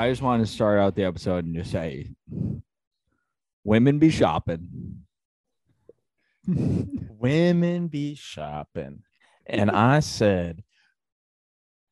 [0.00, 2.08] I just want to start out the episode and just say,
[3.64, 5.04] women be shopping.
[6.46, 9.02] Women be shopping.
[9.44, 10.64] And I said,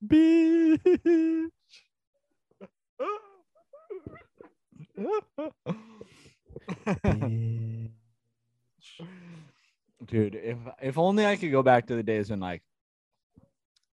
[0.03, 1.51] bitch.
[4.97, 5.51] Bitch.
[10.07, 12.63] Dude, if if only I could go back to the days when like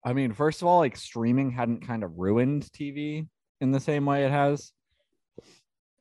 [0.04, 3.26] I mean, first of all, like streaming hadn't kind of ruined TV
[3.64, 4.72] in the same way it has.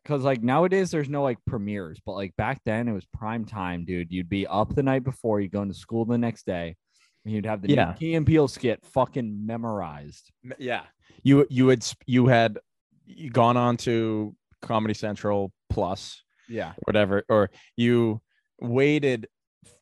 [0.06, 3.86] Cause like nowadays there's no like premieres, but like back then it was prime time,
[3.86, 4.12] dude.
[4.12, 6.76] You'd be up the night before, you'd go into school the next day,
[7.24, 7.94] and you'd have the Yeah.
[7.94, 10.30] Key and Peele skit fucking memorized.
[10.60, 10.84] Yeah
[11.22, 12.60] you you had you had
[13.06, 16.74] you gone on to comedy central plus Yeah.
[16.86, 18.22] whatever or you
[18.60, 19.28] waited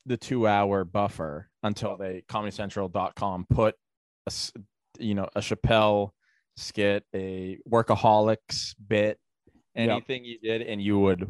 [0.06, 3.76] the two hour buffer until they comedycentral.com put
[4.28, 4.32] a,
[5.00, 6.12] you know a chappelle
[6.62, 9.18] skit a workaholics bit
[9.74, 9.90] Yep.
[9.90, 11.26] anything you did and you would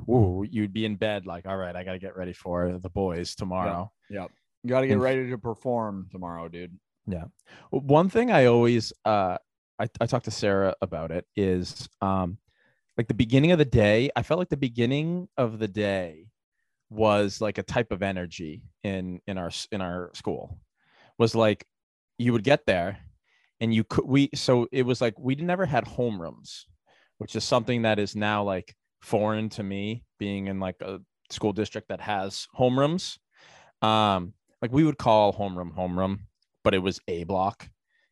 [0.49, 3.91] you'd be in bed like all right i gotta get ready for the boys tomorrow
[4.09, 4.31] Yep.
[4.63, 6.77] You gotta get ready to perform tomorrow, dude.
[7.07, 7.25] Yeah.
[7.71, 9.37] One thing I always uh
[9.79, 12.37] I, I talked to Sarah about it is um
[12.97, 16.27] like the beginning of the day, I felt like the beginning of the day
[16.91, 20.59] was like a type of energy in in our in our school.
[21.17, 21.65] Was like
[22.19, 22.99] you would get there
[23.61, 26.65] and you could we so it was like we never had homerooms,
[27.19, 31.53] which is something that is now like foreign to me being in like a school
[31.53, 33.17] district that has homerooms.
[33.81, 36.19] Um like we would call homeroom homeroom
[36.63, 37.69] but it was a block.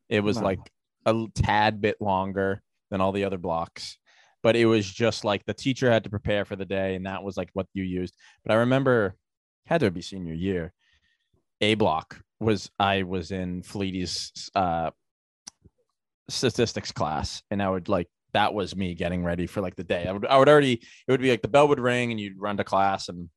[0.07, 0.43] It was Wow.
[0.43, 0.71] like
[1.05, 3.97] a tad bit longer than all the other blocks,
[4.41, 7.23] but it was just like the teacher had to prepare for the day, and that
[7.23, 8.15] was like what you used.
[8.43, 9.15] But I remember
[9.65, 10.73] had to be senior year.
[11.61, 14.91] A block was I was in Fleety's uh,
[16.29, 20.05] statistics class, and I would like that was me getting ready for like the day.
[20.07, 22.39] I would I would already it would be like the bell would ring and you'd
[22.39, 23.29] run to class and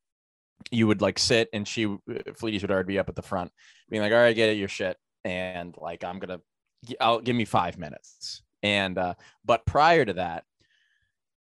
[0.71, 1.97] you would like sit and she
[2.37, 3.51] Fleety's would already be up at the front
[3.91, 4.97] being like, all right, get it, your shit.
[5.25, 8.43] And like, I'm going to, I'll give me five minutes.
[8.63, 9.15] And, uh,
[9.45, 10.45] but prior to that,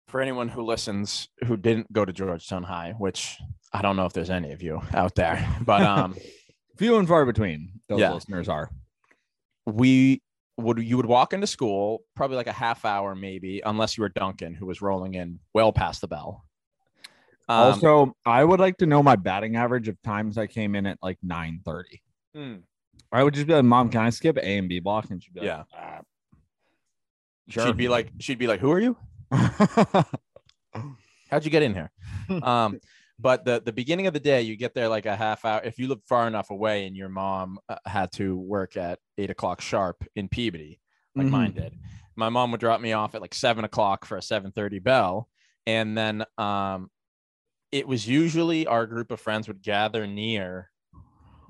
[0.08, 3.36] for anyone who listens who didn't go to Georgetown High, which
[3.72, 6.16] I don't know if there's any of you out there, but, um,
[6.76, 8.12] Few and far between those Yeah.
[8.14, 8.68] listeners are.
[9.64, 10.22] we
[10.56, 14.08] would, you would walk into school probably like a half hour, maybe, unless you were
[14.08, 16.44] Duncan, who was rolling in well past the bell.
[17.48, 20.86] Um, also, I would like to know my batting average of times I came in
[20.86, 22.02] at like 9 30.
[22.34, 22.54] hmm,
[23.12, 25.10] I would just be like, Mom, can I skip A and B block?
[25.10, 25.64] And she'd be like, Yeah.
[25.76, 26.00] "Ah,
[27.48, 28.96] she'd be like, she'd be like, who are you?
[31.30, 31.90] How'd you get in here?
[32.42, 32.80] um,
[33.18, 35.60] but the the beginning of the day, you get there like a half hour.
[35.64, 39.30] If you live far enough away, and your mom uh, had to work at eight
[39.30, 40.80] o'clock sharp in Peabody,
[41.14, 41.56] like mine Mhm.
[41.56, 41.78] did,
[42.16, 45.28] my mom would drop me off at like seven o'clock for a seven thirty bell,
[45.66, 46.90] and then um,
[47.72, 50.70] it was usually our group of friends would gather near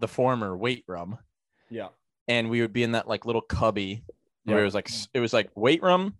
[0.01, 1.19] the former weight room,
[1.71, 1.89] yeah.
[2.29, 4.05] and we would be in that like little cubby
[4.45, 6.15] where it was like it was like weight room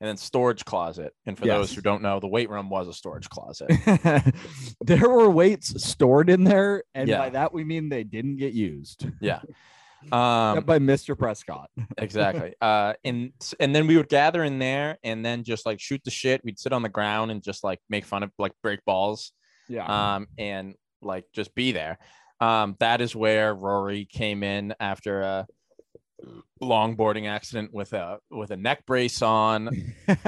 [0.00, 1.12] and then storage closet.
[1.26, 3.70] And for those who don't know, the weight room was a storage closet.
[4.80, 6.84] there were weights stored in there.
[6.94, 7.18] And Yeah.
[7.18, 9.06] by that, we mean they didn't get used.
[9.20, 9.40] yeah.
[10.12, 11.14] Um, by Mr.
[11.14, 11.68] Prescott.
[11.98, 12.54] exactly.
[12.58, 16.10] Uh, and and then we would gather in there and then just like shoot the
[16.10, 16.40] shit.
[16.42, 19.32] We'd sit on the ground and just like make fun of like break balls.
[19.68, 19.84] Yeah.
[20.14, 21.98] Um, and like just be there.
[22.40, 25.46] Um, that is where Rory came in after a
[26.62, 29.70] longboarding accident with a with a neck brace on.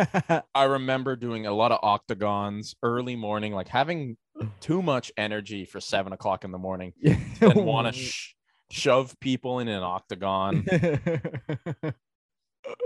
[0.54, 4.16] I remember doing a lot of octagons early morning, like having
[4.60, 6.92] too much energy for seven o'clock in the morning
[7.40, 8.34] and want to sh-
[8.70, 10.64] shove people in an octagon.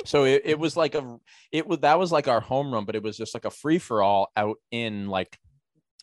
[0.06, 1.18] So it, it was like a
[1.52, 3.78] it was that was like our home run, but it was just like a free
[3.78, 5.38] for all out in like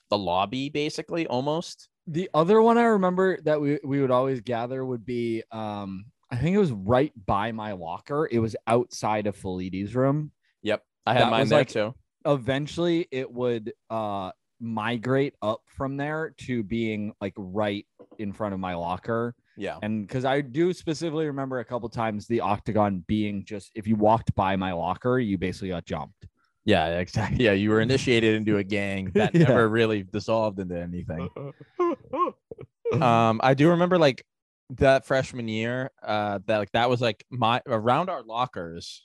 [0.10, 1.89] the lobby, basically almost.
[2.06, 6.38] the other one I remember that we, we would always gather would be um I
[6.38, 8.27] think it was right by my locker.
[8.31, 10.31] It was outside of Felides' room.
[10.63, 11.94] Yep, I had That mine there like- too.
[12.25, 17.85] Eventually it would uh migrate up from there to being like right
[18.18, 19.35] in front of my locker.
[19.57, 23.85] Yeah, And because I do specifically remember a couple times the octagon being just if
[23.88, 26.25] you walked by my locker, you basically got jumped.
[26.65, 27.44] yeah, exactly.
[27.45, 29.50] Yeah, you were initiated into a gang that Yeah.
[29.50, 31.30] never really dissolved into anything.
[33.01, 34.24] um i do remember like
[34.71, 39.04] that freshman year uh that like that was like my around our lockers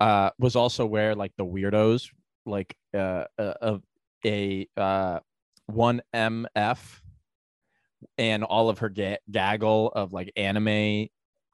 [0.00, 2.08] uh was also where like the weirdos
[2.46, 3.82] like uh uh, of
[4.26, 5.18] a uh
[5.66, 7.00] one mf
[8.18, 11.06] and all of her ga- gaggle of like anime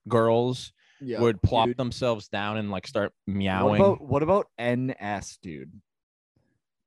[0.08, 1.76] girls Yeah, would plop dude.
[1.76, 3.80] themselves down and like start What meowing.
[3.82, 5.70] about what about NS, dude?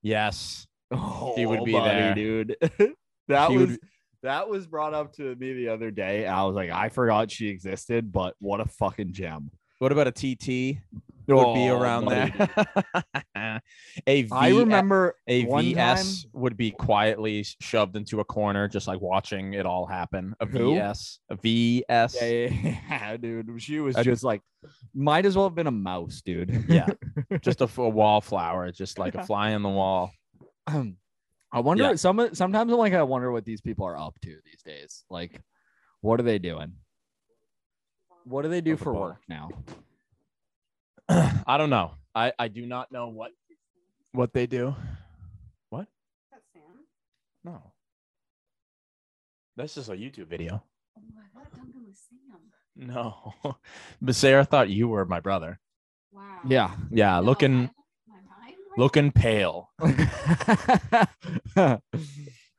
[0.02, 0.68] yes.
[0.92, 2.14] Oh, He would be buddy, there.
[2.16, 2.56] dude.
[3.30, 3.80] that He was would-
[4.24, 6.26] that was brought up to me the other day.
[6.28, 9.52] I was like, I forgot she existed, but what a fucking gem.
[9.80, 10.78] What about a TT?
[11.28, 12.34] Would be Oh, around buddy.
[13.36, 13.62] there.
[14.08, 19.00] a V, I remember a VS would be quietly shoved into a corner, just like
[19.00, 20.36] watching it all happen.
[20.40, 20.74] A Who?
[20.74, 22.18] VS, a VS.
[22.22, 22.50] Yeah, yeah,
[22.90, 23.62] yeah, dude.
[23.62, 24.42] She was just like,
[24.94, 26.66] might as well have been a mouse, dude.
[26.68, 26.88] Yeah.
[27.42, 30.12] just a wallflower, just like a fly on the wall.
[31.52, 31.84] I wonder.
[31.84, 31.96] Yeah.
[31.96, 35.04] Some sometimes I'm like, I wonder what these people are up to these days.
[35.10, 35.42] Like,
[36.02, 36.74] what are they doing?
[38.24, 39.50] What do they do Of for work now?
[41.10, 41.92] I don't know.
[42.16, 43.32] I I do not know what
[44.14, 44.76] what they do.
[45.70, 45.88] What?
[46.32, 46.62] That's Sam.
[47.44, 47.74] No.
[49.58, 50.64] This is a YouTube video.
[50.98, 52.40] Oh, I thought Duncan was Sam.
[52.76, 53.34] No.
[54.02, 55.60] but Sarah thought you were my brother.
[56.14, 56.40] Wow.
[56.48, 56.72] Yeah.
[56.92, 57.72] Yeah, No, looking I-
[58.08, 59.70] my mind went- looking pale.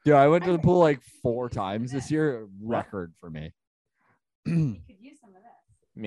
[0.05, 2.47] Dude, I went to the pool like four times this year.
[2.61, 3.53] Record for me.
[4.47, 5.37] You could use some of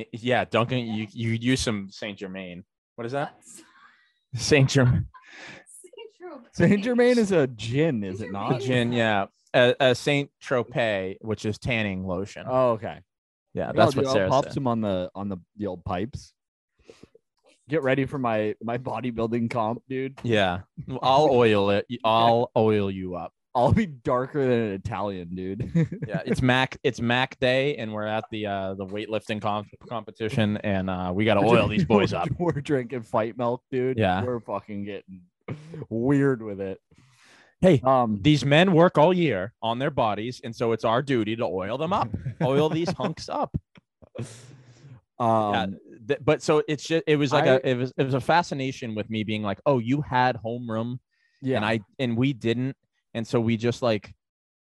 [0.07, 0.21] this.
[0.21, 2.63] Yeah, Duncan, you you use some Saint Germain.
[2.95, 3.35] What is that?
[4.35, 5.07] Saint Germain.
[6.53, 6.83] Saint-Tropez.
[6.83, 8.59] Germain is a gin, is it not?
[8.61, 9.25] Gin, yeah.
[9.53, 12.45] A, a Saint Tropez, which is tanning lotion.
[12.49, 12.99] Oh, okay.
[13.53, 14.53] yeah, Yeah, that's I'll what do- I'll Sarah pop said.
[14.53, 16.33] some on the on the, the old pipes.
[17.67, 20.19] Get ready for my my bodybuilding comp, dude.
[20.23, 20.61] Yeah,
[21.01, 21.87] I'll oil it.
[22.03, 23.33] I'll oil you up.
[23.55, 25.71] I'll be darker than an Italian, dude.
[26.07, 26.77] Yeah, it's Mac.
[26.83, 31.25] It's Mac Day, and we're at the uh the weightlifting comp- competition, and uh we
[31.25, 32.27] got to oil these boys up.
[32.39, 33.97] We're drinking fight milk, dude.
[33.97, 34.23] Yeah.
[34.23, 35.21] We're fucking getting
[35.89, 36.79] weird with it.
[37.61, 41.35] Hey, Um these men work all year on their bodies, and so it's our duty
[41.37, 42.09] to oil them up.
[42.43, 43.55] oil these hunks up.
[45.17, 45.65] um yeah,
[46.07, 48.21] th- but so it's just it was like I- a it was it was a
[48.21, 50.99] fascination with me being like, oh, you had homeroom,
[51.41, 51.57] yeah.
[51.57, 52.75] and I and we didn't,
[53.13, 54.13] and so we just like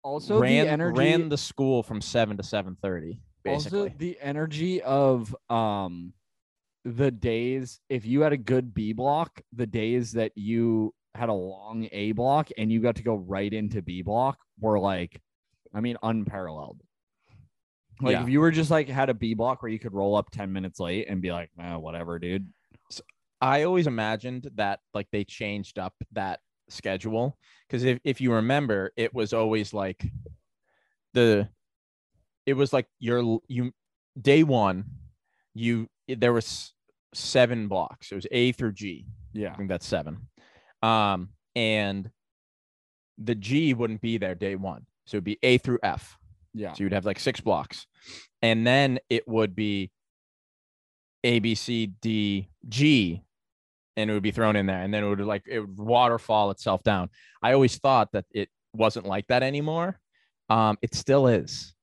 [0.03, 3.81] also ran the energy ran the school from seven to seven thirty, basically.
[3.81, 6.13] Also, the energy of um
[6.85, 11.35] the days if you had a good B block, the days that you had a
[11.35, 15.21] long A block and you got to go right into B block were like,
[15.75, 16.81] I mean, unparalleled.
[18.01, 18.23] Like Yeah.
[18.23, 20.53] if you were just like had a B block where you could roll up 10
[20.53, 22.49] minutes late and be like, whatever, dude.
[23.41, 28.93] I always imagined that like they changed up that schedule because if, if you remember,
[28.97, 30.05] it was always like
[31.15, 31.49] the
[32.47, 33.73] it was like your you
[34.21, 34.85] day one,
[35.55, 36.75] you there was
[37.15, 38.13] seven blocks.
[38.13, 39.07] It was A through G.
[39.33, 39.53] Yeah.
[39.53, 40.29] I think that's seven.
[40.83, 42.11] Um, and
[43.19, 44.87] the G wouldn't be there day one.
[45.07, 46.19] So it'd be A through F.
[46.55, 46.73] Yeah.
[46.73, 47.87] So you'd have like six blocks.
[48.43, 49.91] And then it would be
[51.25, 53.23] A, B, C, D, G,
[53.97, 54.83] and it would be thrown in there.
[54.83, 57.11] And then it would like it would waterfall itself down.
[57.43, 59.99] I always thought that it wasn't like that anymore.
[60.49, 61.75] Um, it still is.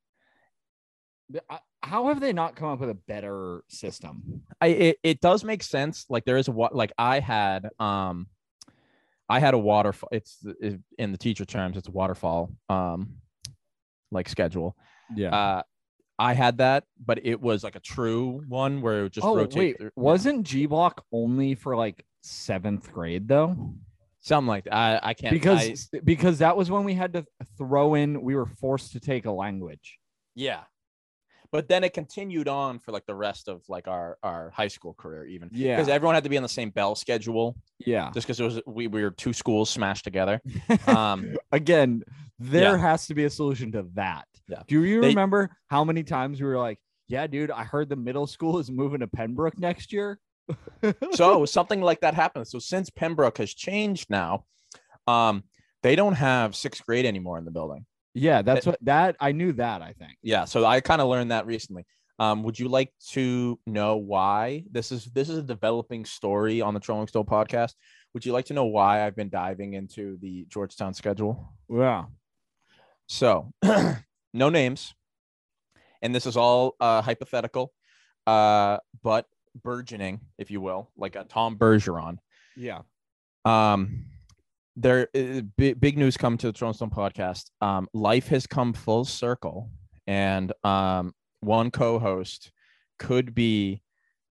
[1.83, 4.41] How have they not come up with a better system?
[4.59, 6.05] I it, it does make sense.
[6.09, 8.27] Like there is a like I had um
[9.29, 10.09] I had a waterfall.
[10.11, 13.15] It's it, in the teacher terms, it's a waterfall um
[14.11, 14.75] like schedule.
[15.15, 15.35] Yeah.
[15.35, 15.61] Uh
[16.19, 19.35] I had that, but it was like a true one where it would just oh,
[19.35, 19.57] rotate.
[19.59, 19.77] wait.
[19.77, 23.73] through- Wasn't G block only for like seventh grade though?
[24.19, 24.73] something like that.
[24.73, 27.25] I, I can't because I- because that was when we had to
[27.57, 29.97] throw in we were forced to take a language
[30.35, 30.61] yeah.
[31.51, 34.93] But then it continued on for like the rest of like our our high school
[34.93, 38.27] career, even yeah because everyone had to be on the same bell schedule, yeah just
[38.27, 40.41] because it was we, we were two schools smashed together.
[40.87, 42.03] Um, again
[42.39, 42.77] there Yeah.
[42.77, 44.61] has to be a solution to that Yeah.
[44.67, 46.77] do you They- remember how many times we were like
[47.07, 50.19] yeah dude i heard the middle school is moving to Penn Brook next year
[51.11, 52.49] so something like that happens.
[52.51, 54.45] So since Penn Brook has changed now,
[55.05, 55.43] um,
[55.83, 57.85] they don't have sixth grade anymore in the building.
[58.13, 61.31] Yeah that's what that i knew that i think Yeah, so I kind of learned
[61.31, 61.85] that recently.
[62.19, 66.73] Um, would you like to know why this is this is a developing story on
[66.73, 67.73] the Trolling Stone podcast?
[68.13, 71.53] Would you like to know why I've been diving into the Georgetown schedule?
[71.69, 72.05] yeah
[73.07, 73.53] So,
[74.33, 74.95] no names,
[76.01, 77.71] and this is all uh, hypothetical,
[78.25, 79.25] uh, but
[79.63, 82.17] burgeoning, if you will, like a Tom Bergeron.
[82.55, 82.81] yeah
[83.45, 84.05] um
[84.79, 88.73] there uh, big, big news come to the Throne Stone podcast um life has come
[88.73, 89.69] full circle
[90.05, 92.51] and um one co-host
[92.99, 93.81] could be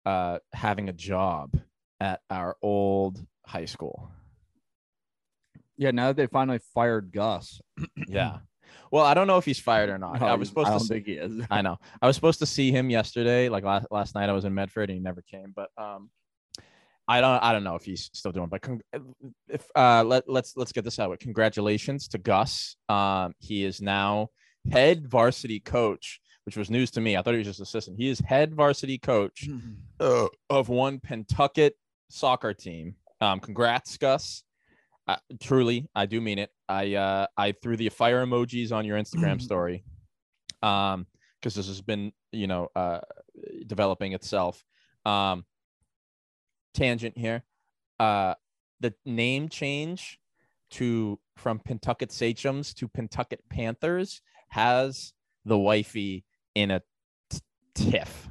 [0.05, 1.57] uh having a job
[2.01, 4.11] at our old high school
[5.77, 7.61] yeah now that they finally fired gus
[8.09, 8.39] yeah
[8.91, 10.21] Well, I don't know if he's fired or not.
[10.23, 10.79] I was supposed I to.
[10.79, 11.47] don't s- think he is.
[11.51, 11.79] I know.
[12.01, 13.49] I was supposed to see him yesterday.
[13.49, 15.53] Like last last night, I was in Medford and he never came.
[15.55, 16.11] But um,
[17.09, 18.49] I don't I don't know if he's still doing.
[18.49, 18.81] But con-
[19.49, 21.11] if uh, let let's let's get this out.
[21.11, 22.77] with Congratulations to Gus.
[22.89, 24.29] Um, he is now
[24.71, 27.17] head varsity coach, which was news to me.
[27.17, 27.99] I thought he was just assistant.
[27.99, 29.49] He is head varsity coach
[30.01, 31.73] uh, of one Pentucket
[32.09, 32.95] soccer team.
[33.21, 34.45] Um, congrats, Gus.
[35.09, 36.51] Uh, truly, I do mean it.
[36.69, 39.85] I uh, I threw the fire emojis on your Instagram story,
[40.63, 41.07] um,
[41.41, 43.01] because this has been you know uh
[43.67, 44.65] developing itself.
[45.05, 45.45] Um,
[46.75, 47.43] tangent here.
[47.99, 48.35] Uh,
[48.81, 50.19] the name change
[50.73, 55.13] to from Pentucket Sachems to Pentucket Panthers has
[55.45, 56.25] the wifey
[56.55, 56.83] in a
[57.31, 57.39] t-
[57.75, 58.29] tiff.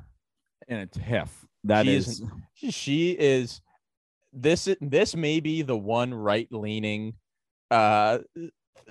[0.68, 1.46] In a tiff.
[1.64, 3.62] That She is, is- she is
[4.34, 7.16] this this may be the one right leaning
[7.70, 8.20] uh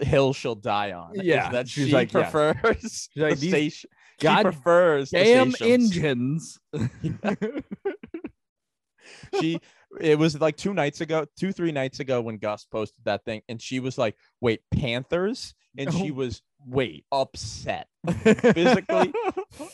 [0.00, 2.30] hill she'll die on Yeah, that she's she like, yeah.
[2.30, 3.90] prefers She's like, the these station
[4.20, 6.58] she God prefers damn engines.
[9.40, 9.60] she
[10.00, 13.42] it was like two nights ago two three nights ago when gus posted that thing
[13.48, 17.04] and she was like wait panthers and she was Wait.
[17.10, 17.86] upset
[18.22, 19.12] Physically?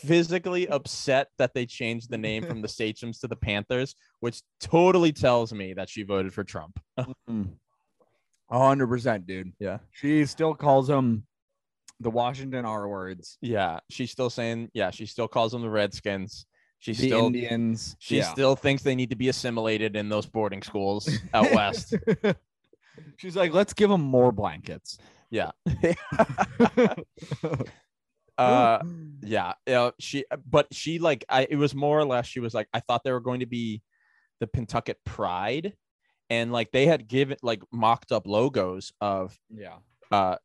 [0.05, 5.11] physically upset that they changed the name from the sachems to the panthers which totally
[5.11, 6.79] tells me that she voted for trump
[7.29, 7.49] Mm.
[8.49, 9.51] A hundred percent, dude.
[9.59, 9.79] Yeah.
[9.91, 11.25] She still calls them
[11.99, 13.37] the Washington R words.
[13.41, 16.45] Yeah, she's still saying, yeah, she still calls them the Redskins.
[16.79, 17.95] She the still Indians.
[17.99, 18.31] she yeah.
[18.31, 21.95] still thinks they need to be assimilated in those boarding schools out west.
[23.17, 24.97] She's like, let's give them more blankets.
[25.29, 25.51] Yeah.
[28.37, 28.79] uh
[29.23, 32.67] yeah, yeah, she but she like I it was more or less she was like
[32.73, 33.81] I thought they were going to be
[34.39, 35.73] the Pentucket Pride
[36.29, 39.77] and like they had given like mocked up logos of yeah.
[40.11, 40.35] uh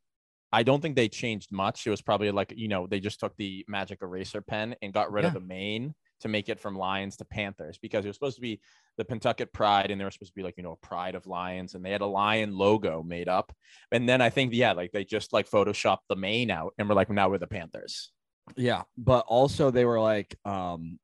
[0.51, 1.87] I don't think they changed much.
[1.87, 5.11] It was probably like, you know, they just took the magic eraser pen and got
[5.11, 8.35] rid of the main to make it from Lions to Panthers because it was supposed
[8.35, 8.59] to be
[8.97, 11.27] the Pentucket Pride and they were supposed to be like, you know, a Pride of
[11.27, 13.53] Lions and they had a lion logo made up.
[13.91, 16.95] And then I think, yeah, like they just like photoshopped the main out and we're
[16.95, 18.11] like, now we're the Panthers.
[18.55, 18.83] Yeah.
[18.97, 20.99] But also they were like, um,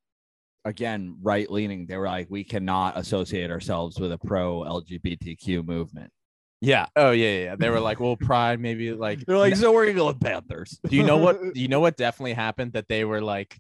[0.66, 1.86] again, right leaning.
[1.88, 6.12] They were like, we cannot associate ourselves with a pro LGBTQ movement.
[6.62, 6.88] Yeah.
[6.96, 7.30] Oh, yeah.
[7.30, 7.44] Yeah.
[7.44, 7.56] yeah.
[7.56, 10.80] They were like, well, Pride, maybe like, They're like, so we're gonna go with Panthers.
[10.88, 13.58] do you know what, do you know what definitely happened that they were like,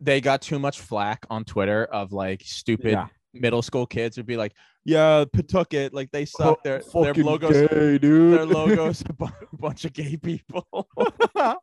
[0.00, 3.08] they got too much flack on Twitter of like stupid Yeah.
[3.32, 4.52] middle school kids would be like,
[4.84, 6.62] "Yeah, Pentucket, like they suck.
[6.62, 8.38] Their their Fucking logos, gay, dude.
[8.38, 10.66] their logos, a bunch of gay people.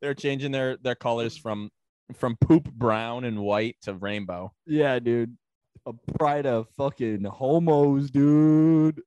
[0.00, 1.70] They're changing their their colors from
[2.16, 4.52] from poop brown and white to rainbow.
[4.66, 5.36] Yeah, dude.
[5.86, 9.00] A pride of fucking homos, dude.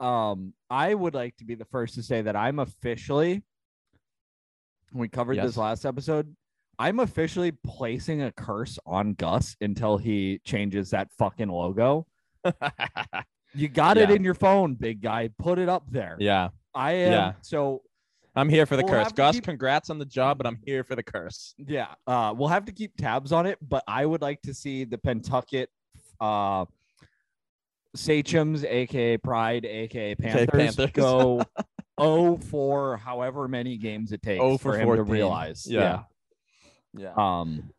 [0.00, 3.42] Um, I would like to be the first to say that I'm officially
[4.92, 5.46] we covered Yes.
[5.46, 6.34] this last episode.
[6.78, 12.06] I'm officially placing a curse on Gus until he changes that fucking logo.
[13.54, 15.30] You got it in your phone, big guy.
[15.38, 16.16] Put it up there.
[16.20, 17.32] yeah, I am Yeah.
[17.40, 17.80] so
[18.36, 19.10] I'm here for the We'll curse.
[19.10, 21.54] Gus, keep- congrats on the job, but I'm here for the curse.
[21.56, 24.84] Yeah, uh, we'll have to keep tabs on it, but I would like to see
[24.84, 25.68] the Pentucket
[26.20, 26.66] uh,
[27.96, 30.90] Sachems, aka Pride, aka Panthers, Panthers.
[30.92, 31.42] go
[32.00, 35.66] 0 for however many games it takes 0 for him to realize.
[35.66, 35.80] Yeah.
[35.80, 36.02] Yeah.
[36.98, 37.12] Yeah.
[37.16, 37.70] Um.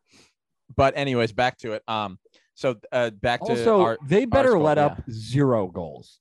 [0.75, 1.83] But anyways, back to it.
[1.87, 2.19] Um.
[2.55, 4.85] So uh, back to Also, our they better score, let yeah.
[4.87, 6.19] up zero goals.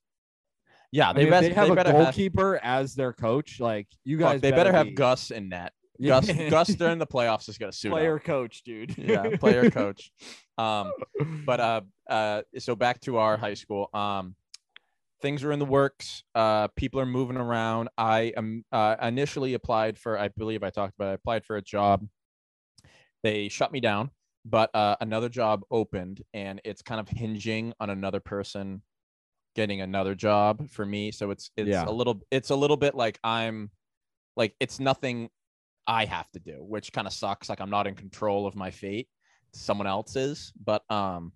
[0.91, 1.09] yeah.
[1.09, 3.59] I They mean, best they have they a better have, goalkeeper as their coach.
[3.59, 5.73] Like you fuck, guys, they better have be- Gus in net.
[6.01, 6.21] Yeah.
[6.21, 7.97] Gus Gus during the playoffs is gonna suit up.
[7.97, 8.97] player coach, dude.
[8.97, 10.11] yeah player coach
[10.57, 10.91] um
[11.45, 14.33] but uh uh so back to our high school um
[15.21, 19.97] things are in the works uh people are moving around i am uh, initially applied
[19.97, 22.05] for i believe i talked about it, i applied for a job
[23.23, 24.09] they shut me down
[24.45, 28.81] but uh another job opened and it's kind of hinging on another person
[29.55, 31.11] getting another job for me.
[31.11, 31.85] So it's it's Yeah.
[31.87, 33.71] a little it's a little bit like i'm
[34.37, 35.29] like it's nothing
[35.87, 38.71] i have to do which kind of sucks like i'm not in control of my
[38.71, 39.07] fate.
[39.53, 41.33] Someone else is but um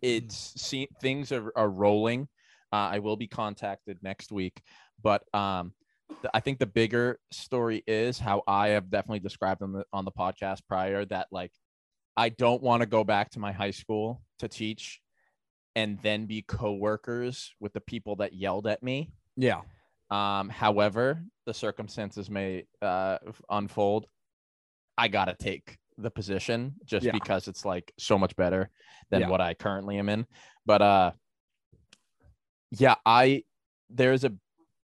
[0.00, 2.28] it's see things are, are rolling.
[2.72, 4.62] Uh, i will be contacted next week
[5.02, 5.72] but um
[6.34, 10.12] i think the bigger story is how i have definitely described on the on the
[10.12, 11.52] podcast prior that like
[12.16, 15.00] i don't want to go back to my high school to teach
[15.74, 19.62] and then be co-workers with the people that yelled at me Yeah.
[20.10, 23.16] um, however, the circumstances may uh,
[23.48, 24.06] unfold.
[24.98, 27.12] I gotta take the position just Yeah.
[27.12, 28.68] because it's like so much better
[29.10, 29.28] than Yeah.
[29.28, 30.26] what I currently am in.
[30.66, 31.12] But uh,
[32.70, 33.44] yeah, I
[33.88, 34.32] there's a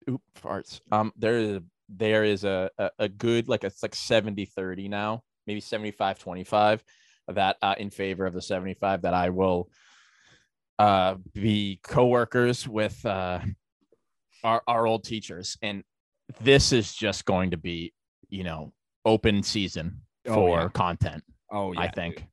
[0.10, 0.82] oop farts.
[0.92, 4.88] Um, there is a there is a, a, a good like it's like 70 30
[4.88, 6.82] now maybe 75 25
[7.28, 9.70] that uh, in favor of the 75 that i will
[10.80, 13.40] uh, be co-workers with uh,
[14.44, 15.84] our, our old teachers and
[16.40, 17.94] this is just going to be
[18.30, 18.72] you know
[19.06, 20.70] open season Oh, for yeah.
[20.70, 22.26] content Oh yeah, i think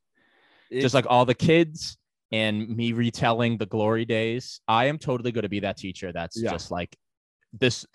[0.71, 1.99] It- just like all the kids
[2.31, 6.41] and me retelling the glory days i am totally going to be that teacher that's
[6.41, 6.53] Yeah.
[6.53, 6.95] just like
[7.52, 7.87] this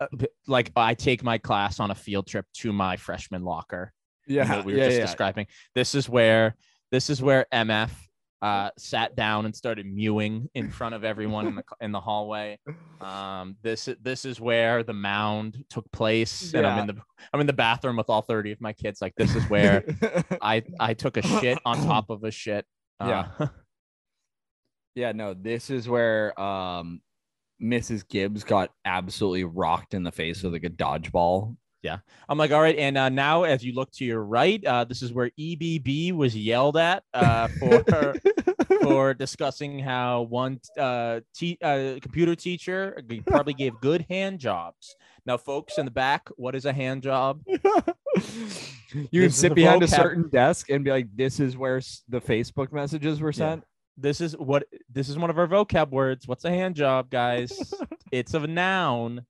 [0.00, 0.06] uh,
[0.46, 3.92] like i take my class on a field trip to my freshman locker
[4.28, 5.06] yeah, we were yeah, just yeah.
[5.06, 6.54] describing this is where
[6.90, 7.90] this is where mf
[8.42, 12.58] uh, sat down and started mewing in front of everyone in the in the hallway.
[13.00, 17.02] Um, this this is where the mound took place, and I'm in the
[17.32, 19.00] I'm in the bathroom with all thirty of my kids.
[19.00, 19.84] Like this is where
[20.42, 22.66] I I took a shit on top of a shit.
[23.00, 23.28] Yeah.
[23.38, 23.46] Uh,
[24.94, 27.00] Yeah, no, this is where um
[27.62, 28.06] Mrs.
[28.08, 31.56] Gibbs got absolutely rocked in the face with like a dodgeball.
[31.82, 31.98] Yeah.
[32.28, 35.02] I'm like, all right, and uh, now as you look to your right, uh, this
[35.02, 38.14] is where EBB was yelled at uh, for
[38.82, 44.94] for discussing how one uh, te- uh, computer teacher probably gave good hand jobs.
[45.26, 47.42] Now, folks in the back, what is a hand job?
[49.10, 52.72] you would sit behind a certain desk and be like, "This is where the Facebook
[52.72, 53.56] messages were Yeah.
[53.94, 56.26] Sent." This is what this is one of our vocab words.
[56.26, 57.72] What's a hand job, guys?
[58.12, 59.26] it's a noun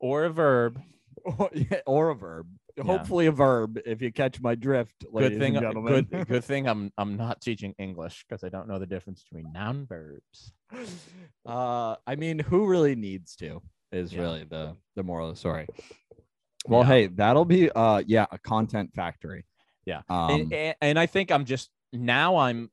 [0.00, 0.80] or a verb.
[1.24, 2.46] or, yeah, or a verb.
[2.84, 3.80] Hopefully, a verb.
[3.86, 6.68] If you catch my drift, ladies Good thing, good good thing.
[6.68, 10.52] I'm I'm not teaching English because I don't know the difference between noun verbs.
[11.46, 13.62] uh, I mean, who really needs to?
[13.92, 14.20] Is Yeah.
[14.20, 15.66] really the the moral of the story.
[16.66, 16.86] Well, Yeah.
[16.86, 19.46] hey, that'll be uh, yeah, a content factory.
[19.86, 20.02] Yeah.
[20.10, 22.70] Um, and, and, and I think I'm just now I'm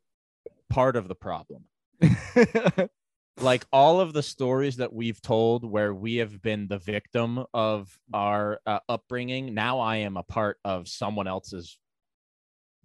[0.73, 1.65] part of the problem.
[3.37, 7.97] like all of the stories that we've told where we have been the victim of
[8.13, 11.79] our uh, upbringing now i am a part of someone else's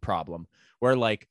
[0.01, 0.46] problem
[0.79, 1.29] where like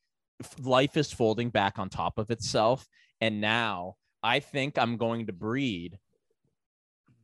[0.62, 2.88] life is folding back on top of itself
[3.22, 5.98] and now i think i'm going to breed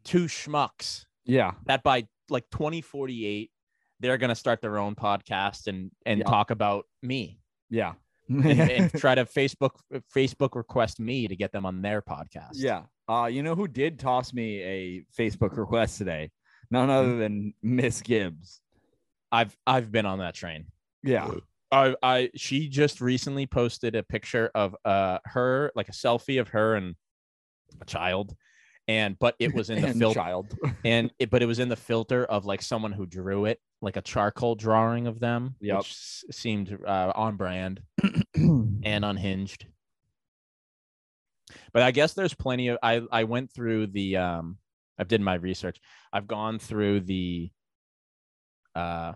[0.03, 3.49] two schmucks yeah, that by like 2048
[3.99, 6.25] they're going to start their own podcast and and Yeah.
[6.25, 7.93] talk about me yeah,
[8.29, 9.71] and, and try to facebook
[10.15, 12.83] facebook request me to get them on their podcast yeah.
[13.07, 16.31] Uh, you know who did toss me a Facebook request today?
[16.71, 18.61] None other than Miss Gibbs.
[19.31, 20.67] I've I've been on that train.
[21.03, 21.31] Yeah,
[21.71, 26.49] I I she just recently posted a picture of uh her like a selfie of
[26.49, 26.95] her and
[27.81, 28.33] a child,
[28.87, 30.57] and but it was in the filter child.
[30.85, 33.97] and it but it was in the filter of like someone who drew it like
[33.97, 35.55] a charcoal drawing of them.
[35.61, 35.77] Yep.
[35.79, 37.81] which seemed uh, on brand
[38.35, 39.65] and unhinged.
[41.71, 44.57] But I guess there's plenty of I I went through the um
[44.97, 45.79] i've did my research.
[46.11, 47.51] I've gone through the
[48.75, 49.13] uh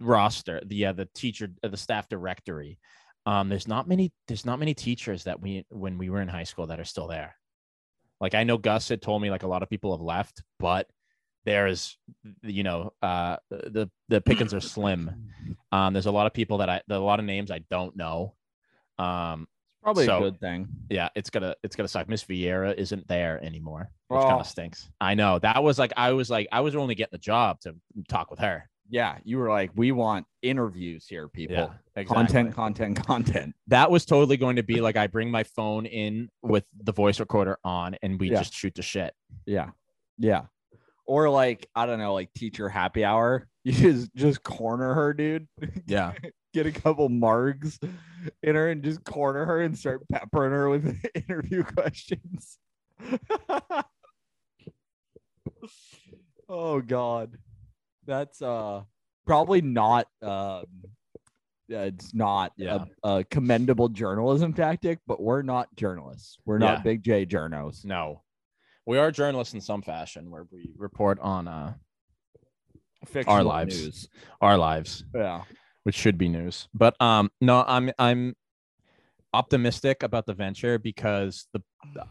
[0.00, 2.78] roster, the uh, the teacher uh, the staff directory.
[3.24, 6.44] Um there's not many there's not many teachers that we when we were in high
[6.44, 7.34] school that are still there.
[8.20, 10.88] Like I know Gus had told me like a lot of people have left, but
[11.44, 11.96] there's
[12.42, 15.28] you know uh the the pickings are slim.
[15.72, 18.34] Um there's a lot of people that I a lot of names I don't know.
[18.98, 19.46] Um
[19.82, 20.66] Probably So- a good thing.
[20.90, 22.08] yeah, it's gonna it's gonna suck.
[22.08, 24.28] Miss Vieira isn't there anymore, which Oh.
[24.28, 24.90] kind of stinks.
[25.00, 27.76] I know that was like I was like I was only getting the job to
[28.08, 28.68] talk with her.
[28.88, 31.72] Yeah, you were like, we want interviews here, people.
[31.96, 32.14] exactly.
[32.14, 33.54] Content, content, content.
[33.66, 37.18] That was totally going to be like I bring my phone in with the voice
[37.18, 38.38] recorder on and we Yeah.
[38.38, 39.12] just shoot the shit.
[39.44, 39.70] Yeah,
[40.18, 40.42] yeah.
[41.04, 43.48] Or like I don't know, like teacher happy hour.
[43.66, 45.48] You just just corner her, dude.
[45.88, 46.12] Yeah,
[46.54, 47.82] Get a couple margs
[48.44, 52.58] in her and just corner her and start peppering her with interview questions.
[56.48, 57.36] oh God,
[58.06, 58.82] that's uh
[59.26, 60.64] probably not um.
[61.68, 62.84] it's not Yeah.
[63.02, 66.38] a, a commendable journalism tactic, but we're not journalists.
[66.44, 66.82] We're not Yeah.
[66.82, 67.84] big J journos.
[67.84, 68.22] no,
[68.86, 71.74] we are journalists in some fashion where we report on uh
[73.04, 73.82] Fictional lives.
[73.84, 74.08] news.
[74.40, 75.04] our lives.
[75.14, 75.42] Yeah.
[75.84, 76.66] which should be news.
[76.74, 78.34] But um, no, I'm I'm
[79.32, 81.62] optimistic about the venture because the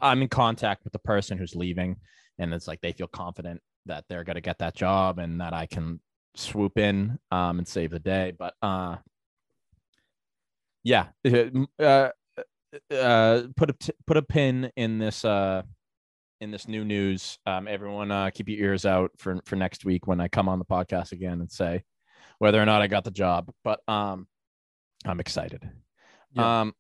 [0.02, 1.98] I'm in contact with the person who's leaving,
[2.40, 5.66] and it's like they feel confident that they're gonna get that job and that I
[5.66, 6.00] can
[6.36, 8.34] swoop in um and save the day.
[8.38, 8.98] But uh,
[10.84, 11.08] yeah,
[11.80, 12.10] uh,
[12.92, 15.64] uh, put a put a pin in this uh
[16.42, 17.38] in this new news.
[17.46, 20.60] Um, everyone, uh, keep your ears out for for next week when I come on
[20.60, 21.84] the podcast again and say
[22.40, 23.52] whether or not I got the job.
[23.64, 24.28] But um,
[25.06, 25.70] I'm excited.
[26.34, 26.62] Yeah.
[26.62, 26.74] Um,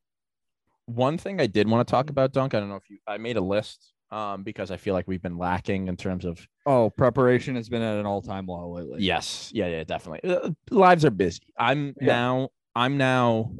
[0.86, 2.54] one thing I did want to talk about, Dunk.
[2.54, 3.00] I don't know if you.
[3.08, 6.46] I made a list um, because I feel like we've been lacking in terms of
[6.65, 9.02] Oh, preparation has been at an all-time low lately.
[9.04, 10.30] yes, yeah, yeah, definitely.
[10.30, 11.41] Uh, lives are busy.
[11.58, 12.08] I'm Yeah.
[12.08, 13.52] now I'm now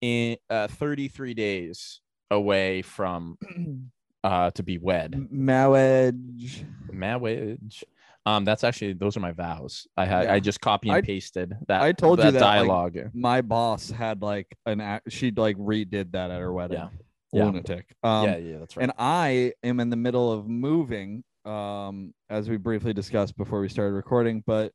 [0.00, 3.38] in uh, 33 days away from
[4.24, 5.26] uh to be wed.
[5.30, 6.64] Marriage.
[6.90, 7.84] Marriage.
[8.24, 9.86] Um, that's actually those are my vows.
[9.96, 10.34] I had Yeah.
[10.34, 11.82] I just copy and I- pasted that.
[11.82, 12.98] I told you that, like, dialogue.
[13.14, 15.10] My boss had like an act.
[15.10, 16.78] She like redid that at her wedding.
[16.78, 16.88] Yeah.
[17.32, 17.44] Yeah.
[17.46, 17.94] Lunatic.
[18.02, 18.82] Um, yeah, yeah, that's right.
[18.82, 23.68] and I am in the middle of moving, um, as we briefly discussed before we
[23.68, 24.42] started recording.
[24.46, 24.72] But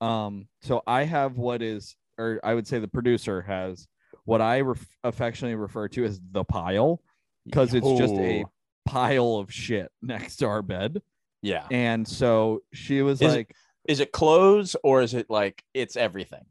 [0.00, 3.88] um, so I have what is, or I would say the producer has
[4.24, 7.00] what I ref- affectionately refer to as the pile,
[7.44, 8.50] because it's just a Oh,
[8.84, 11.02] pile of shit next to our bed.
[11.42, 11.66] yeah.
[11.70, 13.56] And so she was Is it- like,
[13.88, 16.44] Is it clothes or is it like it's everything?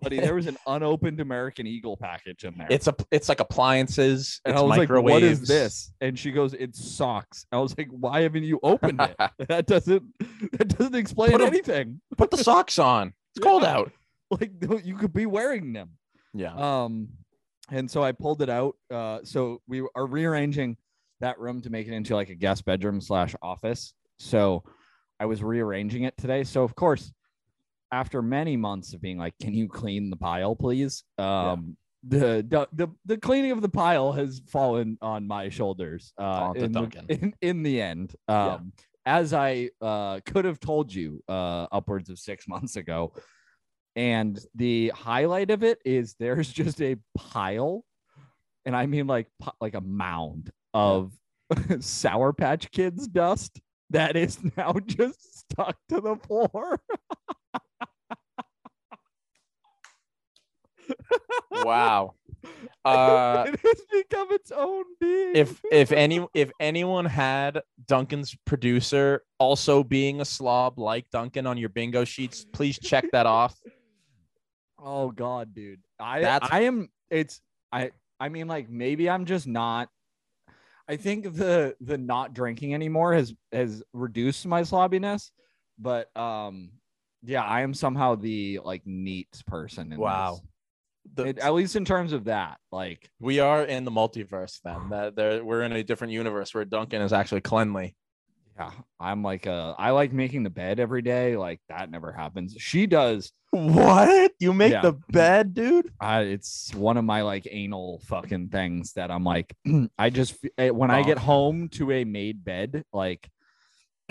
[0.00, 2.66] Buddy, there was an unopened American Eagle package in there.
[2.70, 4.40] It's a it's like appliances.
[4.44, 5.12] and it's I was like, microwaves.
[5.12, 5.92] what is this?
[6.00, 7.46] And she goes, it's socks.
[7.52, 9.16] I was like, why haven't you opened it?
[9.48, 10.02] that doesn't
[10.52, 12.00] that doesn't explain Put anything.
[12.16, 13.12] Put the socks on.
[13.34, 13.92] It's cold out.
[14.30, 14.52] Like
[14.84, 15.90] you could be wearing them.
[16.34, 16.54] Yeah.
[16.54, 17.08] Um,
[17.70, 18.76] and so I pulled it out.
[18.90, 20.76] Uh, so we are rearranging
[21.20, 23.94] that room to make it into like a guest bedroom slash office.
[24.18, 24.64] So
[25.18, 26.44] I was rearranging it today.
[26.44, 27.12] So of course,
[27.92, 31.76] after many months of being like, "Can you clean the pile, please?" Um,
[32.06, 36.12] the, the the the cleaning of the pile has fallen on my shoulders.
[36.16, 38.72] Uh, in, the, in in the end, um,
[39.04, 43.12] as I uh could have told you uh upwards of six months ago.
[43.96, 47.84] And the highlight of it is there's just a pile,
[48.64, 49.26] and I mean like
[49.60, 51.12] like a mound of
[51.80, 56.80] Sour Patch Kids dust that is now just stuck to the floor.
[61.50, 62.14] Wow.
[62.86, 65.36] Uh, it has become its own being.
[65.36, 71.58] if if any if anyone had Duncan's producer also being a slob like Duncan on
[71.58, 73.54] your bingo sheets, please check that off.
[74.82, 75.80] Oh god, dude.
[75.98, 79.90] I That's- I am it's I I mean like maybe I'm just not
[80.88, 85.32] I think the the not drinking anymore has has reduced my slobbiness,
[85.78, 86.70] but um
[87.22, 90.36] yeah, I am somehow the like neat person in Wow.
[90.36, 90.40] this.
[91.14, 92.58] The- It- at least in terms of that.
[92.72, 94.90] Like we are in the multiverse then.
[94.90, 97.96] That there we're in a different universe where Duncan is actually cleanly.
[98.56, 101.36] yeah, I'm like uh I like making the bed every day.
[101.36, 102.54] Like that never happens.
[102.58, 103.32] She does.
[103.52, 104.30] What?
[104.38, 104.82] You make Yeah.
[104.82, 105.90] the bed, dude?
[106.00, 109.52] I, it's one of my like anal fucking things that I'm like,
[109.98, 113.28] I just eh, when I get home to a made bed, like,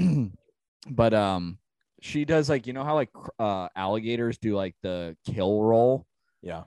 [0.90, 1.58] but um,
[2.02, 3.10] she does like you know how like
[3.40, 6.06] uh alligators do like the kill roll,
[6.42, 6.64] Yeah.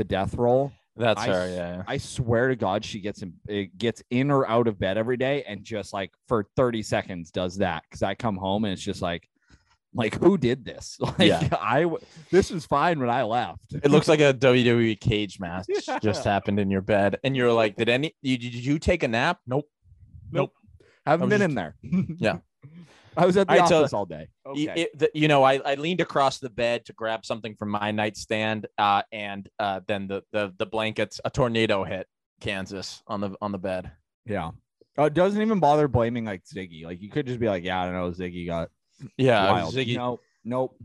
[0.00, 0.72] The death roll.
[0.96, 1.82] That's I her, yeah.
[1.86, 5.18] I swear to God, she gets in, it gets in or out of bed every
[5.18, 7.82] day, and just like for 30 seconds does that.
[7.88, 9.28] Because I come home and it's just like,
[9.94, 10.96] like who did this?
[11.00, 11.48] Like Yeah.
[11.52, 11.86] I,
[12.30, 13.60] this was fine when I left.
[13.72, 15.98] It looks like a WWE cage match Yeah.
[15.98, 17.18] just happened in your bed.
[17.24, 19.38] And you're like, did any you, did you take a nap?
[19.46, 19.68] Nope.
[20.32, 20.52] Nope.
[21.06, 21.76] Haven't been just- in there.
[22.18, 22.38] Yeah.
[23.16, 24.28] I was at the All right, so- office all day.
[24.46, 24.82] Okay.
[24.82, 27.90] it- the- you know, I, I leaned across the bed to grab something from my
[27.90, 32.06] nightstand, uh, and uh, then the, the the blankets, a tornado hit
[32.40, 33.90] Kansas on the on the bed.
[34.26, 34.50] yeah.
[34.98, 36.84] Oh, it doesn't even bother blaming like Ziggy.
[36.84, 38.70] Like you could just be like, yeah, I don't know, Ziggy got
[39.16, 39.72] Yeah, wild.
[39.74, 39.94] Ziggy.
[39.96, 40.20] Nope.
[40.44, 40.76] Nope.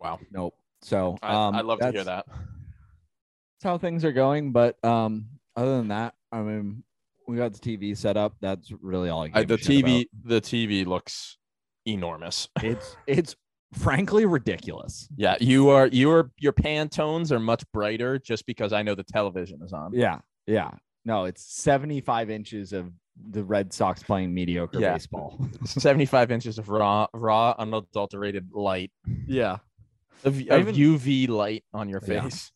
[0.00, 0.54] Wow, Nope.
[0.82, 2.26] So I, um, I love to hear that.
[2.28, 4.52] That's how things are going.
[4.52, 6.84] But um, other than that, I mean,
[7.26, 8.34] we got the TV set up.
[8.40, 9.30] That's really all I.
[9.34, 9.56] I, the.
[9.56, 11.38] TV, the TV looks
[11.86, 12.48] enormous.
[12.62, 13.36] It's it's
[13.74, 15.08] frankly ridiculous.
[15.16, 19.04] Yeah, you are you are your Pantones are much brighter just because I know the
[19.04, 19.92] television is on.
[19.92, 20.18] Yeah.
[20.46, 20.70] Yeah.
[21.04, 22.92] No, it's 75 inches of
[23.30, 24.92] the Red Sox playing mediocre Yeah.
[24.94, 25.38] baseball.
[25.64, 28.90] 75 inches of raw, raw, unadulterated light
[29.26, 29.58] yeah.
[30.24, 32.22] of, of even- UV light on your Yeah.
[32.22, 32.50] face.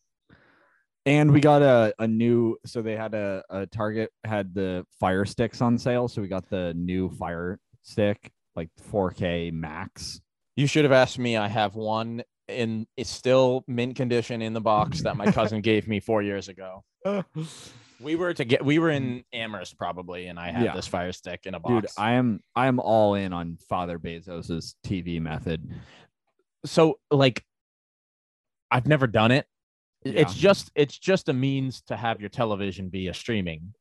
[1.05, 5.25] And we got a, a new so they had a, a Target had the fire
[5.25, 6.07] sticks on sale.
[6.07, 10.21] So we got the new fire stick, like 4K max.
[10.55, 11.37] You should have asked me.
[11.37, 15.87] I have one in it's still mint condition in the box that my cousin gave
[15.87, 16.83] me four years ago.
[18.03, 20.73] We were to get we were in Amherst probably, and I had Yeah.
[20.75, 22.03] this fire stick in a box Dude.
[22.03, 25.69] I am I am all in on Father Bezos's TV method.
[26.65, 27.45] so like
[28.71, 29.45] I've never done it.
[30.03, 33.73] It's just it's just a means to have your television be a streaming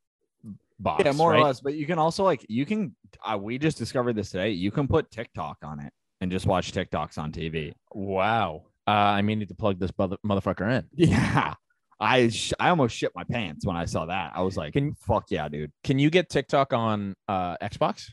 [0.79, 1.03] box.
[1.05, 1.41] yeah, more right?
[1.41, 1.61] or less.
[1.61, 2.95] But you can also like you can.
[3.25, 4.51] Uh, we just discovered this today.
[4.51, 7.73] You can put TikTok on it and just watch TikToks on TV.
[7.93, 8.65] Wow.
[8.87, 10.87] Uh, I may need to plug this mother- motherfucker in.
[11.09, 11.55] Yeah,
[12.01, 14.33] I sh- I almost shit my pants when I saw that.
[14.35, 15.73] I was like, Can- fuck yeah, dude.
[15.85, 18.11] Can you get TikTok on uh, Xbox?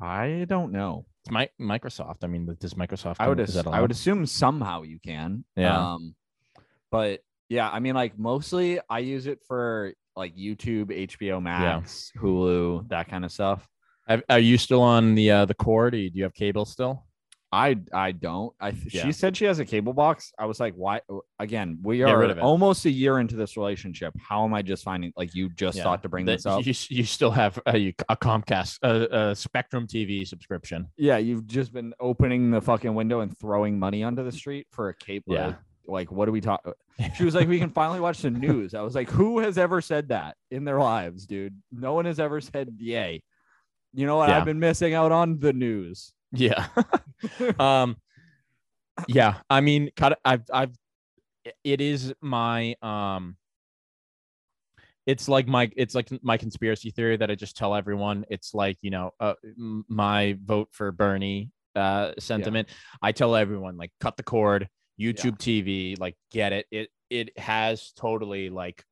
[0.00, 1.06] I don't know.
[1.24, 2.24] It's my Microsoft.
[2.24, 3.16] I mean, does Microsoft?
[3.20, 5.44] I would ass- I would assume somehow you can.
[5.56, 5.92] Yeah.
[5.94, 6.14] Um,
[6.92, 12.88] but yeah, I mean, like mostly I use it for like YouTube, HBO Max, Hulu,
[12.90, 13.66] that kind of stuff.
[14.06, 15.92] Have- Are you still on the uh, the cord?
[15.94, 17.04] Do you, do you have cable still?
[17.54, 18.54] I I don't.
[18.58, 19.02] I Yeah.
[19.02, 20.32] she said she has a cable box.
[20.38, 21.02] I was like, why?
[21.38, 22.40] Again, we are rid of it.
[22.42, 24.14] almost a year into this relationship.
[24.18, 25.82] How am I just finding like you just Yeah.
[25.84, 26.64] thought to bring That- this up?
[26.64, 30.88] You, you still have a, a Comcast, a, a Spectrum TV subscription.
[30.96, 34.88] yeah, you've just been opening the fucking window and throwing money onto the street for
[34.88, 35.34] a cable.
[35.34, 35.54] Yeah.
[35.92, 36.64] Like, what do we talk?
[37.16, 38.74] She was like, we can finally watch the news.
[38.74, 41.60] I was like, who has ever said that in their lives, dude?
[41.72, 43.22] No one has ever said yay.
[43.92, 44.28] You know what?
[44.28, 44.38] Yeah.
[44.38, 46.12] I've been missing out on the news.
[46.32, 46.66] Yeah.
[47.58, 47.96] um
[49.08, 50.72] yeah, I mean cut I've I've
[51.64, 53.36] it is my um
[55.06, 58.78] it's like my it's like my conspiracy theory that I just tell everyone it's like,
[58.82, 59.34] you know, uh,
[59.88, 62.68] my vote for Bernie uh sentiment.
[63.00, 64.68] I tell everyone like cut the cord,
[65.00, 66.66] YouTube TV, like get it.
[66.70, 68.84] It it has totally like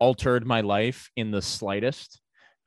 [0.00, 2.20] altered my life in the slightest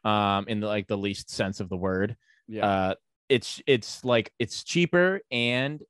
[0.06, 2.16] um in the like the least sense of the word
[2.48, 2.66] Yeah.
[2.66, 2.94] uh
[3.28, 5.82] it's it's like it's cheaper and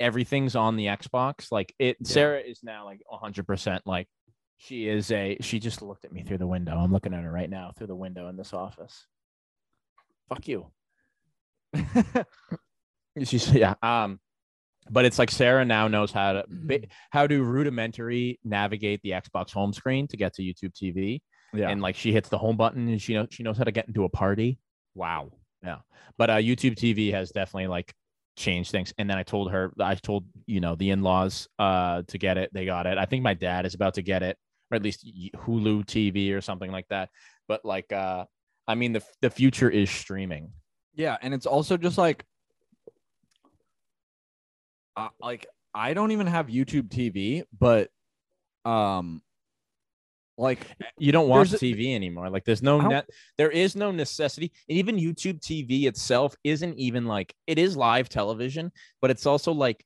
[0.00, 2.08] everything's on the xbox like it Yeah.
[2.08, 4.08] sarah is now like 100% like
[4.56, 7.30] she is a she just looked at me through the window i'm looking at her
[7.30, 9.06] right now through the window in this office
[10.28, 10.66] fuck you
[13.24, 14.18] she's yeah um
[14.90, 19.52] but it's like sarah now knows how to ba- how to rudimentary navigate the xbox
[19.52, 21.20] home screen to get to youtube tv
[21.54, 21.68] yeah.
[21.70, 23.88] and like she hits the home button and she knows she knows how to get
[23.88, 24.58] into a party.
[24.94, 25.30] Wow.
[25.62, 25.78] Yeah.
[26.18, 27.94] But uh youtube tv has definitely like
[28.36, 28.92] changed things.
[28.98, 32.50] And then i told her i told you know the in-laws uh to get it.
[32.52, 32.98] They got it.
[32.98, 34.36] I think my dad is about to get it
[34.70, 37.10] or at least hulu tv or something like that.
[37.48, 38.24] But like uh
[38.66, 40.52] i mean the the future is streaming.
[40.96, 42.24] Yeah, and it's also just like,
[44.96, 47.90] uh, like I don't even have YouTube TV, but,
[48.64, 49.22] um,
[50.36, 50.66] like
[50.98, 52.28] you don't watch a- tv anymore.
[52.28, 54.50] Like there's no net there is no necessity.
[54.68, 59.52] And even youtube tv itself isn't even like it is live television but it's also
[59.52, 59.84] like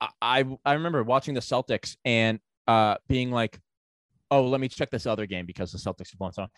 [0.00, 3.60] i i, I remember watching the celtics and uh being like
[4.30, 6.48] oh let me check this other game because the celtics are playing song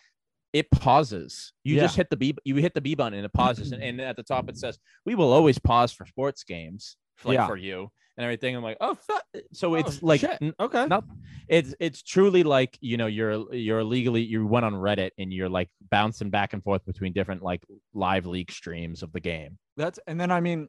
[0.53, 1.51] it pauses.
[1.65, 1.81] You Yeah.
[1.81, 3.73] just hit the b you hit the b button and it pauses.
[3.73, 7.35] And, and at the top it says we will always pause for sports games like
[7.35, 7.47] Yeah.
[7.47, 8.97] for you and everything i'm like oh
[9.51, 10.39] so it's Oh, like shit.
[10.59, 11.01] okay, no,
[11.47, 15.49] it's it's truly like you know you're you're legally you went on Reddit and you're
[15.49, 19.57] like bouncing back and forth between different like live leak streams of the game.
[19.77, 20.67] that's and then I mean,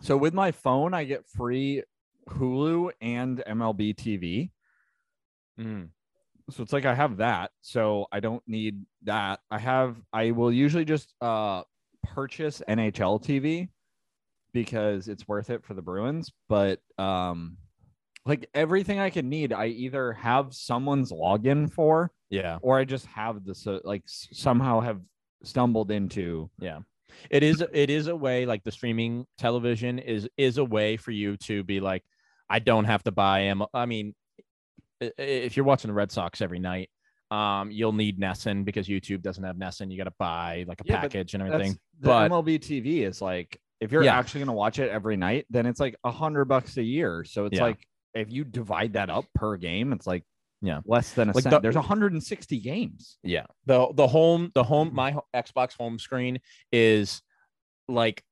[0.00, 1.82] so with my phone, I get free
[2.30, 4.50] Hulu and MLB TV.
[6.50, 9.40] so it's like I have that, so I don't need that.
[9.50, 11.62] I have I will usually just uh
[12.02, 13.68] purchase NHL TV
[14.64, 17.58] because it's worth it for the Bruins, but um
[18.24, 23.06] like everything I can need, I either have someone's login for Yeah, or I just
[23.06, 25.00] have this uh, like somehow have
[25.42, 26.78] stumbled into yeah.
[27.30, 31.10] It is it is a way like the streaming television is is a way for
[31.12, 32.02] you to be like
[32.50, 34.14] I don't have to buy em I mean
[35.00, 36.88] if you're watching the Red Sox every night
[37.30, 40.84] um you'll need NESN because YouTube doesn't have NESN you got to buy like a
[40.86, 41.78] Yeah, package and everything.
[42.00, 44.18] but- MLB TV is like if you're Yeah.
[44.18, 47.24] actually gonna watch it every night, then it's like a hundred bucks a year.
[47.24, 47.64] So it's Yeah.
[47.64, 50.24] like if you divide that up per game, it's like
[50.62, 50.80] Yeah.
[50.86, 51.52] less than a Like cent.
[51.52, 53.18] the- There's 160 games.
[53.22, 53.46] Yeah.
[53.66, 56.38] The the home the home my Xbox home screen
[56.72, 57.20] is
[57.88, 58.24] like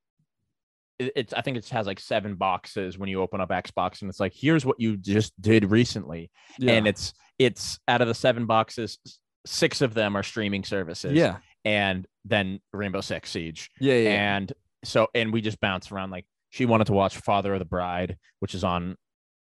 [0.98, 4.20] it's I think it has like seven boxes when you open up Xbox and it's
[4.20, 6.30] like here's what you just did recently
[6.66, 8.98] and it's it's out of the seven boxes
[9.44, 14.36] six of them are streaming services yeah, and then Rainbow Six Siege yeah, yeah.
[14.36, 14.52] and
[14.86, 18.16] so and we just bounce around like she wanted to watch Father of the Bride
[18.40, 18.96] which is on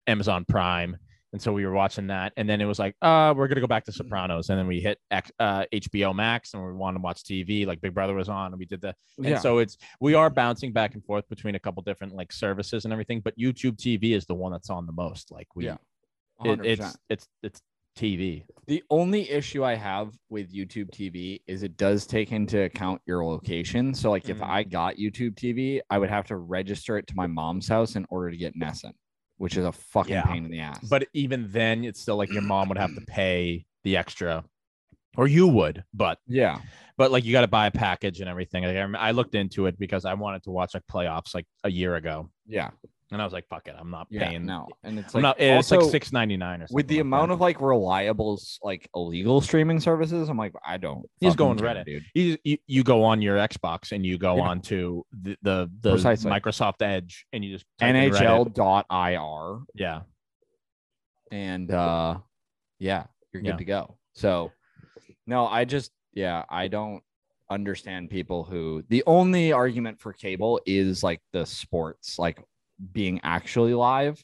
[0.07, 0.97] Amazon Prime.
[1.33, 3.67] And so we were watching that and then it was like uh we're gonna go
[3.67, 4.49] back to Sopranos.
[4.49, 7.81] And then we hit X, uh, HBO Max and we wanted to watch TV like
[7.81, 9.39] Big Brother was on and we did the and yeah.
[9.39, 12.93] so it's we are bouncing back and forth between a couple different like services and
[12.93, 15.77] everything but YouTube TV is the one that's on the most like we Yeah,
[16.43, 17.61] it, it's it's it's
[17.95, 22.99] TV the only issue I have with YouTube TV is it does take into account
[23.05, 23.93] your location.
[23.93, 24.49] So like if Mm.
[24.49, 28.07] I got YouTube TV, I would have to register it to my mom's house in
[28.09, 28.93] order to get NESN,
[29.37, 30.23] which is a fucking Yeah.
[30.23, 30.79] pain in the ass.
[30.89, 34.43] but even then it's still like your mom would have to pay the extra
[35.15, 36.59] or you would but yeah,
[36.97, 39.67] but like you got to buy a package and everything like, I, I looked into
[39.67, 42.71] it because i wanted to watch like playoffs like a year ago yeah.
[43.15, 44.45] And I was like, fuck it, I'm not Yeah, paying.
[44.45, 45.39] no, and it's like not.
[45.39, 46.75] It's like six ninety nine or something.
[46.75, 47.33] with the like amount that.
[47.35, 50.29] of like reliable like illegal streaming services.
[50.29, 51.05] I'm like, I don't.
[51.19, 51.85] He's going care, Reddit.
[51.85, 52.03] dude.
[52.13, 54.41] you, you you go on your Xbox and you go Yeah.
[54.43, 56.29] on to the the, the Precisely.
[56.29, 60.01] Microsoft Edge and you just NHL.ir Yeah,
[61.31, 62.17] and uh
[62.79, 63.57] yeah, you're good Yeah.
[63.57, 63.97] to go.
[64.13, 64.51] So
[65.27, 67.01] no, I just yeah, I don't
[67.49, 72.43] understand people who the only argument for cable is like the sports like
[72.93, 74.23] being actually live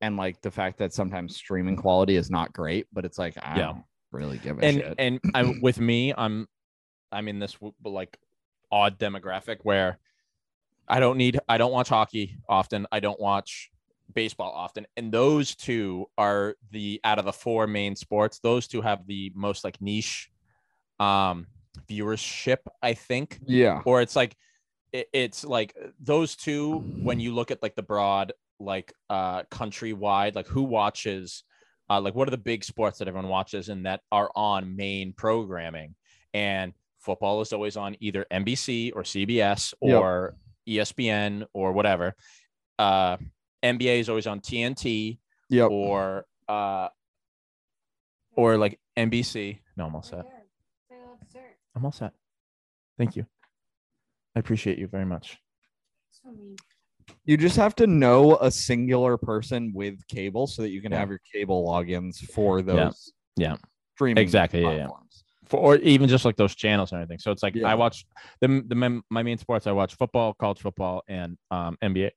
[0.00, 3.58] and like the fact that sometimes streaming quality is not great, but it's like I
[3.58, 3.66] Yeah.
[3.66, 4.94] don't really give a and shit.
[4.98, 6.12] and I'm with me.
[6.16, 6.48] I'm
[7.12, 8.18] I'm in this like
[8.70, 9.98] odd demographic where
[10.88, 11.38] I don't need.
[11.48, 12.86] I don't watch hockey often.
[12.90, 13.70] I don't watch
[14.14, 18.40] baseball often, and those two are the out of the four main sports.
[18.40, 20.30] Those two have the most like niche
[20.98, 21.46] um
[21.88, 23.38] viewership, I think.
[23.46, 23.80] yeah.
[23.84, 24.34] or it's like
[24.92, 30.34] it, it's like those two when you look at like the broad like uh countrywide
[30.36, 31.42] like who watches
[31.90, 35.12] uh like what are the big sports that everyone watches and that are on main
[35.12, 35.94] programming?
[36.34, 42.14] And football is always on either NBC or CBS or E ESPN or whatever.
[42.78, 43.16] Uh
[43.64, 45.18] NBA is always on TNT
[45.50, 45.70] Yep.
[45.70, 46.88] or uh
[48.36, 50.18] or like NBC no I'm all set.
[50.18, 50.24] Right
[50.88, 50.98] there.
[50.98, 51.40] Say hello to Sir.
[51.74, 52.12] I'm all set.
[52.98, 53.26] Thank you
[54.34, 55.38] I appreciate you very much
[56.10, 56.56] So mean.
[57.24, 60.98] You just have to know a singular person with cable so that you can Yeah.
[61.00, 63.56] have your cable logins for those Yeah.
[63.94, 64.86] streaming Exactly, yeah, yeah.
[65.46, 67.18] for or even just like those channels and everything.
[67.18, 67.66] So it's like Yeah.
[67.68, 68.06] I watch
[68.40, 69.66] the the my main sports.
[69.66, 72.10] I watch football, college football, and um NBA,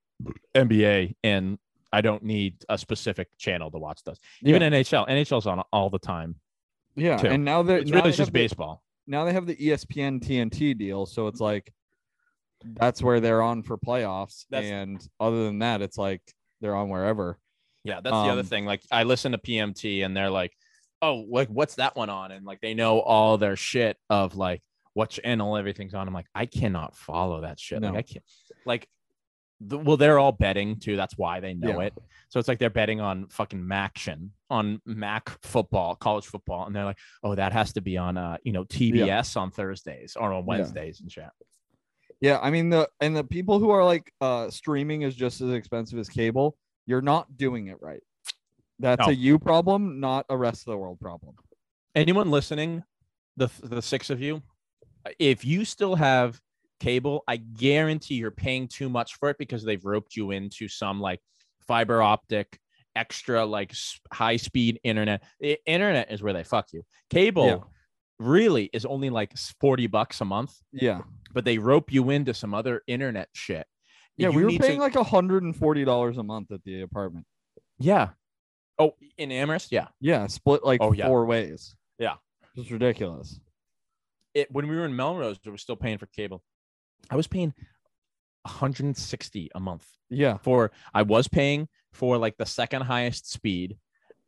[0.55, 1.57] NBA, and
[1.91, 4.19] I don't need a specific channel to watch those.
[4.43, 6.35] Even NHL, NHL's on all the time.
[6.95, 7.27] Yeah, too.
[7.27, 8.83] and now that It's now really they it's just have the- baseball.
[9.07, 11.73] now they have the ESPN TNT deal, so it's like
[12.73, 14.45] that's where they're on for playoffs.
[14.49, 16.21] That's- and other than that, it's like
[16.61, 17.37] they're on wherever.
[17.83, 18.65] Yeah, that's the other Um, thing.
[18.65, 20.53] Like I listen to PMT, and they're like,
[21.03, 24.63] "Oh, like what's that one on?" And like they know all their shit of like
[24.93, 26.07] what channel everything's on.
[26.07, 27.81] I'm like, I cannot follow that shit.
[27.83, 28.23] Like I can't.
[28.65, 28.87] Like,
[29.61, 30.95] the, well, they're all betting too.
[30.95, 31.87] That's why they know Yeah.
[31.87, 31.93] it.
[32.29, 36.85] So it's like they're betting on fucking MACtion, on MAC football, college football, and they're
[36.85, 40.45] like, "Oh, that has to be on uh, you know, TBS on Thursdays or on
[40.45, 41.25] Wednesdays and shit."
[42.21, 45.51] Yeah, I mean the and the people who are like uh streaming is just as
[45.51, 46.57] expensive as cable.
[46.85, 48.01] You're not doing it right.
[48.79, 49.11] That's No.
[49.11, 51.35] a you problem, not a rest of the world problem.
[51.95, 52.83] anyone listening,
[53.37, 54.41] the the six of you,
[55.19, 56.39] if you still have
[56.79, 60.99] cable, I guarantee you're paying too much for it because they've roped you into some
[60.99, 61.21] like
[61.67, 62.59] fiber optic
[62.95, 63.73] extra like
[64.13, 65.23] high speed internet.
[65.43, 66.83] I- internet is where they fuck you.
[67.09, 67.69] Cable
[68.19, 71.01] really is only like 40 bucks a month, Yeah.
[71.35, 73.67] But they rope you into some other internet shit.
[74.17, 76.81] Yeah, You we were paying to- like hundred and forty dollars a month at the
[76.81, 77.27] apartment.
[77.77, 78.09] yeah.
[78.79, 79.87] Oh, in Amherst, yeah.
[80.01, 81.07] Yeah, split like Oh, yeah.
[81.07, 81.75] four ways.
[81.99, 82.15] Yeah.
[82.57, 83.39] It's ridiculous.
[84.33, 86.41] it when we were in Melrose, we were still paying for cable.
[87.09, 87.53] I was paying
[88.43, 90.37] 160 a month Yeah.
[90.37, 93.77] for I was paying for like the second highest speed.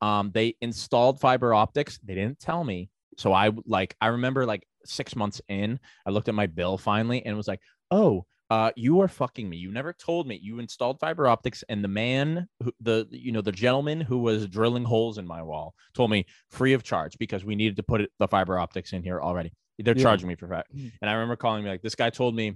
[0.01, 1.99] Um, they installed fiber optics.
[2.03, 2.89] They didn't tell me.
[3.17, 7.25] So I like I remember like six months in, I looked at my bill finally
[7.25, 9.57] and was like, oh, uh, you are fucking me.
[9.57, 13.41] You never told me you installed fiber optics, and the man, who, the you know
[13.41, 17.43] the gentleman who was drilling holes in my wall, told me free of charge because
[17.43, 19.51] we needed to put it, the fiber optics in here already.
[19.79, 20.03] They're Yeah.
[20.03, 22.55] charging me for that, and I remember calling me like this guy told me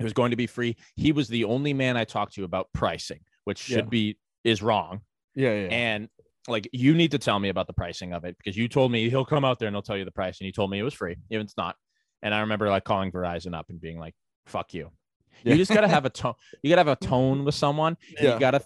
[0.00, 0.76] it was going to be free.
[0.96, 3.90] He was the only man I talked to about pricing, which should Yeah.
[3.90, 5.02] be is wrong.
[5.36, 5.60] Yeah, yeah.
[5.62, 5.68] yeah.
[5.68, 6.08] And
[6.48, 9.10] like you need to tell me about the pricing of it because you told me
[9.10, 10.82] he'll come out there and he'll tell you the price, and he told me it
[10.82, 11.76] was free, even it's not.
[12.22, 14.14] And I remember like calling Verizon up and being like,
[14.46, 14.90] "Fuck you."
[15.44, 15.52] Yeah.
[15.52, 16.34] You just gotta have a tone.
[16.62, 17.96] You gotta have a tone with someone.
[18.20, 18.34] Yeah.
[18.34, 18.62] You gotta.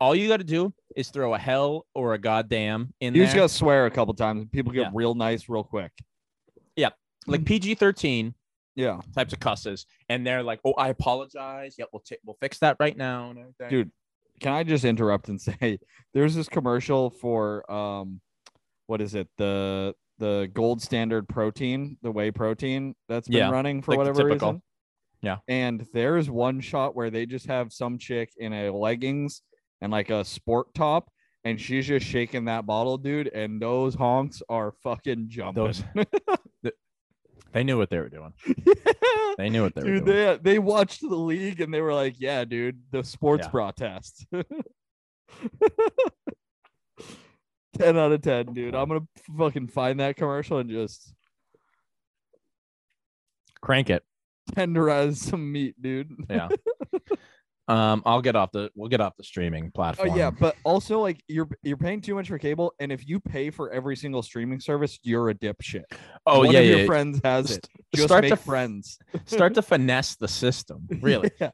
[0.00, 3.20] All you gotta do is throw a hell or a goddamn in there.
[3.20, 3.26] you there.
[3.26, 4.46] just gotta swear a couple times.
[4.52, 4.90] People get Yeah.
[4.94, 5.92] real nice real quick.
[6.76, 6.90] Yeah.
[7.26, 7.46] Like mm.
[7.46, 8.34] PG thirteen
[8.76, 9.00] Yeah.
[9.14, 11.74] types of cusses, and they're like, "Oh, I apologize.
[11.78, 13.54] Yep, we'll t- we'll fix that right now." And.
[13.70, 13.90] Dude,
[14.40, 15.78] Can I just interrupt and say
[16.14, 18.20] there's this commercial for um
[18.86, 19.28] what is it?
[19.36, 24.24] The the gold standard protein, the whey protein that's been Yeah, running for like whatever
[24.28, 24.48] typical.
[24.52, 24.62] reason.
[25.22, 25.36] Yeah.
[25.48, 29.42] And there's one shot where they just have some chick in a leggings
[29.80, 31.08] and like a sport top
[31.44, 35.64] and she's just shaking that bottle, dude, and those honks are fucking jumping.
[35.64, 35.84] Those-
[37.52, 38.32] They knew what they were doing.
[39.38, 40.04] They knew what they were doing.
[40.04, 43.50] they they watched the league and they were like, "Yeah, dude, the sports Yeah.
[43.52, 44.26] bra test."
[47.78, 48.74] ten out of ten, dude.
[48.74, 51.14] I'm gonna fucking find that commercial and just
[53.60, 54.02] Crank it.
[54.52, 56.10] tenderize some meat, dude.
[56.28, 56.48] Yeah.
[57.68, 60.10] Um, I'll get off the we'll get off the streaming platform.
[60.10, 63.20] Oh yeah, but also like you're you're paying too much for cable, and if you
[63.20, 65.84] pay for every single streaming service, you're a dipshit.
[66.26, 66.76] Oh One yeah, of yeah.
[66.76, 67.68] your friends has it.
[67.94, 68.98] Just start make to- friends.
[69.26, 70.88] Start to finesse the system.
[71.02, 71.50] Really, Yeah.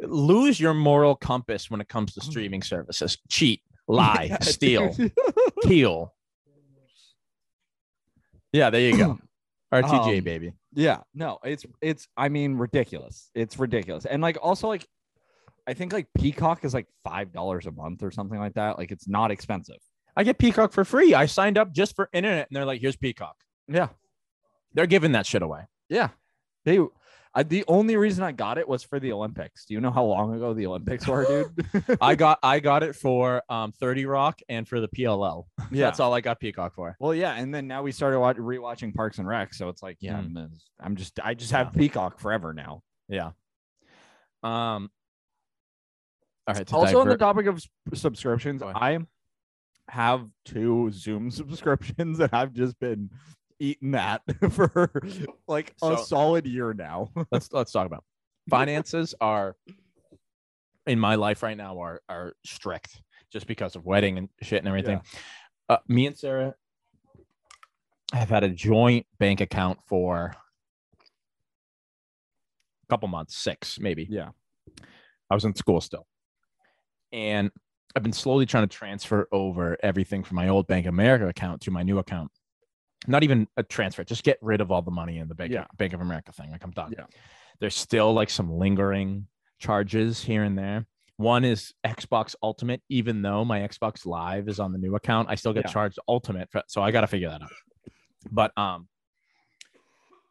[0.00, 3.16] lose your moral compass when it comes to streaming services.
[3.30, 4.94] Cheat, lie, Yeah, steal,
[5.62, 6.12] kill.
[8.52, 9.18] Yeah, there you go.
[9.72, 10.52] RTJ Um, baby.
[10.74, 13.30] Yeah, no, it's it's I mean ridiculous.
[13.34, 14.04] It's ridiculous.
[14.04, 14.86] And like also like
[15.66, 18.78] I think like Peacock is like five dollars a month or something like that.
[18.78, 19.78] Like it's not expensive.
[20.16, 21.14] I get Peacock for free.
[21.14, 23.36] I signed up just for internet, and they're like, "Here's Peacock."
[23.68, 23.88] Yeah.
[24.74, 25.62] They're giving that shit away.
[25.88, 26.08] Yeah.
[26.64, 26.78] They
[27.36, 29.64] I, the only reason I got it was for the Olympics.
[29.64, 31.24] Do you know how long ago the Olympics were,
[31.72, 31.98] dude?
[32.00, 35.44] I got I got it for um 30 Rock and for the PLL.
[35.72, 35.86] yeah.
[35.86, 36.94] That's all I got Peacock for.
[37.00, 39.96] Well, yeah, and then now we started watch, rewatching Parks and Rec, so it's like,
[40.00, 40.36] yeah, Mhm.
[40.36, 40.50] I'm,
[40.80, 42.82] I'm just, I just have Peacock forever now.
[43.08, 43.30] Yeah.
[44.42, 44.90] Um.
[46.46, 46.72] All right.
[46.72, 47.62] Also, on the topic of
[47.94, 48.98] subscriptions, I
[49.88, 53.10] have two Zoom subscriptions, and I've just been
[53.58, 54.90] eating that for
[55.48, 57.08] like a So- solid year now.
[57.32, 58.04] let's let's talk about
[58.50, 59.56] finances are
[60.86, 63.00] in my life right now are are strict
[63.32, 65.00] just because of wedding and shit and everything.
[65.68, 66.54] Uh, me and Sarah
[68.12, 70.34] have had a joint bank account for
[72.82, 74.06] a couple months, six maybe.
[74.10, 74.28] yeah,
[75.30, 76.06] I was in school still.
[77.14, 77.50] And
[77.94, 81.60] I've been slowly trying to transfer over everything from my old Bank of America account
[81.62, 82.32] to my new account.
[83.06, 85.66] Not even a transfer, just get rid of all the money in the Bank, Yeah.
[85.76, 86.50] Bank of America thing.
[86.50, 86.92] Like I'm done.
[86.96, 87.04] Yeah.
[87.60, 89.28] There's still like some lingering
[89.60, 90.86] charges here and there.
[91.16, 95.36] One is Xbox Ultimate, even though my Xbox Live is on the new account, I
[95.36, 95.70] still get Yeah.
[95.72, 96.50] charged Ultimate.
[96.50, 97.52] For, so I got to figure that out.
[98.32, 98.88] But um,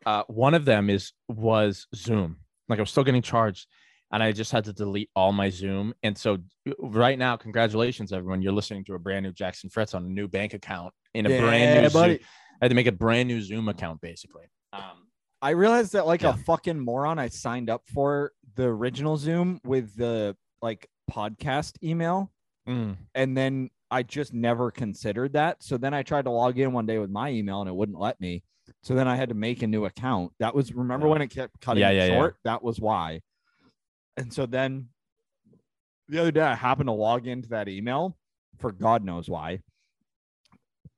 [0.06, 2.40] uh, one of them is was Zoom.
[2.68, 3.68] Like I was still getting charged,
[4.14, 5.94] and I just had to delete all my Zoom.
[6.04, 6.38] And so
[6.80, 10.28] right now, congratulations everyone, you're listening to a brand new Jackson Fretz on a new
[10.30, 11.90] bank account in a brand new.
[11.90, 12.02] Zoom.
[12.04, 12.20] I
[12.62, 14.46] had to make a brand new Zoom account basically.
[14.72, 15.08] Um,
[15.42, 16.30] I realized that like Yeah.
[16.30, 22.32] a fucking moron, I signed up for the original Zoom with the like podcast email.
[22.70, 25.62] mm, and then I just never considered that.
[25.62, 28.00] So then I tried to log in one day with my email and it wouldn't
[28.00, 28.44] let me.
[28.84, 30.32] So then I had to make a new account.
[30.40, 31.12] That was remember Yeah.
[31.12, 32.14] when it kept cutting Yeah, yeah, yeah.
[32.16, 32.38] short?
[32.46, 33.20] That was why.
[34.18, 34.90] And so then
[36.08, 38.16] the other day I happened to log into that email
[38.60, 39.60] for God knows why.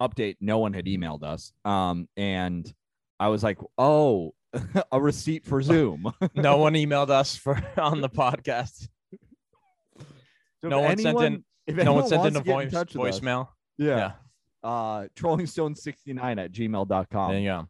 [0.01, 1.53] Update, no one had emailed us.
[1.63, 2.71] Um, and
[3.19, 4.33] I was like, oh,
[4.91, 6.11] a receipt for Zoom.
[6.35, 8.87] no one emailed us for on the podcast.
[10.61, 13.47] So No one sent in- No one sent in a voice us- voicemail.
[13.77, 14.13] yeah.
[14.63, 17.67] uh trollingstone69 at There gmail.com you go.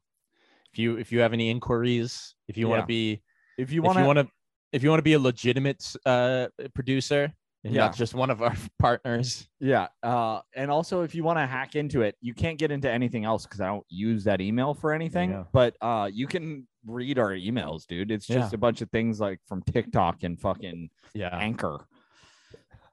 [0.72, 3.22] If you if you have any inquiries, if you want to be
[3.58, 4.28] if you if want you to want to
[4.72, 7.32] if you want to be a legitimate uh producer
[7.64, 7.86] and Yeah.
[7.86, 9.48] not just one of our partners.
[9.60, 12.90] yeah uh and also if you want to hack into it you can't get into
[12.92, 15.48] anything else because i don't use that email for anything go.
[15.52, 19.40] but uh you can read our emails dude it's just a bunch of things like
[19.48, 21.36] from tiktok and fucking Yeah.
[21.38, 21.86] anchor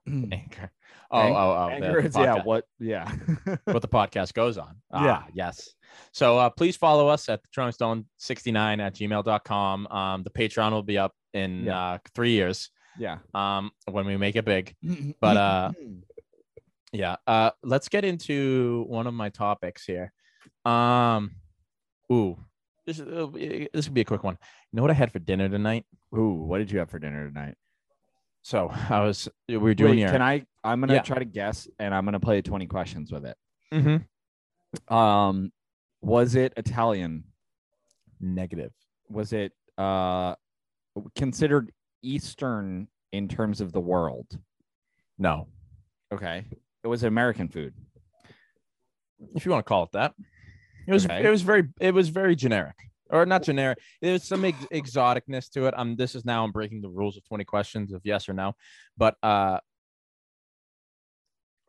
[0.07, 0.71] Anchor.
[1.13, 1.81] Oh, Anch- oh, oh.
[1.81, 3.11] the- the is yeah what yeah
[3.65, 4.77] what the podcast goes on.
[4.93, 5.21] Yeah.
[5.23, 5.69] Ah, yes.
[6.13, 9.87] So uh, please follow us at Stone69 at gmail.com.
[9.89, 11.79] Um, the Patreon will be up in Yeah.
[11.93, 14.75] uh, three years yeah um, when we make it big.
[15.21, 15.73] But, uh,
[16.95, 17.17] Yeah.
[17.27, 20.13] Uh, let's get into one of my topics here.
[20.67, 21.33] Um,
[22.13, 22.37] ooh,
[22.87, 24.37] this is, be- this will be a quick one.
[24.71, 25.87] You know what I had for dinner tonight?
[26.15, 27.55] Ooh, what did you have for dinner tonight
[28.43, 31.03] So I was we were doing Wait, your can i i'm gonna Yeah.
[31.03, 33.37] try to guess and i'm gonna play 20 questions with it
[33.73, 34.05] Mhm.
[34.93, 35.53] um
[36.01, 37.25] was it italian
[38.21, 38.73] negative.
[39.09, 40.35] was it uh
[41.17, 41.73] considered
[42.03, 44.39] eastern in terms of the world
[45.19, 45.49] No,
[46.13, 46.45] okay
[46.85, 47.75] it was american food
[49.35, 50.15] if you want to call it that.
[50.87, 51.25] It was Okay.
[51.25, 52.77] it was very it was very generic
[53.13, 53.79] or not generic.
[54.01, 55.75] There's some ex- exoticness to it.
[55.77, 58.55] Um, this is now I'm breaking the rules of 20 questions of yes or no,
[58.97, 59.59] but uh,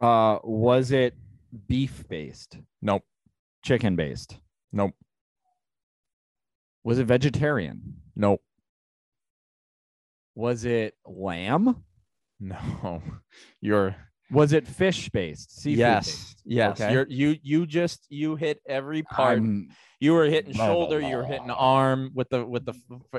[0.02, 1.16] uh was it
[1.68, 3.04] beef based nope,
[3.64, 4.40] chicken based
[4.72, 4.94] nope,
[6.84, 7.98] was it vegetarian?
[8.16, 8.42] Nope,
[10.36, 11.84] was it lamb?
[12.40, 13.02] No.
[13.62, 13.96] You're
[14.34, 16.82] was it fish based seafood yes, yes.
[16.82, 16.92] Okay.
[16.94, 19.38] You're you you just you hit every part.
[19.40, 19.70] I'm-
[20.00, 21.00] You were hitting Blah, blah, shoulder.
[21.00, 22.74] You were hitting arm with the with the.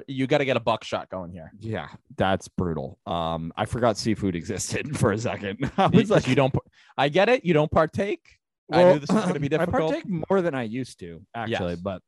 [0.06, 1.50] You got to get a buckshot going here.
[1.58, 6.34] yeah that's brutal um i forgot seafood existed for a second i was like you
[6.34, 6.54] don't.
[6.98, 7.40] I get it.
[7.44, 8.24] You don't partake.
[8.70, 9.74] I knew this was going to be difficult.
[9.92, 11.80] I partake more than I used to, actually, Yes.
[11.90, 12.02] but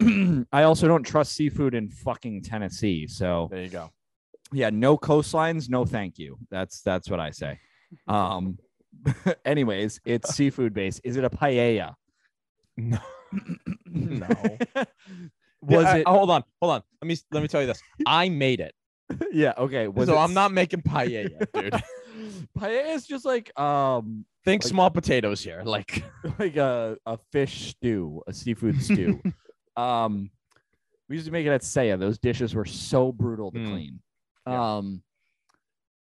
[0.52, 3.06] I also don't trust seafood in fucking Tennessee.
[3.06, 3.90] So There you go.
[4.52, 6.38] Yeah, no coastlines, no thank you.
[6.50, 7.58] That's that's what I say.
[8.08, 8.58] Um
[9.44, 11.00] anyways, it's seafood based.
[11.04, 11.94] Is it a paella?
[12.76, 12.98] No.
[13.88, 14.26] No.
[15.62, 16.82] Was Yeah, I- it hold on, hold on.
[17.02, 17.80] Let me let me tell you this.
[18.06, 18.74] I made it,
[19.32, 19.88] yeah, okay.
[19.88, 21.72] Was so it I'm not making paella, dude.
[22.58, 25.62] paella is just like um Think Like- small potatoes here.
[25.64, 26.04] Like
[26.38, 29.20] like a, a fish stew, a seafood stew.
[29.76, 30.30] Um,
[31.08, 31.96] we used to make it at Saya.
[31.96, 33.66] Those dishes were so brutal to Mm.
[33.70, 34.00] clean.
[34.46, 34.76] Yeah.
[34.76, 35.02] Um,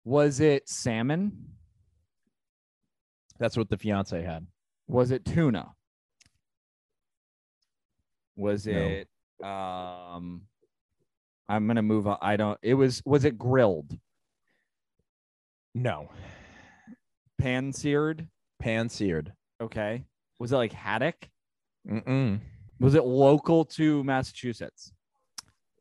[0.04, 1.32] was it salmon?
[3.38, 4.46] That's what the fiance had.
[4.86, 5.68] Was it tuna?
[8.36, 8.72] Was No.
[8.72, 9.08] it
[9.44, 10.42] um?
[11.48, 12.18] I'm gonna move on.
[12.20, 12.58] I don't.
[12.62, 13.02] It was.
[13.04, 13.96] Was it grilled,
[15.74, 16.10] No.
[17.38, 18.28] pan seared?
[18.58, 19.32] Pan seared.
[19.60, 20.04] Okay.
[20.38, 21.28] Was it like haddock?
[21.88, 22.40] Mm-mm.
[22.80, 24.92] Was it local to Massachusetts?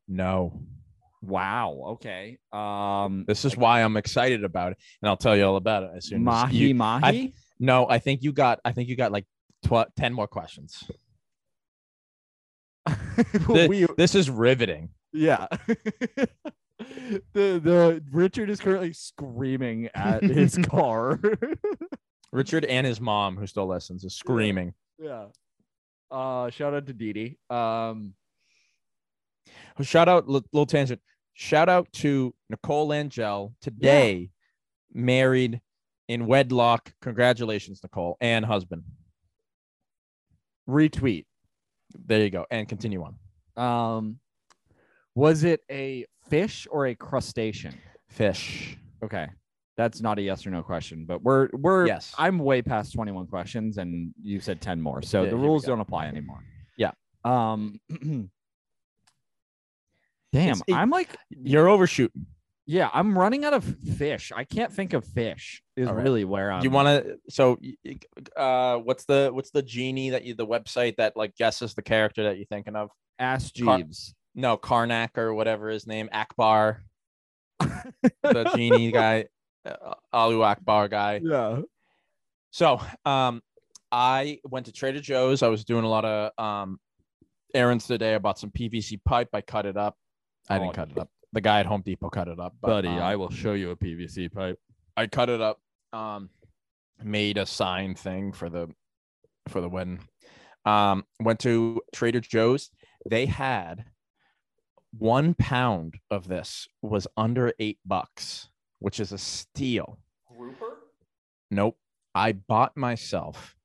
[0.07, 0.61] No.
[1.21, 1.81] Wow.
[1.99, 2.37] Okay.
[2.53, 5.91] Um, This is why I'm excited about it, and I'll tell you all about it
[5.95, 7.33] as soon as mahi you- mahi.
[7.59, 8.59] No, I think you got.
[8.65, 9.25] I think you got like
[9.65, 10.83] tw- ten more questions.
[12.87, 14.89] Thi- we, This is riveting.
[15.11, 15.47] yeah.
[16.77, 21.19] the the Richard is currently screaming at his car.
[22.31, 24.73] Richard and his mom, who still listens, is screaming.
[24.99, 25.25] yeah.
[26.09, 27.37] Uh, shout out to Dee Dee.
[27.49, 28.13] Um,
[29.81, 30.99] Shout out, little tangent.
[31.33, 34.29] Shout out to Nicole Angel today,
[34.93, 35.61] married
[36.07, 36.93] in wedlock.
[37.01, 38.83] Congratulations, Nicole and husband.
[40.69, 41.25] retweet.
[42.05, 43.15] There you go, and continue on.
[43.61, 44.19] Um,
[45.15, 47.73] was it a fish or a crustacean?
[48.09, 48.77] Fish.
[49.03, 49.27] Okay.
[49.77, 52.13] That's not a yes or no question, but we're we're Yes.
[52.17, 55.01] I'm way past 21 questions and you said 10 more.
[55.03, 56.43] So Yeah, the rules don't apply anymore.
[56.77, 56.91] Yeah.
[57.23, 57.79] Um
[60.33, 62.25] Damn, I'm like You're overshooting.
[62.67, 63.63] Yeah, I'm running out of
[63.97, 64.31] fish.
[64.35, 65.63] I can't think of fish.
[65.75, 66.03] Is right.
[66.03, 67.17] really where I'm you want to?
[67.29, 67.57] So,
[68.35, 72.23] uh, what's the what's the genie that you the website that like guesses the character
[72.23, 72.89] that you're thinking of?
[73.19, 74.13] ask Car- Jeeves.
[74.35, 76.83] No, Karnak or whatever his name, Akbar,
[77.59, 79.25] the genie guy,
[79.65, 81.21] uh, Alu Akbar guy.
[81.23, 81.61] yeah.
[82.51, 83.41] So, um,
[83.91, 85.41] I went to Trader Joe's.
[85.41, 86.79] I was doing a lot of um
[87.53, 88.13] errands today.
[88.13, 89.29] I bought some PVC pipe.
[89.33, 89.95] I cut it up.
[90.49, 91.09] I didn't Oh, cut it up.
[91.33, 92.55] The guy at Home Depot cut it up.
[92.61, 94.59] but, Buddy, um, I will show you a PVC pipe.
[94.95, 95.59] I cut it up.
[95.93, 96.29] Um,
[97.03, 98.69] made a sign thing for the
[99.47, 99.99] for the wedding.
[100.65, 102.69] Um, went to Trader Joe's.
[103.09, 103.85] They had
[104.97, 108.49] one pound of this was under eight bucks,
[108.79, 109.99] which is a steal.
[110.35, 110.77] Grouper?
[111.51, 111.77] Nope.
[112.15, 113.55] I bought myself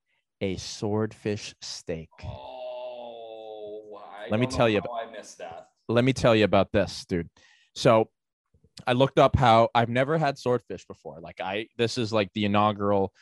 [0.40, 2.10] a swordfish steak.
[2.24, 5.68] Oh, I Let me don't tell know you how I missed that.
[5.88, 7.28] let me tell you about this, dude.
[7.74, 8.08] So
[8.86, 11.20] I looked up how I've never had swordfish before.
[11.20, 13.12] Like I this is like the inaugural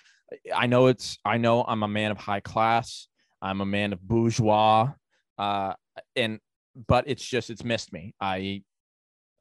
[0.55, 3.09] I know it's I know I'm a man of high class.
[3.43, 4.93] I'm a man of bourgeois.
[5.39, 5.75] Uh
[6.17, 6.39] and
[6.89, 8.15] but it's just it's missed me.
[8.21, 8.63] I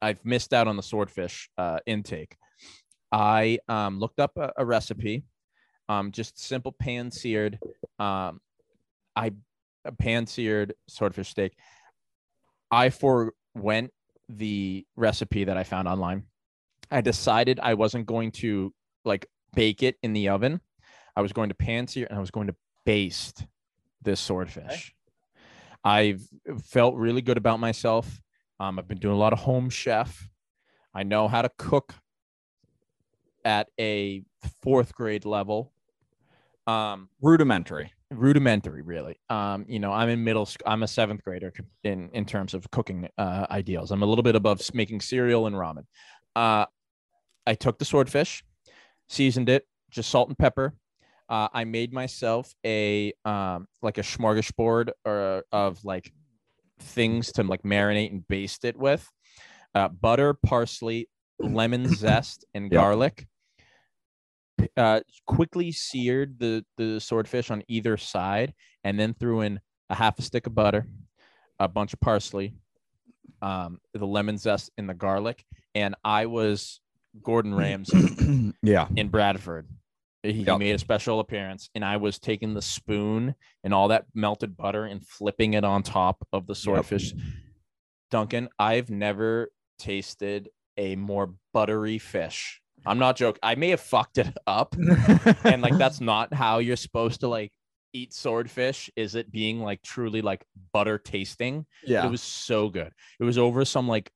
[0.02, 2.36] I've missed out on the swordfish uh intake.
[3.12, 5.24] I um looked up a, a recipe.
[5.88, 7.58] Um just simple pan seared
[7.98, 8.40] um
[9.16, 9.32] I
[9.98, 11.52] pan seared swordfish steak.
[12.70, 13.92] I forwent
[14.38, 16.24] the recipe that I found online.
[16.90, 18.72] I decided I wasn't going to
[19.04, 20.60] like bake it in the oven.
[21.16, 22.54] I was going to pan sear and I was going to
[22.84, 23.46] baste
[24.02, 24.94] this swordfish.
[25.84, 26.22] I've
[26.64, 28.20] felt really good about myself.
[28.58, 30.28] Um, I've been doing a lot of home chef.
[30.94, 31.94] I know how to cook
[33.44, 34.22] at a
[34.62, 35.72] fourth grade level.
[36.66, 37.92] Um, Rudimentary.
[38.10, 39.16] Rudimentary really.
[39.28, 41.52] Um you know i'm in middle school i'm a seventh grader
[41.84, 43.90] in in terms of cooking uh ideals.
[43.90, 45.84] I'm a little bit above making cereal and ramen.
[46.34, 46.66] Uh
[47.46, 48.42] i took the swordfish
[49.08, 50.74] seasoned it just salt and pepper.
[51.28, 56.12] Uh i made myself a um like a smorgasbord or of like
[56.80, 59.08] things to like marinate and baste it with.
[59.74, 61.08] Uh butter parsley
[61.38, 62.80] lemon zest and Yep.
[62.80, 63.26] garlic
[64.76, 68.54] uh, quickly seared the the swordfish on either side,
[68.84, 70.86] and then threw in a half a stick of butter,
[71.58, 72.54] a bunch of parsley,
[73.42, 75.44] um, the lemon zest, and the garlic.
[75.74, 76.80] And I was
[77.22, 78.86] Gordon Ramsay yeah.
[78.96, 79.66] in Bradford.
[80.22, 80.58] He Yep.
[80.58, 83.34] made a special appearance, and I was taking the spoon
[83.64, 87.14] and all that melted butter and flipping it on top of the swordfish.
[88.10, 92.60] Duncan, I've never tasted a more buttery fish.
[92.86, 93.40] I'm not joking.
[93.42, 94.74] I may have fucked it up,
[95.44, 97.52] and like that's not how you're supposed to like
[97.92, 98.90] eat swordfish.
[98.96, 101.66] Is it being like truly like butter tasting?
[101.84, 102.06] yeah.
[102.06, 102.92] It was so good.
[103.18, 104.10] It was over some like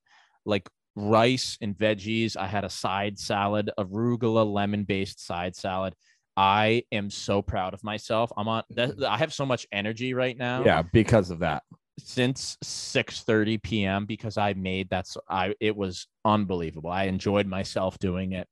[0.44, 2.36] like rice and veggies.
[2.36, 5.94] I had a side salad, arugula lemon based side salad.
[6.36, 8.32] I am so proud of myself.
[8.36, 8.64] I'm on.
[8.70, 9.04] That, mm-hmm.
[9.04, 10.64] I have so much energy right now.
[10.64, 11.62] Yeah, because of that.
[11.98, 14.06] Since 6:30 p.m.
[14.06, 15.06] because I made that.
[15.06, 16.90] So I it was unbelievable.
[16.90, 18.48] I enjoyed myself doing it.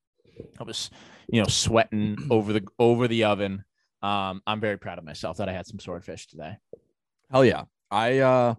[0.59, 0.91] I was,
[1.29, 3.65] you know, sweating over the over the oven.
[4.03, 6.57] Um, I'm very proud of myself that I had some swordfish today.
[7.31, 7.65] Hell yeah.
[7.91, 8.55] I uh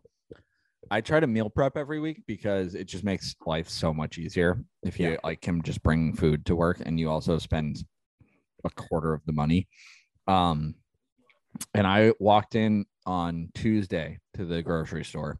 [0.92, 4.64] I try to meal prep every week because it just makes life so much easier
[4.84, 5.18] if you Yeah.
[5.24, 7.84] like can just bring food to work and you also spend
[8.64, 9.68] a quarter of the money.
[10.28, 10.76] Um
[11.74, 15.40] and I walked in on Tuesday to the grocery store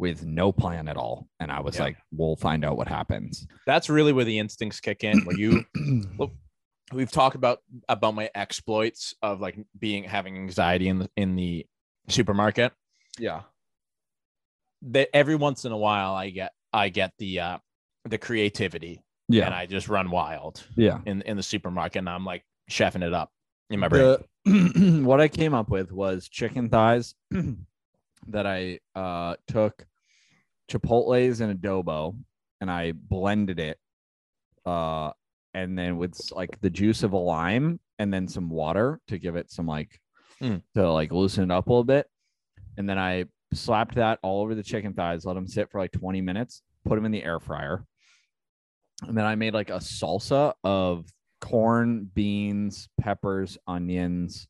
[0.00, 1.82] with no plan at all and I was Yeah.
[1.84, 3.46] like we'll find out what happens.
[3.66, 5.20] That's really where the instincts kick in.
[5.26, 5.64] Where you
[6.92, 11.66] we've talked about about my exploits of like being having anxiety in the in the
[12.08, 12.72] supermarket.
[13.18, 13.42] yeah.
[14.82, 17.58] That every once in a while I get I get the uh
[18.06, 19.44] the creativity Yeah.
[19.44, 19.58] and Yeah.
[19.60, 21.00] I just run wild Yeah.
[21.04, 23.30] in in the supermarket and I'm like chefing it up
[23.68, 24.16] in my brain.
[24.46, 27.14] The, what I came up with was chicken thighs
[28.28, 29.86] that I uh, took
[30.70, 32.16] chipotles and adobo
[32.60, 33.78] and I blended it
[34.66, 35.10] uh,
[35.54, 39.36] and then with like the juice of a lime and then some water to give
[39.36, 40.00] it some like
[40.40, 40.62] Mm.
[40.74, 42.06] to like loosen it up a little bit
[42.78, 45.92] and then I slapped that all over the chicken thighs let them sit for like
[45.92, 47.84] 20 minutes put them in the air fryer
[49.06, 51.04] and then I made like a salsa of
[51.42, 54.46] corn, beans, peppers, onions,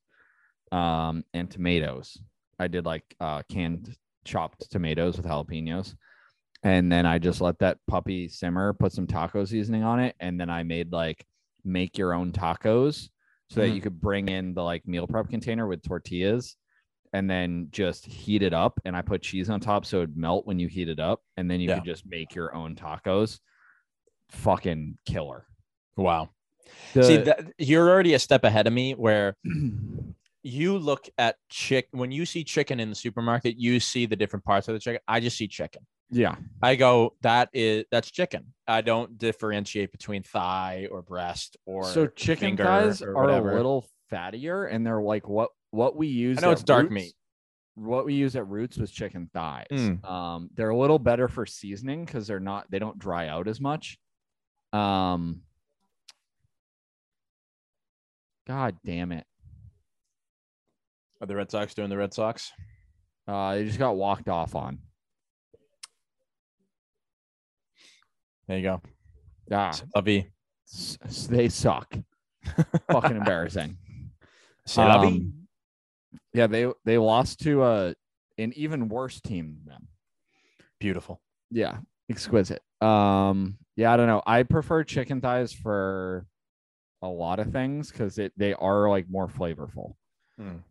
[0.73, 2.19] um, and tomatoes.
[2.59, 5.95] I did like uh, canned chopped tomatoes with jalapenos.
[6.63, 10.15] And then I just let that puppy simmer, put some taco seasoning on it.
[10.21, 11.25] And then I made like
[11.65, 13.09] make your own tacos
[13.49, 13.75] so that Mhm.
[13.75, 16.57] you could bring in the like meal prep container with tortillas
[17.13, 18.79] and then just heat it up.
[18.85, 21.23] And I put cheese on top so it'd melt when you heat it up.
[21.37, 21.77] And then you Yeah.
[21.77, 23.41] could just make your own tacos.
[24.31, 25.47] Fucking killer.
[25.97, 26.31] Wow.
[26.93, 29.35] The- See that you're already a step ahead of me where
[30.43, 34.45] you look at chick when you see chicken in the supermarket, you see the different
[34.45, 35.01] parts of the chicken.
[35.09, 35.87] I just see chicken.
[36.11, 36.35] Yeah.
[36.63, 38.53] I go, that is that's chicken.
[38.67, 43.53] I don't differentiate between thigh or breast or So chicken thighs or are whatever.
[43.53, 46.39] a little fattier, and they're like what what we use.
[46.39, 47.13] I know it's dark Roots- meat.
[47.77, 49.67] What we use at Roots was chicken thighs.
[49.71, 50.05] Mm.
[50.05, 53.61] Um, they're a little better for seasoning because they're not they don't dry out as
[53.61, 53.99] much.
[54.73, 55.43] Um,
[58.47, 59.25] God damn it!
[61.21, 62.53] Are the Red Sox doing the Red Sox?
[63.29, 64.79] Uh, they just got walked off on.
[68.51, 68.83] There you go.
[69.53, 70.27] Ah, Lovey.
[70.69, 71.95] s- they suck.
[72.91, 73.77] Fucking embarrassing.
[74.77, 75.47] Um,
[76.35, 77.95] yeah, they they lost to uh,
[78.39, 79.89] an even worse team than them.
[80.81, 81.21] Beautiful.
[81.53, 81.79] Yeah,
[82.09, 82.61] exquisite.
[82.81, 84.21] Um, yeah, I don't know.
[84.27, 86.27] I prefer chicken thighs for
[87.03, 89.95] a lot of things because it they are like more flavorful.
[90.41, 90.63] Mm.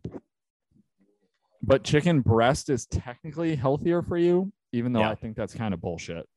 [1.62, 5.10] But chicken breast is technically healthier for you, even though Yeah.
[5.12, 6.28] I think that's kind of bullshit.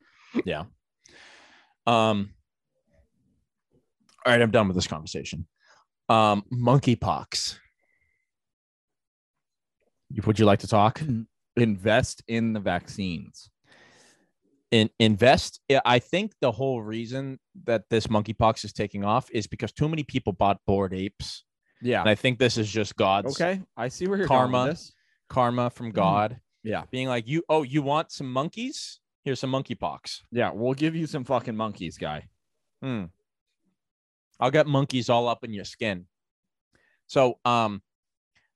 [0.46, 0.64] Yeah.
[1.88, 2.32] Um.
[4.26, 5.48] All right, I'm done with this conversation.
[6.08, 7.58] Um, monkeypox.
[10.26, 11.02] Would you like to talk?
[11.58, 13.50] Invest in the vaccines.
[14.72, 15.60] in invest.
[15.86, 20.04] I think the whole reason that this monkeypox is taking off is because too many
[20.04, 21.44] people bought bored apes,
[21.82, 22.00] Yeah.
[22.02, 23.62] and I think this is just God's Okay.
[23.78, 24.52] I see where you're Karma.
[24.52, 24.94] going with this.
[25.30, 26.86] karma from God, Yeah.
[26.90, 29.00] being like, "You, oh, you want some monkeys?
[29.24, 30.22] Here's some monkeypox.
[30.32, 30.52] Yeah.
[30.54, 32.28] We'll give you some fucking monkeys, guy.
[32.82, 33.06] Hmm.
[34.40, 36.06] I'll get monkeys all up in your skin."
[37.08, 37.82] So, um,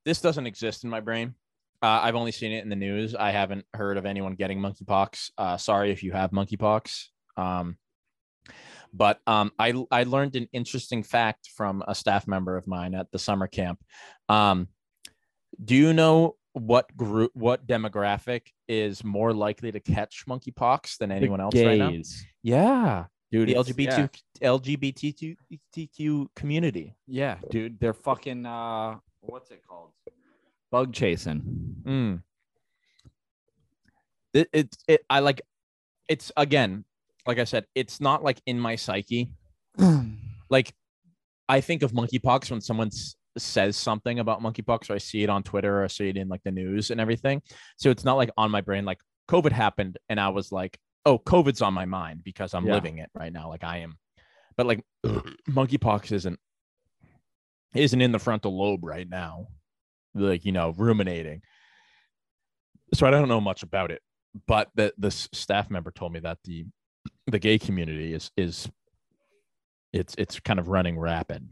[0.06, 1.36] this doesn't exist in my brain.
[1.82, 3.14] Uh, I've only seen it in the news.
[3.14, 5.32] I haven't heard of anyone getting monkeypox.
[5.38, 7.06] Uh, sorry if you have monkeypox.
[7.38, 7.78] Um,
[8.94, 13.12] but um, I I learned an interesting fact from a staff member of mine at
[13.12, 13.80] the summer camp.
[14.28, 14.70] Um,
[15.64, 21.40] do you know what group, what demographic is more likely to catch monkeypox than anyone
[21.40, 21.92] else right now?
[21.92, 22.26] Gays.
[22.44, 24.10] Yeah, Dude, the LGBT
[24.42, 24.50] yeah.
[24.50, 26.96] LGBTQ community.
[27.08, 29.92] Yeah, dude, they're fucking uh what's it called?
[30.72, 31.42] Bug chasing.
[31.84, 32.24] Mm.
[34.34, 35.42] It, it, it, I like,
[36.08, 36.84] it's again,
[37.26, 39.30] like I said, it's not like in my psyche.
[40.50, 40.74] Like,
[41.50, 45.30] I think of monkeypox when someone s- says something about monkeypox, or I see it
[45.30, 47.42] on Twitter, or I see it in like the news and everything.
[47.78, 51.20] So it's not like on my brain, like COVID happened, and I was like, oh,
[51.20, 52.74] COVID's on my mind because I'm Yeah.
[52.74, 53.50] living it right now.
[53.50, 53.98] Like I am,
[54.56, 54.84] but like
[55.50, 56.40] monkeypox isn't
[57.76, 59.48] isn't in the frontal lobe right now,
[60.16, 61.42] like you know, ruminating.
[62.94, 64.02] So I don't know much about it,
[64.48, 66.66] but the the staff member told me that the
[67.28, 68.70] the gay community is is
[69.94, 71.48] it's it's kind of running rapid.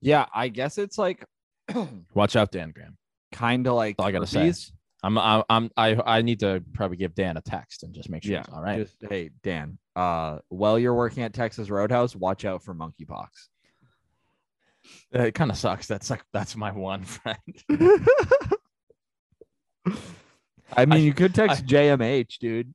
[0.00, 1.24] Yeah, I guess it's like
[2.14, 2.96] Watch out, Dan Graham.
[3.32, 4.40] kind of like all I gotta say.
[4.40, 4.72] herpes.
[5.02, 8.22] I'm I'm, I'm I I need to probably give Dan a text and just make
[8.24, 8.78] sure Yeah, it's all right.
[8.80, 9.78] Just hey, Dan.
[9.94, 13.28] Uh, while you're working at Texas Roadhouse, watch out for monkeypox.
[15.12, 15.86] it kind of sucks.
[15.86, 17.38] That's like that's my one friend.
[20.76, 22.74] I mean, I- you could text JMH, dude.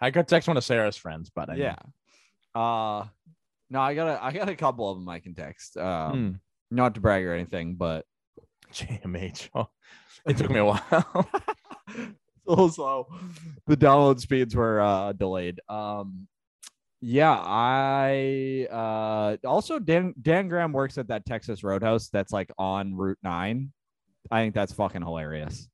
[0.00, 1.76] I could text one of Sarah's friends, but I mean, yeah.
[2.54, 3.04] Uh,
[3.70, 5.76] no, I got a, I got a couple of them I can text.
[5.76, 6.40] Um,
[6.70, 8.04] hmm, not to brag or anything, but
[8.72, 9.50] JMH.
[9.54, 9.68] Oh,
[10.26, 11.28] it took me a while.
[12.48, 13.06] so slow.
[13.66, 15.60] The download speeds were uh, delayed.
[15.68, 16.26] Um,
[17.02, 22.94] yeah, I uh also Dan Dan Graham works at that Texas Roadhouse that's like on
[22.94, 23.72] Route Nine.
[24.30, 25.68] I think that's fucking hilarious.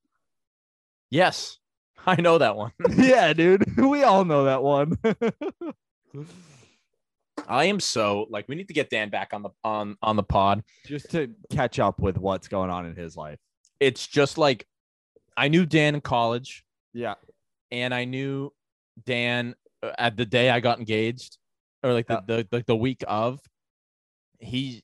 [1.10, 1.58] yes,
[2.06, 2.70] I know that one.
[2.96, 3.76] yeah, dude.
[3.76, 4.96] We all know that one.
[7.48, 10.22] I am so like we need to get Dan back on the on on the
[10.22, 10.62] pod.
[10.86, 13.38] Just to catch up with what's going on in his life.
[13.80, 14.66] It's just like
[15.36, 17.14] I knew Dan in college, Yeah.
[17.70, 18.52] and I knew
[19.04, 21.38] Dan uh, at the day I got engaged,
[21.82, 22.36] or like the Yeah.
[22.36, 23.40] the, the, the week of.
[24.38, 24.82] He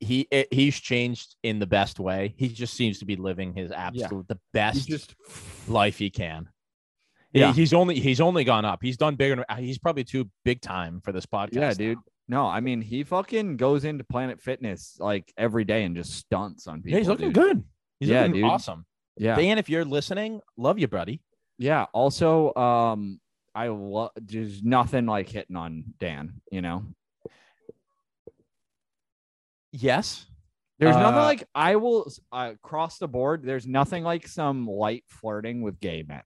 [0.00, 2.34] he he's changed in the best way.
[2.36, 5.14] He just seems to be living his absolute the best just
[5.68, 6.48] life he can.
[7.32, 7.52] Yeah.
[7.52, 8.80] He's only he's only gone up.
[8.82, 9.44] He's done bigger.
[9.58, 11.52] He's probably too big time for this podcast.
[11.54, 11.74] Yeah, now.
[11.74, 11.98] dude.
[12.28, 16.66] No, I mean he fucking goes into Planet Fitness like every day and just stunts
[16.66, 16.92] on people.
[16.92, 17.34] Yeah, he's looking dude.
[17.34, 17.64] good.
[18.00, 18.44] He's Yeah, looking dude.
[18.44, 18.84] awesome.
[19.16, 19.36] Yeah.
[19.36, 21.20] Dan, if you're listening, love you, buddy.
[21.58, 21.86] Yeah.
[21.92, 23.20] Also, um,
[23.54, 26.84] I love there's nothing like hitting on Dan, you know.
[29.72, 30.26] Yes.
[30.78, 33.42] There's nothing Uh, like I will uh, across the board.
[33.44, 36.22] There's nothing like some light flirting with gay men.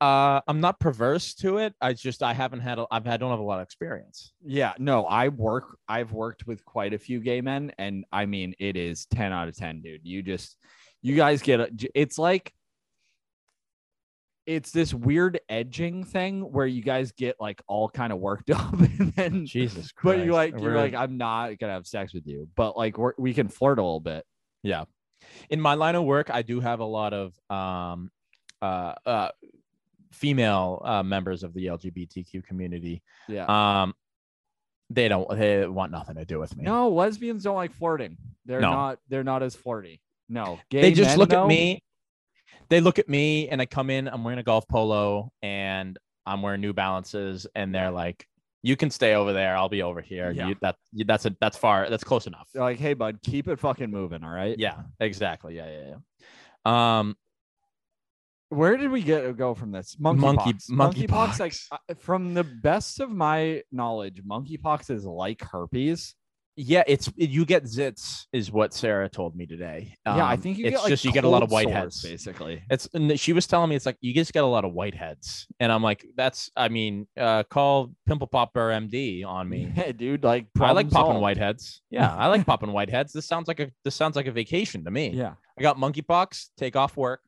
[0.00, 1.74] Uh, I'm not perverse to it.
[1.80, 4.32] I just I haven't had a, I've had don't have a lot of experience.
[4.44, 5.78] Yeah, no, I work.
[5.88, 9.48] I've worked with quite a few gay men, and I mean, it is ten out
[9.48, 10.00] of ten, dude.
[10.04, 10.56] You just,
[11.02, 11.70] you guys get a.
[11.94, 12.52] It's like,
[14.46, 18.72] it's this weird edging thing where you guys get like all kind of worked up,
[18.78, 20.18] and then, Jesus Christ.
[20.18, 22.96] but you like, you're We're- like, I'm not gonna have sex with you, but like,
[22.96, 24.24] we're, we can flirt a little bit.
[24.62, 24.84] yeah.
[25.50, 28.10] In my line of work, I do have a lot of um
[28.62, 29.28] uh uh
[30.12, 33.02] female uh, members of the LGBTQ community.
[33.28, 33.44] Yeah.
[33.82, 33.94] Um,
[34.90, 36.64] they don't they want nothing to do with me.
[36.64, 38.16] no, lesbians don't like flirting.
[38.46, 38.70] They're No.
[38.72, 38.98] not.
[39.08, 40.00] They're not as flirty.
[40.30, 41.82] No, gay they just look though, at me.
[42.70, 46.42] They look at me and I come in, I'm wearing a golf polo and I'm
[46.42, 48.26] wearing New Balances, and they're like,
[48.62, 50.30] You can stay over there, I'll be over here.
[50.30, 50.48] Yeah.
[50.48, 52.48] You, that you- that's a that's far, that's close enough.
[52.52, 54.22] They're like, hey, bud, keep it fucking moving.
[54.24, 54.58] All right.
[54.58, 55.56] Yeah, exactly.
[55.56, 55.94] Yeah, yeah,
[56.66, 56.98] yeah.
[56.98, 57.16] Um,
[58.50, 59.96] Where did we get go from this?
[60.00, 60.70] Monkeypox.
[60.70, 61.38] Monkey- monkeypox.
[61.40, 66.14] Like uh, from the best of my knowledge, monkeypox is like herpes.
[66.60, 69.94] yeah, it's you get zits, is what Sarah told me today.
[70.04, 72.02] yeah, I Um, think you it's get like just you get a lot of whiteheads
[72.02, 72.62] basically.
[72.70, 75.44] It's and she was telling me it's like you just get a lot of whiteheads
[75.60, 79.72] and I'm like, that's I mean, uh, call Pimple Popper MD on me.
[79.76, 80.24] Yeah, dude.
[80.24, 81.80] Like I like popping whiteheads.
[81.90, 83.12] Yeah, I like popping whiteheads.
[83.12, 85.10] This sounds like a this sounds like a vacation to me.
[85.10, 85.34] Yeah.
[85.58, 86.46] I got monkeypox.
[86.56, 87.20] Take off work.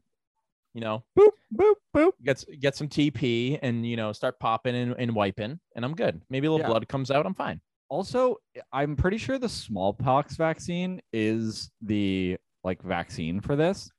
[0.74, 2.12] You know, Boop boop boop.
[2.22, 6.20] get get some TP and you know start popping and, and wiping, and I'm good.
[6.30, 6.68] Maybe a little Yeah.
[6.70, 7.26] blood comes out.
[7.26, 7.60] I'm fine.
[7.88, 8.36] Also,
[8.72, 13.90] I'm pretty sure the smallpox vaccine is the like vaccine for this.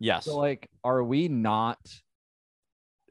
[0.00, 0.24] Yes.
[0.24, 1.78] So like, are we not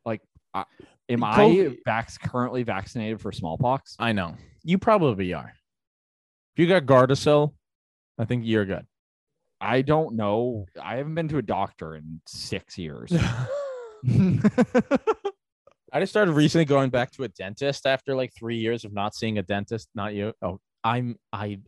[0.05, 0.21] like?
[0.53, 0.65] Uh,
[1.07, 3.95] am I COVID- vax currently vaccinated for smallpox?
[3.99, 4.35] I know.
[4.63, 5.53] You probably are.
[6.55, 7.53] If you got Gardasil,
[8.19, 8.85] I think you're good.
[9.59, 10.65] I don't know.
[10.81, 13.11] I haven't been to a doctor in six years.
[15.93, 19.15] I just started recently going back to a dentist after like three years of not
[19.15, 19.89] seeing a dentist.
[19.95, 20.33] Not you.
[20.41, 21.59] Oh, I'm I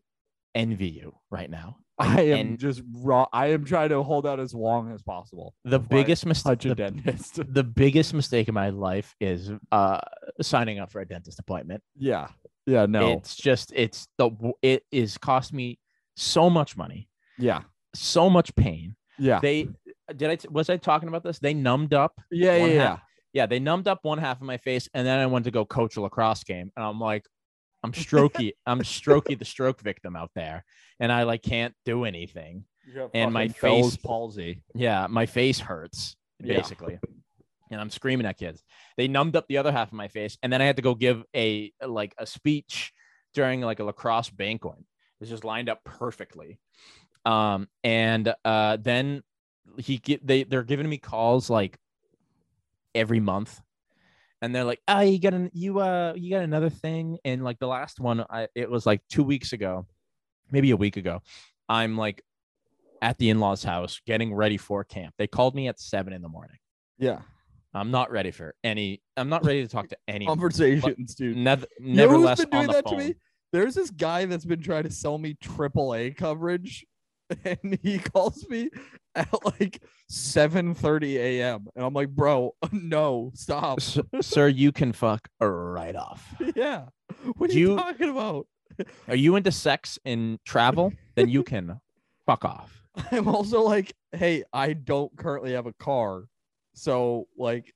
[0.53, 1.77] envy you right now.
[1.97, 3.27] I am And- just raw.
[3.33, 5.53] I am trying to hold out as long as possible.
[5.65, 6.59] The biggest mistake.
[6.59, 7.39] The, dentist.
[7.53, 9.99] the biggest mistake in my life is uh
[10.41, 11.81] signing up for a dentist appointment.
[11.97, 12.27] yeah.
[12.65, 12.85] Yeah.
[12.85, 13.13] No.
[13.13, 14.29] It's just it's the
[14.61, 15.79] it is cost me
[16.15, 17.61] so much money, yeah.
[17.93, 18.95] So much pain.
[19.17, 19.39] Yeah.
[19.41, 19.69] They
[20.15, 21.39] did I was I talking about this?
[21.39, 22.55] They numbed up yeah.
[22.55, 22.65] Yeah.
[22.65, 22.97] Yeah.
[23.33, 25.65] yeah, they numbed up one half of my face, and then I went to go
[25.65, 27.25] coach a lacrosse game, and I'm like,
[27.83, 30.65] I'm strokey, I'm strokey the stroke victim out there,
[30.99, 32.65] and I like can't do anything.
[33.13, 34.63] and my face- palsy.
[34.73, 36.55] Yeah, my face hurts Yeah.
[36.57, 36.97] basically,
[37.69, 38.63] and I'm screaming at kids.
[38.97, 40.95] They numbed up the other half of my face, and then I had to go
[40.95, 42.91] give a like a speech
[43.35, 44.79] during like a lacrosse banquet.
[44.79, 46.59] It was just lined up perfectly,
[47.25, 49.21] um, and uh, then
[49.77, 51.77] he get they they're giving me calls like
[52.95, 53.61] every month.
[54.41, 57.59] And they're like, "Oh, you got an you uh you got another thing." And like
[57.59, 59.85] the last one, I it was like two weeks ago,
[60.51, 61.21] maybe a week ago.
[61.67, 62.23] I'm like
[63.01, 65.13] at the in-laws' house getting ready for camp.
[65.17, 66.57] They called me at seven in the morning.
[66.97, 67.19] Yeah.
[67.73, 69.01] I'm not ready for any.
[69.17, 71.37] I'm not ready to talk to any Conversations, dude.
[71.37, 72.97] Never, You know who's nevertheless, been doing on the that phone.
[72.99, 73.15] to me?
[73.51, 76.85] There's this guy that's been trying to sell me AAA coverage,
[77.45, 78.69] and he calls me
[79.15, 81.67] at like 7:30 a.m.
[81.75, 83.79] and I'm like, bro, no, stop.
[83.79, 86.25] S- sir, you can fuck right off.
[86.55, 86.85] yeah,
[87.37, 88.47] what are you you- talking about?
[89.09, 90.93] Are you into sex and travel?
[91.15, 91.79] then you can
[92.25, 92.81] fuck off.
[93.11, 96.23] I'm also like, hey, I don't currently have a car,
[96.73, 97.73] so like,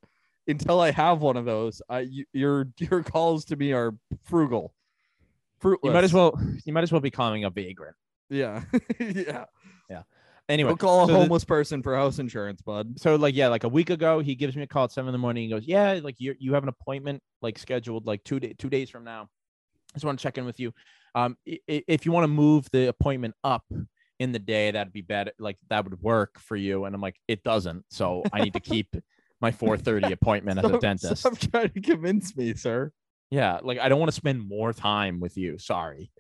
[0.47, 3.93] until I have one of those, I your your calls to me are
[4.23, 4.73] frugal,
[5.59, 5.89] fruitless.
[5.89, 6.39] You might as well.
[6.65, 7.95] You might as well be calling a vagrant.
[8.29, 8.63] Yeah,
[8.99, 9.45] yeah.
[9.89, 10.03] Yeah.
[10.49, 12.99] Anyway, Go call a so the- homeless person for house insurance, bud.
[12.99, 15.13] so like yeah, like a week ago, he gives me a call at seven in
[15.13, 15.43] the morning.
[15.43, 18.69] He goes, "Yeah, like you you have an appointment like scheduled like two day, two
[18.69, 19.23] days from now.
[19.23, 20.73] I just want to check in with you.
[21.15, 23.63] Um, if you want to move the appointment up
[24.19, 25.31] in the day, that'd be better.
[25.39, 27.85] Like that would work for you." And I'm like, "It doesn't.
[27.89, 28.95] So I need to keep
[29.39, 32.91] my 4:30 appointment at the Stop- dentist." Stop trying to convince me, sir.
[33.31, 35.57] Yeah, like I don't want to spend more time with you.
[35.57, 36.11] Sorry.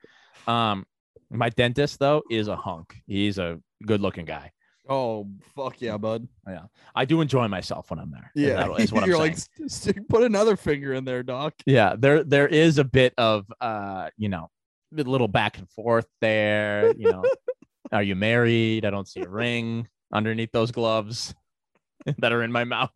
[0.47, 0.85] Um,
[1.29, 2.95] my dentist though is a hunk.
[3.07, 4.51] He's a good-looking guy.
[4.87, 6.27] Oh fuck yeah, bud.
[6.47, 8.31] Yeah, I do enjoy myself when I'm there.
[8.35, 9.37] Yeah, that- is what I'm you're saying.
[9.59, 11.53] like, "St- put another finger in there, doc.
[11.65, 14.49] yeah, there there is a bit of uh, you know,
[14.97, 16.93] a little back and forth there.
[16.97, 17.23] You know,
[17.93, 18.83] are you married?
[18.85, 21.33] I don't see a ring underneath those gloves
[22.17, 22.91] that are in my mouth.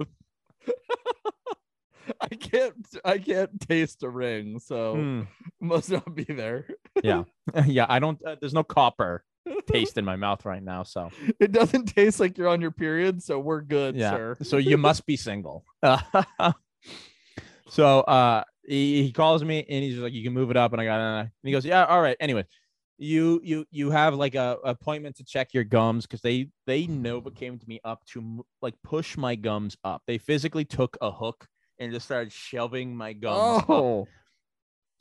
[2.21, 5.21] I can't, I can't taste a ring, so Hmm.
[5.61, 6.67] must not be there.
[7.03, 7.23] yeah,
[7.65, 7.85] yeah.
[7.89, 8.23] I don't.
[8.25, 9.23] Uh, there's no copper
[9.67, 11.09] taste in my mouth right now, so.
[11.39, 14.11] It doesn't taste like you're on your period, so we're good, yeah.
[14.11, 14.37] sir.
[14.43, 15.63] So you must be single.
[17.69, 20.73] so uh he, he calls me and he's just like, you can move it up.
[20.73, 22.17] And I got uh, and he goes, Yeah, all right.
[22.19, 22.45] Anyway,
[22.97, 27.31] you you you have like a appointment to check your gums because they they Nova
[27.31, 30.01] came to me up to like push my gums up.
[30.07, 31.47] They physically took a hook
[31.79, 34.07] and just started shoving my gums up Oh,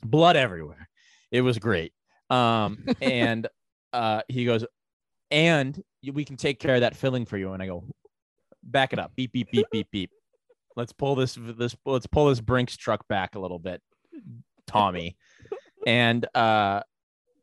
[0.03, 0.89] blood everywhere.
[1.31, 1.93] It was great.
[2.29, 3.47] Um, and
[3.93, 4.65] uh, he goes,
[5.31, 5.81] and
[6.13, 7.53] we can take care of that filling for you.
[7.53, 7.83] And I go,
[8.63, 10.11] back it up, beep beep beep beep beep.
[10.75, 13.81] Let's pull this this let's pull this Brinks truck back a little bit,
[14.67, 15.17] Tommy.
[15.85, 16.81] And uh,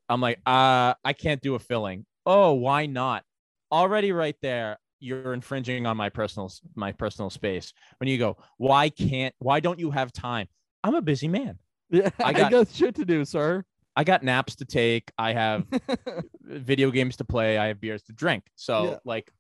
[0.09, 2.07] I'm like, uh, I can't do a filling.
[2.27, 3.25] Oh, why not?
[3.73, 7.73] Already right there, you're infringing on my personal my personal space.
[7.99, 9.35] When you go, why can't?
[9.39, 10.49] Why don't you have time?
[10.83, 11.59] I'm a busy man.
[11.91, 13.65] yeah, I I got, got- shit to do, sir.
[13.97, 15.13] I got naps to take.
[15.19, 15.67] I have
[16.43, 17.59] video games to play.
[17.59, 18.45] I have beers to drink.
[18.57, 18.97] So Yeah.
[19.05, 19.31] like,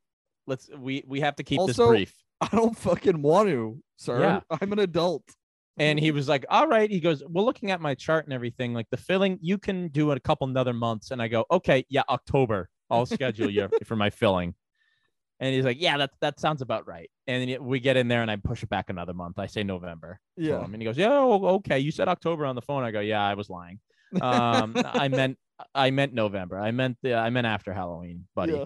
[0.47, 2.15] let's we we have to keep this Also- brief.
[2.41, 4.21] I don't fucking want to, sir.
[4.21, 4.41] Yeah.
[4.61, 5.23] I'm an adult.
[5.77, 8.75] And he was like, "All right." He goes, "Well, looking at my chart and everything,
[8.75, 11.85] like the filling, you can do it a couple another months." And I go, "Okay,
[11.89, 12.69] yeah, October.
[12.91, 14.55] I'll schedule you for my filling."
[15.41, 18.23] And he's like, "Yeah, that that sounds about right." And then we get in there,
[18.23, 19.39] and I push it back another month.
[19.39, 20.21] I say November.
[20.37, 20.63] Yeah.
[20.65, 21.79] And he goes, "Yeah, oh, okay.
[21.79, 23.81] You said October on the phone." I go, "Yeah, I was lying.
[24.21, 25.37] Um, I meant
[25.75, 26.59] I meant November.
[26.59, 28.65] I meant the I meant after Halloween, buddy." Yeah.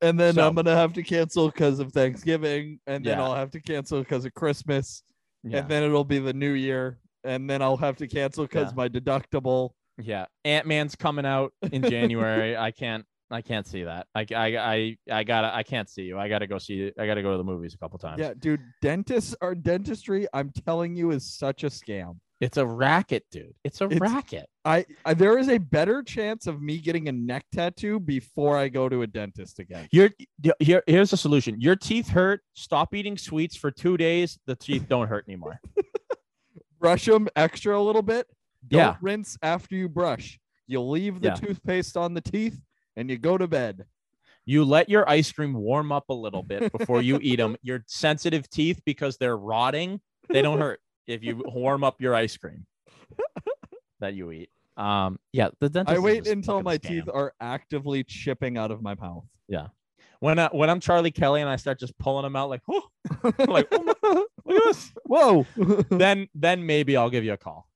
[0.00, 3.24] And then So- I'm gonna have to cancel because of Thanksgiving, and then Yeah.
[3.24, 5.02] I'll have to cancel because of Christmas,
[5.42, 5.58] Yeah.
[5.58, 8.88] and then it'll be the New Year, and then I'll have to cancel because my
[8.88, 9.70] deductible.
[9.98, 12.56] Yeah, Ant Man's coming out in January.
[12.68, 14.06] I can't, I can't see that.
[14.14, 16.18] I, I, I, I gotta, I can't see you.
[16.18, 16.92] I gotta go see.
[16.98, 18.20] I gotta go to the movies a couple times.
[18.20, 20.26] Yeah, dude, dentists are dentistry.
[20.34, 22.18] I'm telling you, is such a scam.
[22.40, 23.54] it's a racket, dude.
[23.64, 24.46] It's a It's- racket.
[24.64, 28.68] I, I there is a better chance of me getting a neck tattoo before I
[28.68, 29.88] go to a dentist again.
[29.90, 30.10] Your
[30.60, 31.60] here, here's the solution.
[31.60, 32.42] Your teeth hurt.
[32.54, 34.38] Stop eating sweets for two days.
[34.46, 35.58] The teeth don't hurt anymore.
[36.80, 38.26] Brush them extra a little bit.
[38.68, 38.96] Don't Yeah.
[39.00, 40.38] rinse after you brush.
[40.66, 41.34] You leave the Yeah.
[41.34, 42.60] toothpaste on the teeth,
[42.96, 43.84] and you go to bed.
[44.44, 47.56] You let your ice cream warm up a little bit before you eat them.
[47.62, 52.36] Your sensitive teeth, because they're rotting, they don't hurt if you warm up your ice
[52.36, 52.66] cream
[54.00, 54.50] that you eat.
[54.76, 55.96] Um, yeah, the dentist.
[55.96, 56.88] I wait until my scam.
[56.88, 59.24] teeth are actively chipping out of my mouth.
[59.48, 59.68] Yeah,
[60.20, 62.82] when I, when I'm Charlie Kelly and I start just pulling them out like, oh,
[63.48, 64.92] like oh my, look at this.
[65.04, 65.46] Whoa.
[65.90, 67.68] then then maybe I'll give you a call.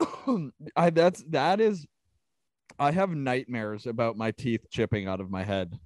[0.76, 1.86] I that's that is
[2.82, 5.78] I have nightmares about my teeth chipping out of my head.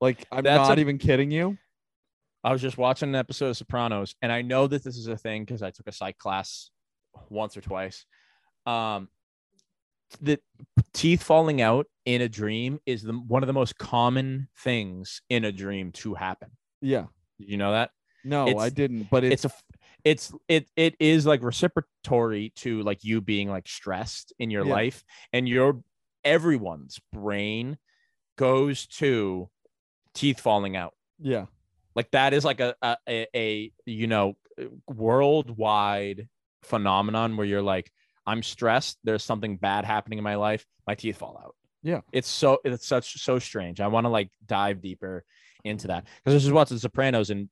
[0.00, 1.58] Like I'm That's not a- even kidding you.
[2.42, 5.16] I was just watching an episode of Sopranos, and I know that this is a
[5.16, 6.70] thing because I took a psych class
[7.30, 8.04] once or twice.
[8.66, 9.08] Um,
[10.20, 10.38] the
[10.92, 15.44] teeth falling out in a dream is the one of the most common things in
[15.44, 16.50] a dream to happen.
[16.82, 17.06] Yeah.
[17.38, 17.90] Did you know that?
[18.24, 19.08] No, It's- I didn't.
[19.10, 19.56] But it's, it's a
[20.04, 24.72] it's it it is like reciprocatory to like you being like stressed in your Yeah.
[24.74, 25.02] life
[25.32, 25.82] and your
[26.24, 27.78] everyone's brain
[28.36, 29.48] goes to
[30.14, 30.94] teeth falling out.
[31.18, 31.46] Yeah,
[31.94, 34.34] like that is like a a, a, a you know
[34.88, 36.28] worldwide
[36.62, 37.90] phenomenon where you're like
[38.26, 38.98] i'm stressed.
[39.04, 40.64] There's something bad happening in my life.
[40.86, 41.54] My teeth fall out.
[41.82, 42.00] Yeah.
[42.12, 43.80] it's so it's such so strange.
[43.80, 45.24] I want to like dive deeper
[45.64, 46.06] into that.
[46.24, 47.48] Because this is what's the sopranos and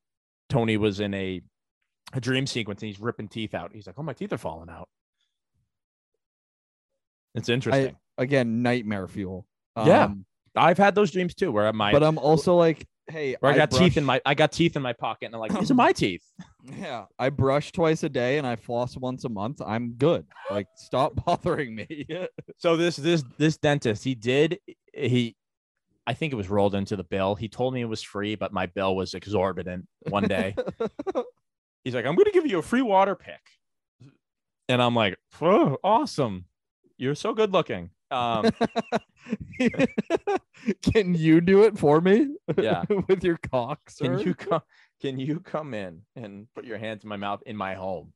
[0.49, 1.41] tony was in a
[2.13, 3.71] a dream sequence and he's ripping teeth out.
[3.73, 4.89] He's like oh my teeth are falling out.
[7.35, 9.45] It's interesting again nightmare fuel.
[9.77, 10.05] Yeah.
[10.05, 13.55] Um, i've had those dreams too where my but I'm also like, hey, where i
[13.55, 15.75] got teeth in my i got teeth in my pocket and i'm like these are
[15.75, 16.23] my teeth
[16.63, 19.61] Yeah, I brush twice a day and I floss once a month.
[19.65, 20.25] I'm good.
[20.49, 22.07] Like, stop bothering me.
[22.57, 24.59] So this this this dentist, he did
[24.93, 25.35] he
[26.05, 27.35] I think it was rolled into the bill.
[27.35, 30.55] He told me it was free, but my bill was exorbitant one day.
[31.83, 33.41] He's like, I'm gonna give you a free water pick.
[34.69, 36.45] And I'm like, oh, awesome.
[36.97, 37.89] You're so good looking.
[38.13, 38.51] Um,
[40.81, 42.35] Can you do it for me?
[42.57, 42.83] Yeah.
[43.07, 44.61] With your cock, can you come
[45.01, 48.13] can you come in and put your hands in my mouth in my home?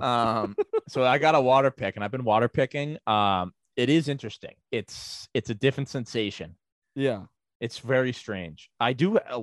[0.00, 0.54] um,
[0.88, 2.98] so I got a water pick and I've been water picking.
[3.06, 4.54] Um, it is interesting.
[4.70, 6.56] It's it's a different sensation.
[6.94, 7.22] Yeah.
[7.60, 8.70] It's very strange.
[8.78, 9.18] I do.
[9.18, 9.42] uh,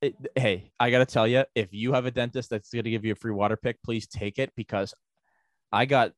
[0.00, 3.12] it, hey, I gotta tell you, if you have a dentist that's gonna give you
[3.12, 4.94] a free water pick, please take it because
[5.70, 6.12] I got,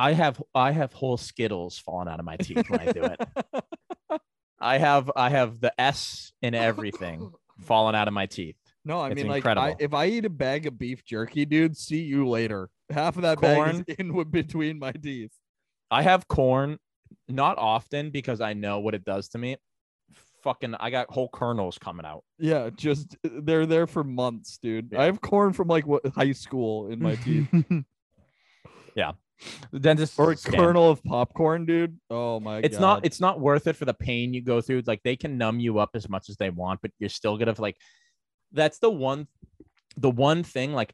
[0.00, 3.20] I have, I have whole Skittles falling out of my teeth when I do it.
[4.60, 7.30] I have, I have the S in everything
[7.60, 8.56] falling out of my teeth.
[8.82, 11.76] No, I It's mean, like, I, if I eat a bag of beef jerky, dude,
[11.76, 12.70] see you later.
[12.88, 15.32] Half of that bag is in between my teeth.
[15.90, 16.78] I have corn,
[17.28, 19.58] not often because I know what it does to me.
[20.42, 22.24] Fucking, I got whole kernels coming out.
[22.38, 24.92] Yeah, just they're there for months, dude.
[24.92, 25.02] Yeah.
[25.02, 27.48] I have corn from like what high school in my teeth,
[28.94, 29.12] yeah,
[29.70, 30.54] the dentist or a scam.
[30.54, 31.98] kernel of popcorn, dude.
[32.10, 34.82] Oh my it's god, not it's not worth it for the pain you go through
[34.86, 37.54] like they can numb you up as much as they want but you're still gonna
[37.58, 37.76] like
[38.52, 39.26] that's the one
[39.96, 40.92] the one thing like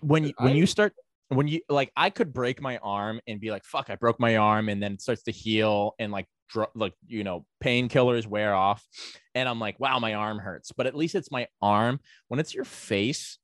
[0.00, 0.94] when you when you start
[1.28, 4.36] when you like i could break my arm and be like fuck i broke my
[4.36, 8.54] arm and then it starts to heal and like dr- like you know painkillers wear
[8.54, 8.84] off
[9.34, 12.54] and i'm like wow my arm hurts but at least it's my arm when it's
[12.54, 13.38] your face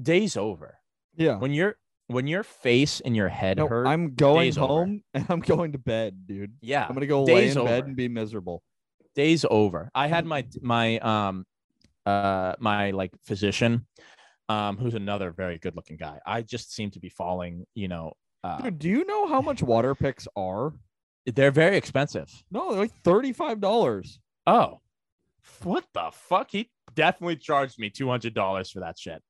[0.00, 0.78] day's over
[1.16, 1.36] yeah.
[1.36, 1.76] when your
[2.12, 4.66] when your face and your head No, hurt I'm going day's over.
[4.66, 6.52] home and I'm going to bed, dude.
[6.60, 8.62] yeah I'm gonna go lay in bed and be miserable.
[9.14, 9.90] days over.
[9.94, 11.44] I had my my um
[12.06, 13.86] uh my like physician,
[14.48, 16.18] um, who's another very good looking guy.
[16.26, 18.12] I just seem to be falling, you know,
[18.44, 20.72] uh Dude, do you know how much water picks are?
[21.26, 22.28] they're very expensive.
[22.50, 24.18] No, they're like thirty-five dollars.
[24.46, 24.80] Oh,
[25.62, 26.50] what the fuck?
[26.50, 29.22] He definitely charged me two hundred dollars for that shit.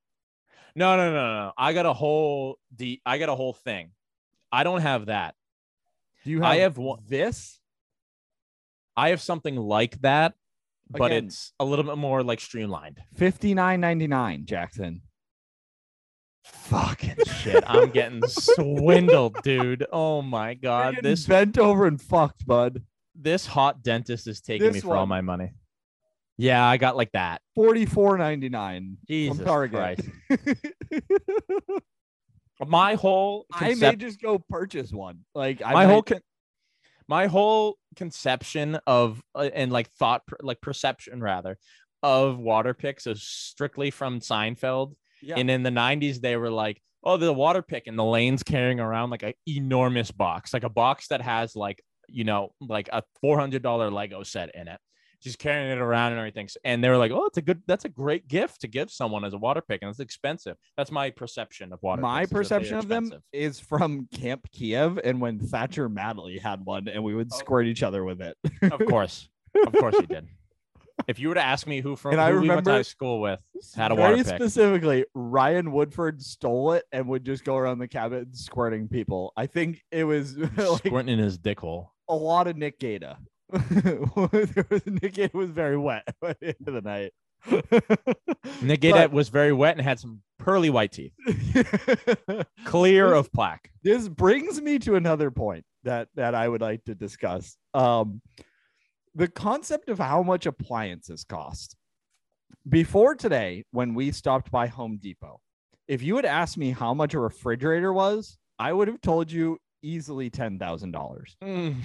[0.75, 1.53] No, no, no, no.
[1.57, 3.91] I got a whole the I got a whole thing.
[4.51, 5.35] I don't have that.
[6.25, 6.51] Do you have?
[6.51, 7.59] I have one- this.
[8.97, 10.35] I have something like that,
[10.91, 11.27] but Again.
[11.27, 13.01] it's a little bit more like streamlined.
[13.15, 15.03] Fifty-nine ninety-nine, Jackson.
[16.45, 17.63] Fucking shit.
[17.67, 19.87] I'm getting swindled, dude.
[19.93, 20.97] Oh my god.
[21.03, 22.83] This bent over and fucked, bud.
[23.15, 25.53] this hot dentist is taking me This for all my money.
[26.39, 27.41] Yeah, I got like that.
[27.55, 30.01] Forty-four ninety-nine Jesus from Target.
[32.67, 35.21] My whole I may just go purchase one.
[35.35, 36.21] Like I my might- whole con-
[37.09, 41.59] my whole conception of uh, and like thought per- like perception rather
[42.05, 44.95] of water picks is strictly from Seinfeld.
[45.23, 45.37] yeah.
[45.37, 49.11] And in the 90s, they were like, oh, the water pick, and Elaine's carrying around
[49.11, 53.93] like an enormous box, like a box that has like, you know, like a $400
[53.93, 54.81] Lego set in it.
[55.23, 56.49] Just carrying it around and everything.
[56.65, 59.25] And they were like, oh, it's a good, that's a great gift to give someone
[59.25, 59.81] as a water pick.
[59.83, 60.57] And it's expensive.
[60.77, 64.09] That's my perception of water my picks, is that they're perception of them is from
[64.13, 67.37] Camp Kiev and when Thatcher Madley had one and we would Oh.
[67.39, 68.37] squirt each other with it.
[68.63, 69.29] Of course.
[69.67, 70.27] of course you did.
[71.09, 72.71] If you were to ask me who from And who I we went to remember
[72.73, 73.41] high school with
[73.75, 74.27] had a water pick.
[74.27, 79.33] specifically, Ryan Woodford stole it and would just go around the cabin squirting people.
[79.37, 81.93] I think it was like squirting in his dick hole.
[82.09, 83.17] a lot of Nick Gata.
[84.87, 87.13] Nick was very wet at the end of the night.
[88.63, 91.13] Nick Gata was very wet and had some pearly white teeth,
[92.65, 93.71] clear of plaque.
[93.83, 97.57] this brings me to another point that that I would like to discuss.
[97.75, 98.23] Um,
[99.15, 101.77] the concept of how much appliances cost.
[102.69, 105.41] Before today, when we stopped by Home Depot,
[105.89, 109.59] if you had asked me how much a refrigerator was, I would have told you
[109.83, 111.37] easily ten thousand dollars.
[111.43, 111.77] Mm.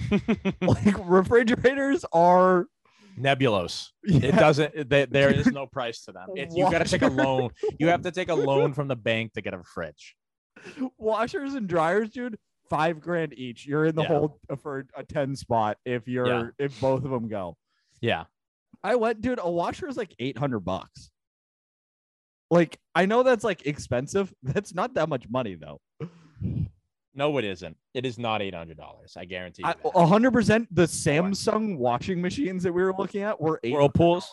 [0.66, 2.66] Like refrigerators are
[3.18, 3.88] Nebulos.
[4.04, 4.88] It doesn't.
[4.88, 6.28] they- there is no price to them.
[6.36, 7.50] It's, you got to take a loan.
[7.78, 10.14] You have to take a loan from the bank to get a fridge.
[10.98, 12.38] Washers and dryers, dude,
[12.70, 13.66] five grand each.
[13.66, 14.08] You're in the Yeah.
[14.08, 16.44] hole for a 10 spot if you're Yeah.
[16.58, 17.56] if both of them go.
[18.00, 18.24] Yeah.
[18.84, 21.10] I went, dude, a washer is like 800 bucks.
[22.50, 24.32] Like, I know that's like expensive.
[24.42, 25.80] That's not that much money though.
[27.18, 27.76] No, it isn't.
[27.94, 29.16] It is not eight hundred dollars.
[29.16, 29.64] I guarantee
[29.94, 30.68] hundred percent.
[30.74, 34.30] The Samsung washing machines that we were looking at were eight Whirlpools.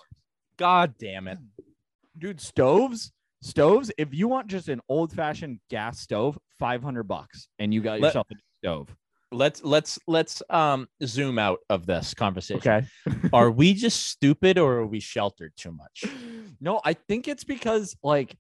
[0.58, 1.40] God damn it.
[2.18, 2.40] dude.
[2.40, 3.12] Stoves,
[3.42, 3.92] stoves.
[3.98, 8.00] If you want just an old fashioned gas stove, five hundred bucks, and you got
[8.00, 8.96] Let- yourself a stove.
[9.32, 12.58] Let's let's let's um zoom out of this conversation.
[12.60, 12.88] Okay.
[13.34, 16.06] Are we just stupid or are we sheltered too much?
[16.62, 18.36] No, I think it's because like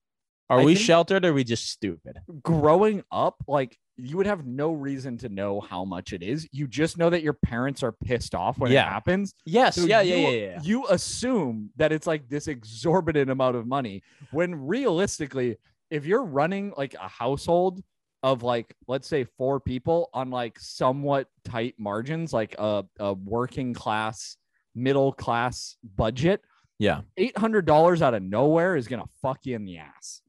[0.52, 2.20] Are I we sheltered or are we just stupid?
[2.43, 6.48] growing up, like you would have no reason to know how much it is.
[6.52, 8.86] You just know that your parents are pissed off when Yeah.
[8.86, 9.34] it happens.
[9.46, 9.76] Yes.
[9.76, 10.60] So yeah, you, yeah, yeah, yeah.
[10.64, 15.58] You assume that it's like this exorbitant amount of money when realistically,
[15.89, 17.82] if you're running like a household
[18.24, 23.74] of like, let's say four people on like somewhat tight margins, like a, a working
[23.74, 24.36] class,
[24.74, 26.41] middle class budget,
[26.80, 27.02] Yeah.
[27.18, 30.22] $800 out of nowhere is going to fuck you in the ass.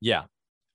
[0.00, 0.24] Yeah.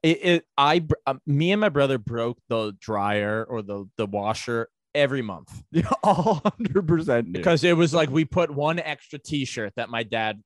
[0.03, 4.69] It, it I um, me and my brother broke the dryer or the the washer
[4.93, 5.63] every month
[6.03, 7.31] all hundred percent.
[7.31, 10.41] because it was like we put one extra t-shirt that my dad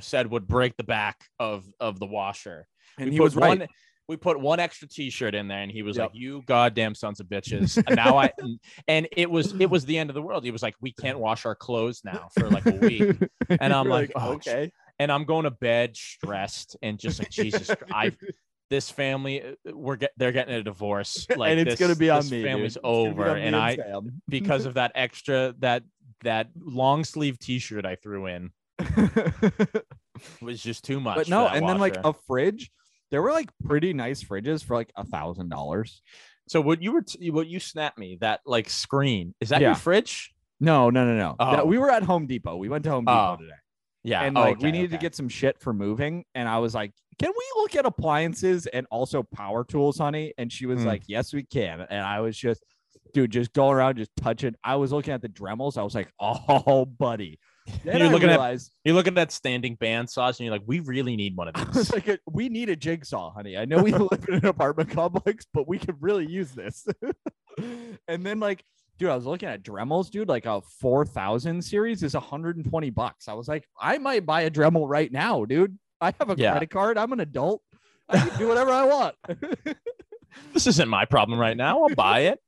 [0.00, 2.66] said would break the back of of the washer.
[2.98, 3.58] and we he was right.
[3.60, 3.68] one
[4.08, 6.10] we put one extra t-shirt in there and he was Yep.
[6.10, 8.30] like you goddamn sons of bitches and now i
[8.88, 11.18] and it was it was the end of the world he was like we can't
[11.18, 13.16] wash our clothes now for like a week
[13.48, 14.70] and I'm You're like, oh, okay.
[14.98, 18.12] and i'm going to bed stressed and just like jesus i
[18.70, 22.10] this family uh, we're get they're getting a divorce like and it's this, gonna be
[22.10, 22.42] on this me.
[22.42, 23.76] family's It's over me and i
[24.28, 25.82] because of that extra that
[26.22, 28.50] that long sleeve t-shirt i threw in
[30.40, 32.70] was just too much but no, that and then like a fridge.
[33.10, 36.02] There were like pretty nice fridges for like a thousand dollars.
[36.48, 39.68] so what you were t- what you snapped me that like screen is that Yeah.
[39.68, 41.36] your fridge No, no, no, no.
[41.38, 41.64] That- Oh.
[41.66, 42.56] we were at Home Depot.
[42.56, 43.36] We went to Home Depot Oh.
[43.36, 43.52] today,
[44.02, 46.24] yeah and oh, like we okay, needed to get some shit for moving.
[46.34, 50.52] And I was like, "Can we look at appliances and also power tools, honey?" And
[50.52, 50.88] she was Hmm.
[50.88, 52.62] like, "Yes, we can." And I was just,
[53.12, 54.54] dude, just going around, just touching.
[54.64, 55.76] I was looking at the Dremels.
[55.78, 57.38] I was like, "Oh, buddy."
[57.84, 60.64] Then You're I looking at- realized, You look at that standing bandsaw and you're like,
[60.66, 61.90] we really need one of these.
[61.94, 63.56] like, we need a jigsaw, honey.
[63.56, 66.86] I know we live in an apartment complex, but we could really use this.
[68.08, 68.62] and then, like,
[68.98, 70.28] dude, I was looking at Dremels, dude.
[70.28, 73.28] Like a four thousand series is 120 bucks.
[73.28, 75.78] I was like, I might buy a Dremel right now, dude.
[76.04, 76.50] I have a Yeah.
[76.52, 76.98] credit card.
[76.98, 77.62] I'm an adult.
[78.08, 79.14] I can do whatever I want.
[80.52, 81.82] this isn't my problem right now.
[81.84, 82.38] I'll buy it,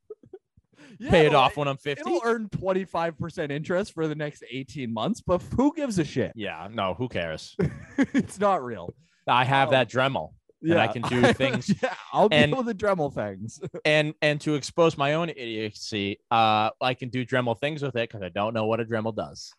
[0.99, 2.01] Yeah, pay it off when I'm 50.
[2.01, 6.33] It'll earn 25% interest for the next 18 months, but who gives a shit?
[6.35, 7.57] Yeah, no, who cares?
[7.99, 8.95] it's not real.
[9.27, 9.71] I have Oh.
[9.73, 10.31] that Dremel.
[10.63, 13.61] And I can do things- yeah, I'll and- deal with the Dremel things.
[13.85, 18.09] And and to expose my own idiocy, uh, I can do Dremel things with it
[18.09, 19.53] because I don't know what a Dremel does.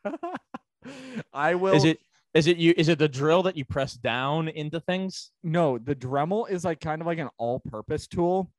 [1.34, 1.74] I will.
[1.76, 2.00] Is it
[2.34, 5.32] is it you is it the drill that you press down into things?
[5.44, 8.52] No, the Dremel is like kind of like an all-purpose tool,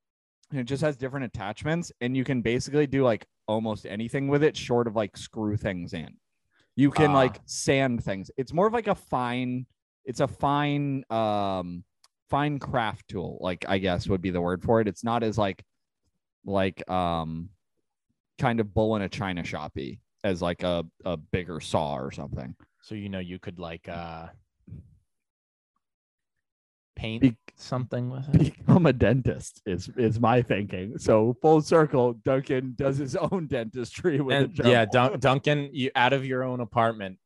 [0.50, 4.42] and it just has different attachments, and you can basically do like almost anything with
[4.42, 6.16] it, short of like screw things in.
[6.76, 7.14] You can Ah.
[7.14, 8.30] like sand things.
[8.36, 9.66] It's more of like a fine.
[10.04, 11.84] It's a fine, um,
[12.30, 13.38] fine craft tool.
[13.40, 14.88] Like I guess would be the word for it.
[14.88, 15.62] It's not as like,
[16.44, 17.50] like um,
[18.38, 22.54] kind of bull in a china shoppy as like a a bigger saw or something.
[22.88, 24.28] So you know you could like uh
[26.96, 28.56] paint Be- something with it.
[28.56, 30.96] become a dentist is is my thinking.
[30.96, 35.90] So full circle, Duncan does his own dentistry with And, a yeah, Dun- Duncan, you
[35.94, 37.18] out of your own apartment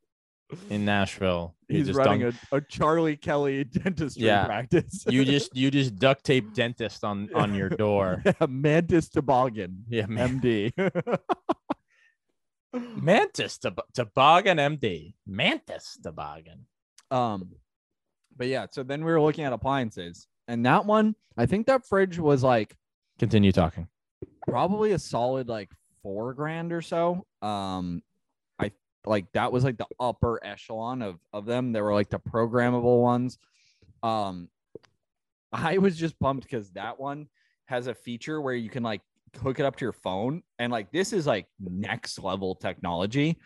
[0.68, 1.54] in Nashville.
[1.68, 4.44] He's just running dunk- a, a Charlie Kelly dentistry Yeah.
[4.46, 5.04] practice.
[5.08, 8.20] you just you just duct tape dentist on on your door.
[8.26, 10.40] yeah, Mantis Toboggan, Yeah, man.
[10.40, 10.72] MD.
[12.96, 15.14] Mantis tob- toboggan MD.
[15.26, 16.66] Mantis toboggan.
[17.10, 17.50] um,
[18.36, 21.86] but yeah, so then we were looking at appliances, and that one, I think that
[21.86, 22.74] fridge was like
[23.18, 23.88] Continue talking.
[24.48, 25.70] probably a solid like
[26.02, 27.26] four grand or so.
[27.42, 28.02] Um,
[28.58, 28.72] I
[29.04, 31.72] like that was like the upper echelon of of them.
[31.72, 33.38] They were like the programmable ones.
[34.02, 34.48] Um,
[35.52, 37.28] I was just pumped because that one
[37.66, 39.02] has a feature where you can like
[39.40, 43.38] hook it up to your phone, and like this is like next level technology.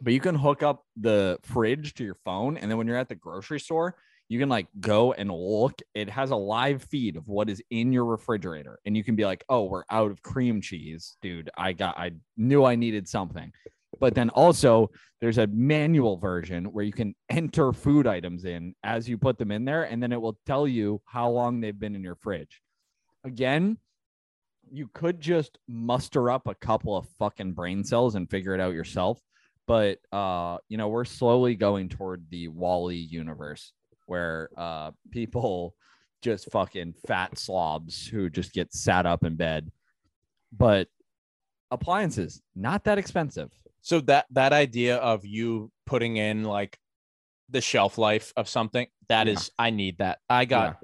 [0.00, 3.08] But you can hook up the fridge to your phone, and then when you're at
[3.08, 3.96] the grocery store,
[4.28, 5.80] you can like go and look.
[5.94, 9.24] It has a live feed of what is in your refrigerator, and you can be
[9.24, 11.50] like, "Oh, we're out of cream cheese, dude.
[11.56, 11.98] I got.
[11.98, 13.52] I knew I needed something."
[13.98, 14.90] But then also
[15.20, 19.50] there's a manual version where you can enter food items in as you put them
[19.50, 22.60] in there, and then it will tell you how long they've been in your fridge.
[23.24, 23.78] Again,
[24.70, 28.74] you could just muster up a couple of fucking brain cells and figure it out
[28.74, 29.20] yourself.
[29.66, 33.72] But uh, you know, we're slowly going toward the WALL-E universe
[34.06, 35.74] where uh people
[36.22, 39.70] just fucking fat slobs who just get sat up in bed.
[40.56, 40.88] But
[41.70, 43.52] appliances, not that expensive.
[43.82, 46.78] So that that idea of you putting in like
[47.48, 49.64] the shelf life of something that is Yeah.
[49.66, 50.18] I need that.
[50.28, 50.78] I got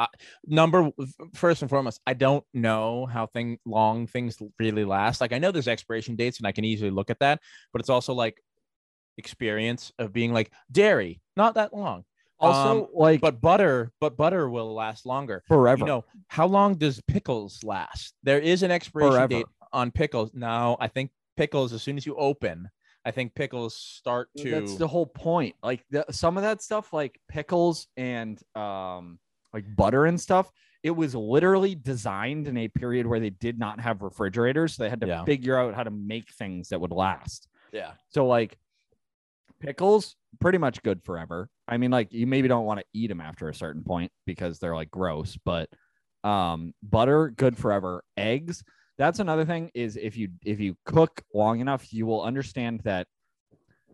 [0.00, 0.06] I,
[0.46, 0.90] number
[1.34, 5.20] first and foremost, I don't know how thing long things really last.
[5.20, 7.40] Like I know there's expiration dates and I can easily look at that,
[7.72, 8.40] but it's also like
[9.18, 12.04] experience of being like dairy, not that long.
[12.38, 15.42] Also, Um, like But butter, but butter will last longer.
[15.46, 15.80] forever.
[15.80, 18.14] You know, how long does pickles last?
[18.22, 19.28] There is an expiration Forever.
[19.28, 20.32] date on pickles.
[20.32, 22.70] Now, I think pickles, as soon as you open,
[23.04, 24.50] I think pickles start to.
[24.50, 25.54] That's the whole point.
[25.62, 29.18] Like the, some of that stuff, like pickles and um,
[29.52, 30.50] like butter and stuff,
[30.82, 34.74] it was literally designed in a period where they did not have refrigerators.
[34.74, 35.24] So they had to Yeah.
[35.24, 37.48] figure out how to make things that would last.
[37.72, 37.92] yeah.
[38.08, 38.58] So like
[39.60, 41.48] pickles, pretty much good forever.
[41.68, 44.58] I mean, like you maybe don't want to eat them after a certain point because
[44.58, 45.68] they're like gross, but
[46.24, 48.02] um butter good forever.
[48.16, 48.62] Eggs,
[48.98, 53.06] that's another thing is if you if you cook long enough, you will understand that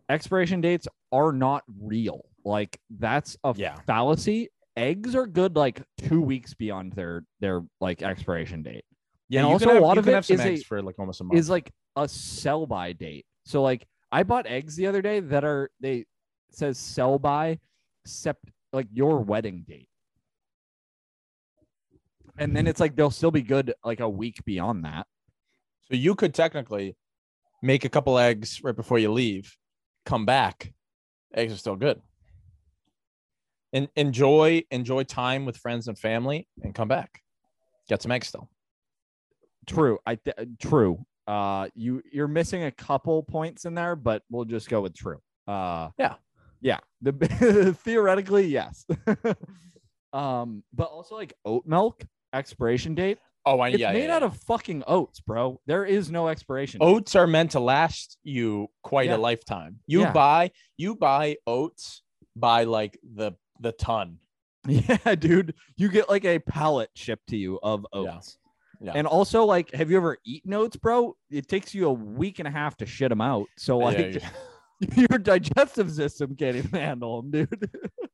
[0.09, 2.25] expiration dates are not real.
[2.45, 3.77] Like that's a Yeah.
[3.87, 4.49] fallacy.
[4.77, 8.85] Eggs are good like 2 weeks beyond their their like expiration date
[9.29, 9.41] Yeah.
[9.41, 11.39] And also can a lot of it have is a- for like almost a month.
[11.39, 13.25] is like a sell by date.
[13.45, 16.05] So like I bought eggs the other day that are they
[16.51, 17.59] says sell by
[18.07, 18.35] sept
[18.73, 19.89] like your wedding date.
[22.39, 25.07] And then it's like they'll still be good like a week beyond that.
[25.91, 26.97] so you could technically
[27.63, 29.57] make a couple eggs right before you leave,
[30.05, 30.75] come back,
[31.35, 32.03] eggs are still good.
[33.77, 37.21] And enjoy enjoy time with friends and family, and come back,
[37.91, 38.49] get some eggs still.
[39.67, 39.99] True.
[40.07, 41.05] I th- true.
[41.27, 45.21] Uh you you're missing a couple points in there, but we'll just go with true.
[45.47, 46.15] Uh Yeah.
[46.63, 46.79] Yeah.
[47.03, 48.87] The theoretically, yes.
[50.15, 53.19] um, but also like oat milk expiration date.
[53.45, 54.29] Oh, I, It's yeah, made yeah, out yeah.
[54.29, 55.61] of fucking oats, bro.
[55.67, 56.81] There is no expiration.
[56.81, 56.87] date.
[56.87, 59.81] oats are meant to last you quite a lifetime.
[59.87, 62.03] You buy you buy oats
[62.35, 64.19] by like the the ton.
[64.69, 65.55] Yeah, dude.
[65.77, 68.37] You get like a pallet shipped to you of oats.
[68.81, 68.93] Yeah.
[68.97, 71.17] And also, like, have you ever eaten oats, bro?
[71.31, 73.47] It takes you a week and a half to shit them out.
[73.57, 74.29] So, like, yeah.
[74.97, 77.71] your digestive system can't even handle them, dude.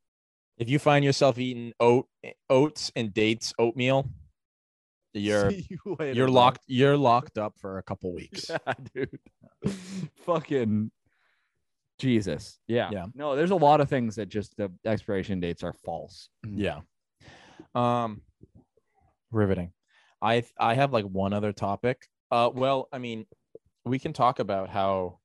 [0.58, 2.06] if you find yourself eating oat
[2.48, 4.08] oats and dates oatmeal,
[5.14, 5.78] you're you
[6.12, 8.48] you're locked you're locked up for a couple weeks.
[8.48, 9.18] Yeah, dude.
[10.24, 10.90] Fucking
[12.02, 12.58] Jesus.
[12.66, 12.90] Yeah.
[12.92, 13.06] Yeah.
[13.14, 16.28] No, there's a lot of things that just the expiration dates are false.
[16.44, 16.80] Yeah.
[17.74, 18.20] Um
[19.30, 19.72] riveting.
[20.20, 22.06] I I have like one other topic.
[22.30, 23.26] Uh well, I mean,
[23.84, 25.20] we can talk about how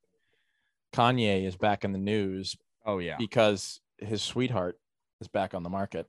[0.94, 2.56] Kanye is back in the news
[2.86, 3.16] Oh yeah.
[3.18, 4.80] because his sweetheart
[5.20, 6.08] is back on the market.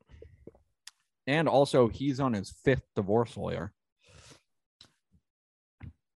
[1.27, 3.73] And also, he's on his fifth divorce lawyer.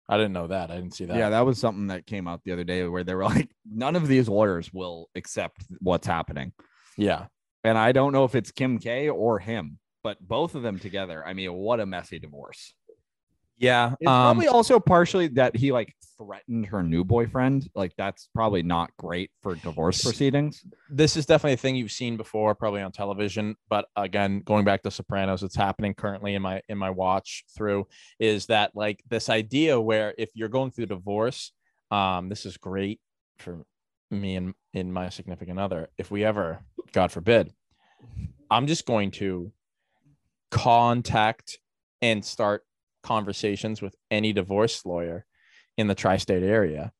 [0.10, 0.72] I didn't know that.
[0.72, 1.16] I didn't see that.
[1.16, 3.96] Yeah, that was something that came out the other day where they were like, none
[3.96, 6.52] of these lawyers will accept what's happening.
[6.98, 7.28] yeah.
[7.64, 11.24] And I don't know if it's Kim K or him, but both of them together.
[11.26, 12.74] I mean, what a messy divorce.
[13.60, 13.96] Yeah.
[14.00, 17.70] It's um, probably also partially that he like threatened her new boyfriend.
[17.76, 20.64] Like, that's probably not great for divorce proceedings.
[20.90, 23.56] this is definitely a thing you've seen before, probably on television.
[23.70, 27.88] But again, going back to Sopranos, it's happening currently in my in my watch through.
[28.18, 31.52] Is that like this idea where if you're going through divorce,
[31.92, 33.00] um, this is great
[33.40, 33.66] for
[34.12, 35.90] me and in my significant other.
[35.98, 36.64] If we ever,
[36.94, 37.54] God forbid,
[38.50, 39.52] I'm just going to
[40.52, 41.60] contact
[42.02, 42.64] and start
[43.04, 45.26] conversations with any divorce lawyer
[45.78, 46.92] in the tri-state area,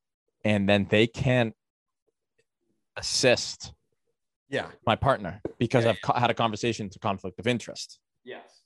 [0.44, 1.54] and then they can't
[2.96, 3.72] assist
[4.48, 4.70] Yeah.
[4.86, 7.98] my partner because Yeah, I've co- had a conversation to conflict of interest.
[8.24, 8.62] Yes.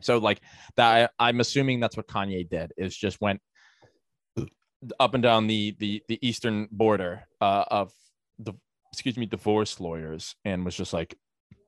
[0.00, 0.40] So like
[0.76, 3.40] that, I, I'm assuming that's what Kanye did is just went
[4.98, 7.92] up and down the the the eastern border uh, of
[8.38, 8.54] the
[8.92, 11.14] excuse me divorce lawyers and was just like,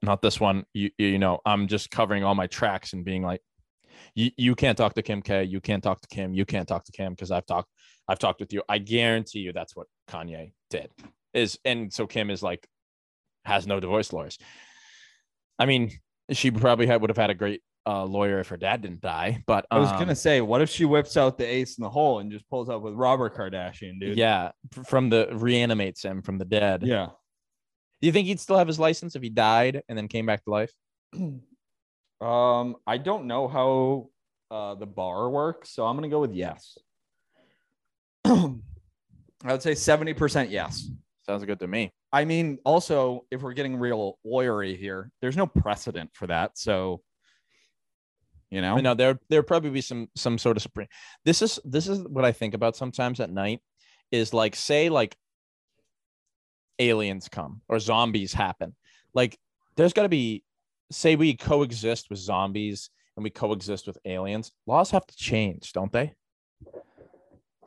[0.01, 0.65] not this one.
[0.73, 3.43] You you know I'm just covering all my tracks and being like,
[4.15, 5.45] you you can't talk to Kim K.
[5.45, 6.35] You can't talk to Kim.
[6.35, 7.69] You can't talk to Kim because I've talked
[8.09, 8.63] I've talked with you.
[8.69, 10.91] I guarantee you that's what Kanye did.
[11.33, 12.67] Is and so Kim is like
[13.45, 14.39] has no divorce lawyers.
[15.59, 15.93] I mean,
[16.31, 19.43] she probably had, would have had a great a lawyer if her dad didn't die.
[19.47, 21.91] But I was um, gonna say, what if she whips out the ace in the
[21.91, 24.17] hole and just pulls up with Robert Kardashian, dude?
[24.17, 24.53] yeah,
[24.85, 26.83] from the reanimates him from the dead.
[26.83, 27.09] Yeah.
[28.01, 30.45] Do you think he'd still have his license if he died and then came back
[30.45, 30.73] to life?
[32.23, 34.09] Um, I don't know how
[34.51, 36.79] uh the bar works, so I'm gonna go with yes.
[39.45, 40.89] I would say 70% yes.
[41.27, 41.93] Sounds good to me.
[42.13, 46.59] I mean, also, if we're getting real lawyery here, there's no precedent for that.
[46.59, 47.01] So,
[48.51, 50.89] you know, I know there there probably be some some sort of supreme.
[51.25, 53.61] This is this is what I think about sometimes at night
[54.11, 55.17] is like say like
[56.79, 58.75] aliens come or zombies happen.
[59.15, 59.39] Like
[59.77, 60.45] there's got to be
[60.91, 64.53] say we coexist with zombies and we coexist with aliens.
[64.67, 66.15] Laws have to change, don't they?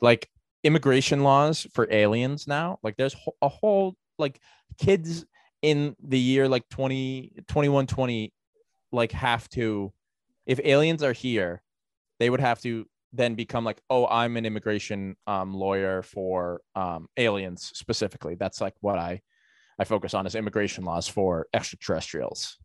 [0.02, 0.30] Like
[0.64, 2.80] immigration laws for aliens now.
[2.84, 4.40] Like there's a whole like
[4.78, 5.26] kids
[5.62, 8.34] in the year like 20 21 20
[8.92, 9.92] like have to
[10.46, 11.62] if aliens are here,
[12.20, 17.08] they would have to then become like, oh, I'm an immigration um, lawyer for um,
[17.18, 18.36] aliens specifically.
[18.36, 19.22] That's like what I
[19.78, 22.58] I focus on is immigration laws for extraterrestrials.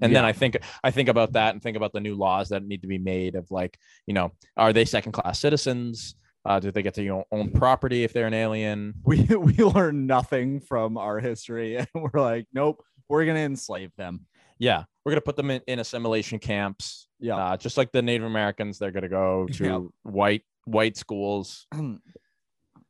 [0.00, 2.62] And then I think I think about that and think about the new laws that
[2.64, 6.14] need to be made of like, you know, are they second class citizens?
[6.44, 8.94] Uh, do they get to you know, own property if they're an alien?
[9.04, 14.26] we we learn nothing from our history, and we're like, nope, we're gonna enslave them.
[14.58, 17.08] Yeah, we're gonna put them in, in assimilation camps.
[17.18, 17.36] Yeah.
[17.36, 19.80] uh, just like the Native Americans, they're gonna go to Yeah.
[20.02, 21.66] white white schools.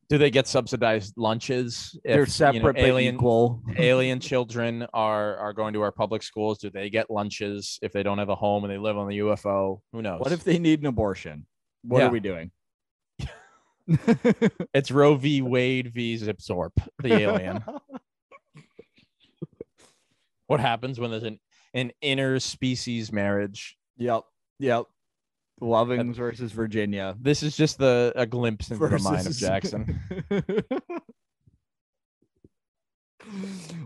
[0.08, 1.98] Do they get subsidized lunches?
[2.04, 3.62] They're if, you separate know, but alien equal.
[3.76, 6.58] alien children are are going to our public schools.
[6.58, 9.18] Do they get lunches if they don't have a home and they live on the
[9.18, 9.80] UFO?
[9.92, 10.20] Who knows?
[10.20, 11.46] What if they need an abortion?
[11.82, 12.06] What Yeah.
[12.06, 12.50] are we doing?
[14.74, 15.42] it's Roe v.
[15.42, 16.16] Wade v.
[16.16, 16.70] Zipzorp,
[17.02, 17.62] the alien?
[20.46, 21.38] what happens when there's an
[21.74, 23.76] an interspecies marriage?
[23.96, 24.22] yep.
[24.58, 24.86] Yep.
[25.60, 27.16] Lovings versus Virginia.
[27.20, 30.00] This is just the a glimpse into the mind of Jackson.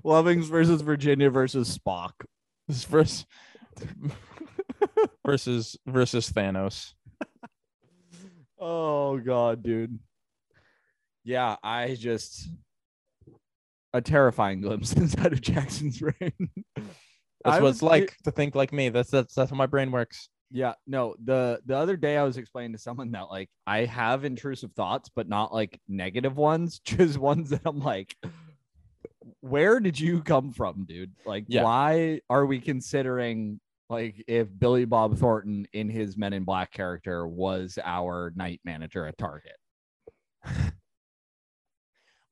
[0.04, 2.12] Lovings versus Virginia versus Spock.
[2.68, 3.24] This versus
[5.24, 6.92] versus versus Thanos.
[8.62, 9.98] Oh god, dude.
[11.24, 12.46] Yeah, I just
[13.94, 16.50] a terrifying glimpse inside of Jackson's brain.
[16.76, 18.90] That's I what it's like to think like me.
[18.90, 20.28] That's that's that's how my brain works.
[20.50, 24.24] Yeah, no, the the other day I was explaining to someone that like I have
[24.24, 28.16] intrusive thoughts, but not like negative ones, just ones that I'm like,
[29.40, 31.12] where did you come from, dude?
[31.24, 31.62] Like, Yeah.
[31.62, 37.26] why are we considering like if Billy Bob Thornton in his Men in Black character
[37.26, 39.56] was our night manager at Target?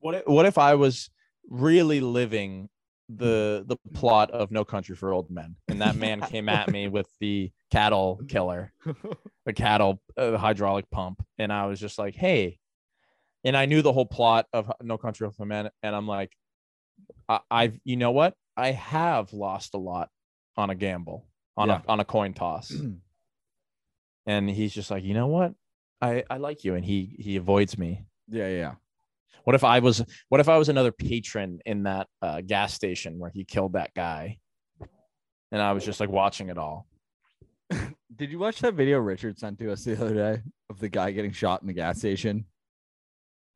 [0.01, 1.09] What if, what if I was
[1.49, 2.69] really living
[3.09, 6.87] the the plot of No Country for Old Men, and that man came at me
[6.87, 8.71] with the cattle killer,
[9.45, 12.59] the cattle uh, hydraulic pump, and I was just like, hey,
[13.43, 16.35] and I knew the whole plot of No Country for Old Men, and I'm like,
[17.27, 20.09] I, I've you know what, I have lost a lot
[20.55, 21.25] on a gamble,
[21.57, 21.81] on Yeah.
[21.87, 22.71] a on a coin toss,
[24.25, 25.53] and he's just like, you know what,
[26.01, 28.05] I I like you, and he he avoids me.
[28.27, 28.75] yeah, yeah.
[29.43, 33.19] What if I was what if I was another patron in that uh, gas station
[33.19, 34.37] where he killed that guy?
[35.51, 36.87] And I was just like watching it all.
[38.15, 41.11] Did you watch that video Richard sent to us the other day of the guy
[41.11, 42.45] getting shot in the gas station?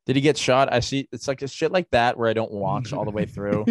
[0.05, 0.71] Did he get shot?
[0.73, 3.25] I see it's like a shit like that where I don't watch all the way
[3.27, 3.65] through.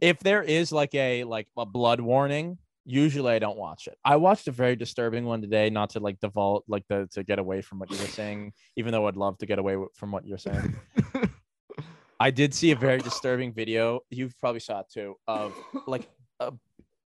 [0.00, 3.98] if there is like a like a blood warning, usually I don't watch it.
[4.04, 7.38] I watched a very disturbing one today, not to like default like the to get
[7.38, 10.26] away from what you were saying, even though I'd love to get away from what
[10.26, 10.76] you're saying.
[12.20, 14.00] I did see a very disturbing video.
[14.10, 15.16] You probably saw it too.
[15.26, 15.54] Of
[15.86, 16.08] like,
[16.40, 16.52] a,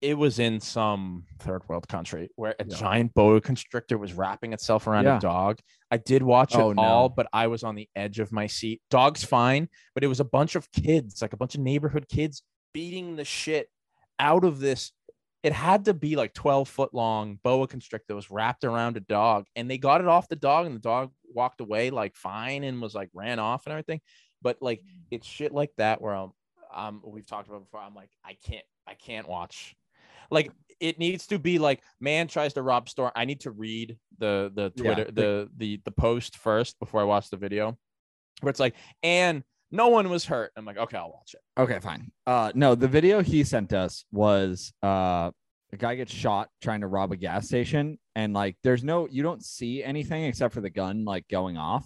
[0.01, 2.75] it was in some third world country where a Yeah.
[2.77, 5.17] giant boa constrictor was wrapping itself around Yeah.
[5.17, 5.59] a dog.
[5.91, 6.81] I did watch it Oh, no.
[6.81, 8.81] all, but I was on the edge of my seat.
[8.89, 12.43] Dog's fine, but it was a bunch of kids, like a bunch of neighborhood kids,
[12.73, 13.69] beating the shit
[14.19, 14.91] out of this.
[15.43, 19.45] It had to be like 12 foot long boa constrictor was wrapped around a dog,
[19.55, 22.81] and they got it off the dog, and the dog walked away like fine and
[22.81, 24.01] was like ran off and everything
[24.41, 26.31] but like it's shit like that where I'm
[26.73, 27.79] um we've talked about before.
[27.79, 29.75] I'm like, I can't I can't watch.
[30.29, 33.11] Like it needs to be like man tries to rob store.
[33.15, 37.05] I need to read the the Yeah, Twitter the the the post first before I
[37.05, 37.77] watch the video.
[38.41, 40.51] Where it's like, and no one was hurt.
[40.55, 41.61] I'm like, okay, I'll watch it.
[41.61, 42.11] Okay, fine.
[42.25, 45.31] Uh no, the video he sent us was uh
[45.73, 49.21] a guy gets shot trying to rob a gas station and like there's no you
[49.23, 51.85] don't see anything except for the gun like going off.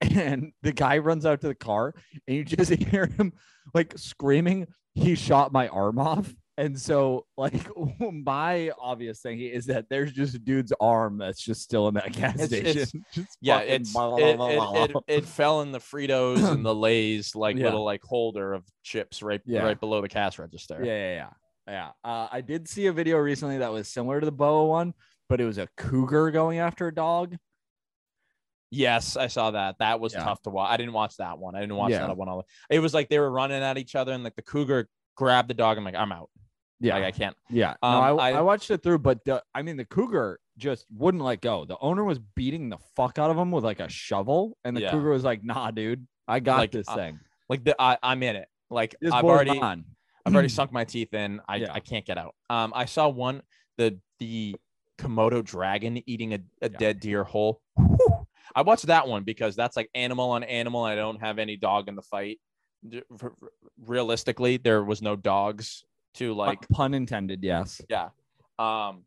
[0.00, 1.94] And the guy runs out to the car
[2.26, 3.32] and you just hear him
[3.74, 6.32] like screaming, he shot my arm off.
[6.56, 7.68] And so, like,
[8.00, 12.12] my obvious thing is that there's just a dude's arm that's just still in that
[12.12, 13.04] gas It's- station.
[13.12, 15.00] it's- Yeah, it's blah, it, blah, it, blah, it, blah.
[15.06, 17.66] it fell in the Fritos and the Lay's like Yeah.
[17.66, 19.62] little like holder of chips right Yeah.
[19.62, 20.80] right below the cash register.
[20.82, 21.30] Yeah, yeah, yeah.
[21.68, 21.88] Yeah.
[22.10, 24.94] Uh, I did see a video recently that was similar to the boa one,
[25.28, 27.36] but it was a cougar going after a dog.
[28.70, 29.76] Yes, I saw that.
[29.78, 30.24] That was Yeah.
[30.24, 30.70] tough to watch.
[30.70, 31.54] I didn't watch that one.
[31.54, 32.06] I didn't watch Yeah.
[32.06, 32.28] that one.
[32.28, 35.48] All it was like they were running at each other, and like the cougar grabbed
[35.48, 35.78] the dog.
[35.78, 36.30] I'm like, I'm out.
[36.80, 36.94] Yeah.
[36.94, 37.36] Like I can't.
[37.50, 40.38] Yeah, Um, no, I, I- I watched it through, but the, I mean, the cougar
[40.58, 41.64] just wouldn't let go.
[41.64, 44.82] The owner was beating the fuck out of him with like a shovel, and the
[44.82, 44.90] Yeah.
[44.90, 47.18] cougar was like, "Nah, dude, I got Like, this uh, thing.
[47.48, 48.48] Like the I, I'm in it.
[48.70, 49.84] Like This I've already on."
[50.26, 51.40] I've already sunk my teeth in.
[51.48, 51.64] I.
[51.70, 52.34] I can't get out.
[52.50, 53.42] Um, I saw one
[53.78, 54.56] the the
[54.98, 57.60] Komodo dragon eating a, a dead deer whole.
[57.76, 57.98] Whew.
[58.54, 60.84] I watched that one because that's like animal on animal.
[60.84, 62.38] I don't have any dog in the fight.
[62.88, 63.48] D- r- r-
[63.86, 65.84] Realistically, there was no dogs
[66.14, 67.42] to like pun intended.
[67.42, 67.80] Yes.
[67.88, 68.10] Yeah.
[68.58, 69.04] Um,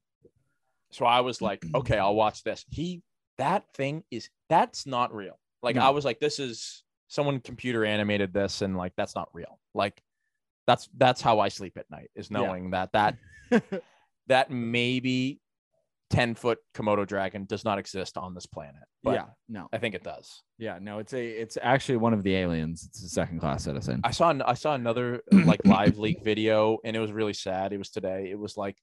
[0.91, 2.65] so I was like, okay, I'll watch this.
[2.69, 3.01] He
[3.37, 5.39] that thing is that's not real.
[5.63, 5.83] Like No.
[5.83, 9.59] I was like, this is someone computer animated this, and like that's not real.
[9.73, 10.01] Like
[10.67, 12.37] that's that's how I sleep at night is Yeah.
[12.37, 13.17] knowing that that
[14.27, 15.39] that maybe
[16.11, 18.83] 10 foot Komodo dragon does not exist on this planet.
[19.03, 19.25] But yeah.
[19.49, 19.67] No.
[19.73, 20.43] I think it does.
[20.57, 20.77] Yeah.
[20.79, 20.99] No.
[20.99, 21.25] It's a.
[21.25, 22.85] It's actually one of the aliens.
[22.87, 24.01] It's a second class citizen.
[24.03, 27.73] I saw an- I saw another like live leak video and it was really sad.
[27.73, 28.29] It was today.
[28.29, 28.77] It was like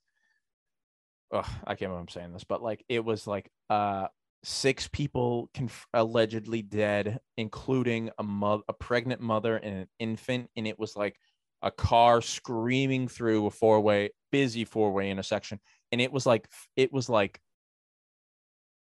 [1.32, 4.08] ugh, I can't remember I'm saying this, but like it was like uh
[4.44, 10.66] six people conf- allegedly dead, including a mother, a pregnant mother and an infant, and
[10.66, 11.16] it was like
[11.62, 15.58] a car screaming through a four way busy four way intersection,
[15.92, 17.40] and it was like it was like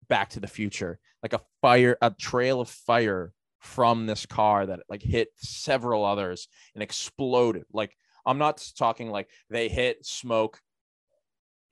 [0.08, 4.82] Back to the Future, like a fire, a trail of fire from this car that
[4.90, 7.64] like hit several others and exploded.
[7.72, 7.96] Like
[8.26, 10.60] I'm not talking like they hit smoke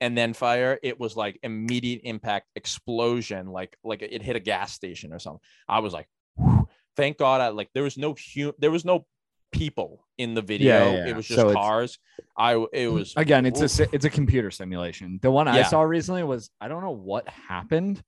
[0.00, 0.78] and then fire.
[0.82, 5.40] It was like immediate impact explosion, like like it hit a gas station or something.
[5.68, 6.66] I was like, whew.
[6.96, 9.06] thank God, I like there was no hu- there was no
[9.52, 10.90] people in the video.
[10.92, 11.06] yeah, yeah.
[11.08, 11.98] It was just So cars.
[12.36, 13.70] I it was Again, it's a oof.
[13.70, 15.18] si- it's a computer simulation.
[15.22, 18.02] The one I saw recently was I don't know what happened,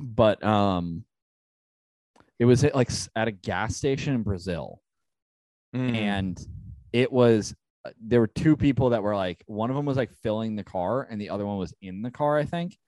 [0.00, 1.04] but um,
[2.38, 4.80] it was at like at a gas station in Brazil,
[5.74, 5.94] Mm.
[5.94, 6.40] and
[6.94, 7.54] it was
[7.84, 10.64] uh, there were two people that were like one of them was like filling the
[10.64, 12.78] car and the other one was in the car, I think,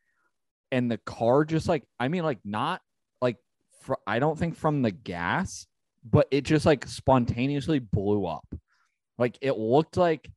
[0.73, 2.81] and the car just like I mean like not
[3.21, 3.37] like
[3.83, 5.67] fr- I don't think from the gas,
[6.09, 8.47] but it just like spontaneously blew up.
[9.19, 10.31] Like it looked like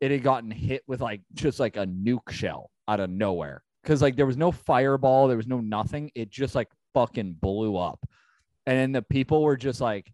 [0.00, 3.62] it had gotten hit with like just like a nuke shell out of nowhere.
[3.84, 6.10] Cause like there was no fireball, there was no nothing.
[6.14, 8.00] It just like fucking blew up.
[8.66, 10.12] And then the people were just like,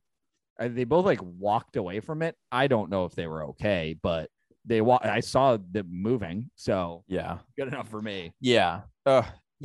[0.61, 2.37] uh, they both like walked away from it.
[2.53, 4.31] I don't know if they were okay, but
[4.65, 6.51] they wa- I saw them moving.
[6.55, 8.33] So yeah, good enough for me.
[8.41, 8.83] yeah.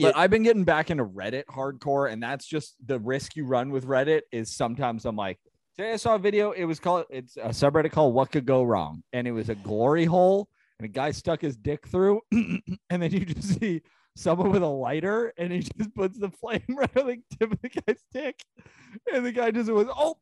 [0.08, 3.70] But I've been getting back into Reddit hardcore, and that's just the risk you run
[3.72, 4.22] with Reddit.
[4.32, 5.40] Is sometimes I'm like,
[5.76, 6.52] today I saw a video.
[6.52, 9.56] It was called it's a subreddit called "What Could Go Wrong," and it was a
[9.56, 10.48] glory hole,
[10.80, 13.82] and a guy stuck his dick through, and then you just see
[14.16, 17.62] someone with a lighter, and he just puts the flame right on the tip of
[17.62, 18.42] the guy's dick,
[19.14, 20.18] and the guy just was oh,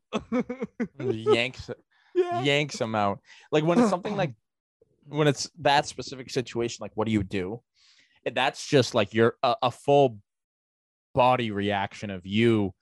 [1.10, 1.70] yanks
[2.14, 3.20] yeah, yanks them out.
[3.52, 4.34] Like when it's something like
[5.06, 7.60] when it's that specific situation, like what do you do?
[8.34, 10.18] That's just like your a, a full
[11.14, 12.72] body reaction of you.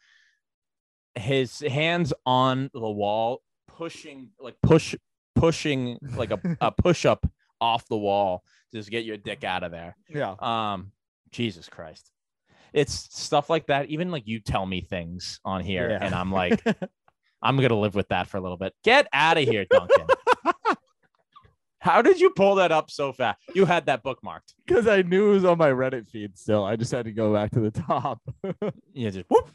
[1.14, 4.94] His hands on the wall, pushing like push
[5.35, 7.27] pushing like a, a push up
[7.60, 9.97] off the wall to just get your dick out of there.
[10.10, 10.35] yeah.
[10.39, 10.93] Um,
[11.32, 12.10] Jesus Christ.
[12.74, 13.86] It's stuff like that.
[13.86, 16.05] Even like you tell me things on here, Yeah.
[16.05, 16.62] and I'm like,
[17.43, 18.74] I'm gonna live with that for a little bit.
[18.85, 20.06] Get out of here, Duncan.
[21.87, 23.39] How did you pull that up so fast?
[23.55, 24.55] You had that bookmarked.
[24.67, 26.37] Because I knew it was on my Reddit feed.
[26.37, 28.21] Still, I just had to go back to the top.
[28.93, 29.49] Yeah, just whoop.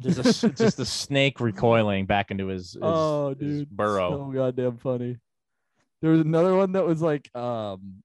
[0.00, 4.10] Just a, just a snake recoiling back into his, his, oh, his dude, burrow.
[4.10, 5.18] so goddamn funny.
[6.00, 8.02] There was another one that was like um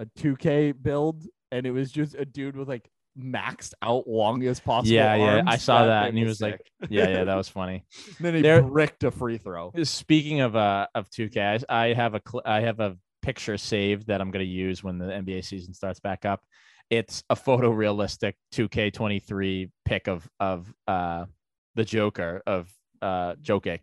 [0.00, 4.94] a 2K build, and it was just a dude with like maxed out longest possible.
[4.94, 7.84] Yeah, yeah, I saw that, and he was like- Yeah, yeah, that was funny.
[8.20, 9.72] then he there- bricked a free throw.
[9.84, 14.08] Speaking of uh of 2K, I I have a cl- I have a picture saved
[14.08, 16.42] that I'm gonna use when the NBA season starts back up.
[16.90, 21.26] It's a photorealistic 2K23 pick of of uh
[21.74, 22.68] the Joker of
[23.00, 23.80] uh Jokic,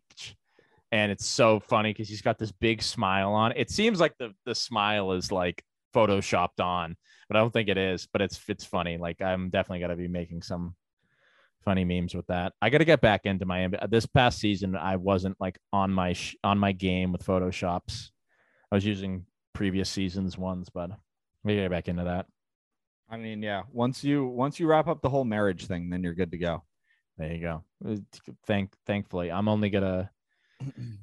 [0.92, 3.54] and it's so funny because he's got this big smile on.
[3.56, 5.64] It seems like the the smile is like
[5.96, 6.96] photoshopped on,
[7.32, 8.10] but I don't think it is.
[8.12, 8.98] But it's it's funny.
[8.98, 10.76] Like I'm definitely gonna be making some
[11.64, 12.52] funny memes with that.
[12.62, 16.12] I got to get back into my This past season, I wasn't like on my
[16.12, 18.10] sh- on my game with photoshops.
[18.70, 20.92] I was using previous seasons ones, but
[21.46, 22.26] we get back into that.
[23.10, 23.62] I mean, yeah.
[23.72, 26.64] Once you once you wrap up the whole marriage thing, then you're good to go.
[27.18, 27.64] There you go.
[27.86, 27.96] Uh,
[28.46, 30.12] Thank thankfully, I'm only gonna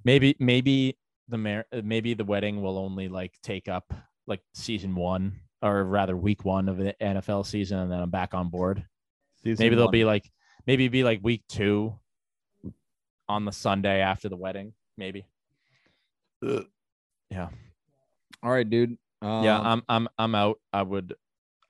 [0.04, 3.94] maybe maybe the mar- maybe the wedding will only like take up
[4.26, 8.34] like season one or rather week one of the NFL season, and then I'm back
[8.34, 8.84] on board.
[9.44, 10.30] maybe they'll be like
[10.66, 11.94] maybe be like week two
[13.28, 14.72] on the Sunday after the wedding.
[14.96, 15.26] Maybe.
[17.30, 17.48] Yeah.
[18.42, 18.96] all right, dude.
[19.22, 19.60] Um, yeah.
[19.60, 20.58] I'm I'm I'm out.
[20.72, 21.14] I would.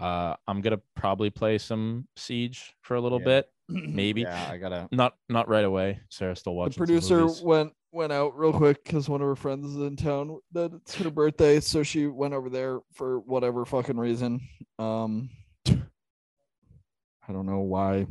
[0.01, 3.25] Uh, I'm gonna probably play some Siege for a little Yeah.
[3.25, 3.51] bit.
[3.69, 4.89] Maybe Yeah, I gotta.
[4.93, 6.01] not not right away.
[6.11, 6.73] Sarah's still watching.
[6.75, 10.39] the producer went went out real quick because one of her friends is in town.
[10.53, 14.41] That it's her birthday, so she went over there for whatever fucking reason.
[14.79, 15.31] Um,
[15.69, 18.07] I don't know why.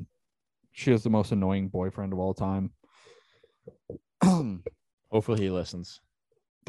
[0.71, 2.71] She has the most annoying boyfriend of all time.
[5.11, 6.01] Hopefully he listens.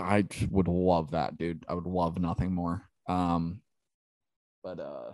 [0.01, 1.65] i would love that, dude.
[1.69, 2.89] I would love nothing more.
[3.07, 3.61] Um,
[4.63, 5.13] but uh,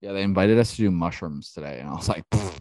[0.00, 2.60] yeah, they invited us to do mushrooms today, and I was like, "Pfft."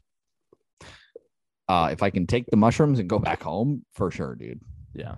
[1.67, 4.59] Uh, if I can take the mushrooms and go back home, for sure, dude.
[4.93, 5.15] Yeah.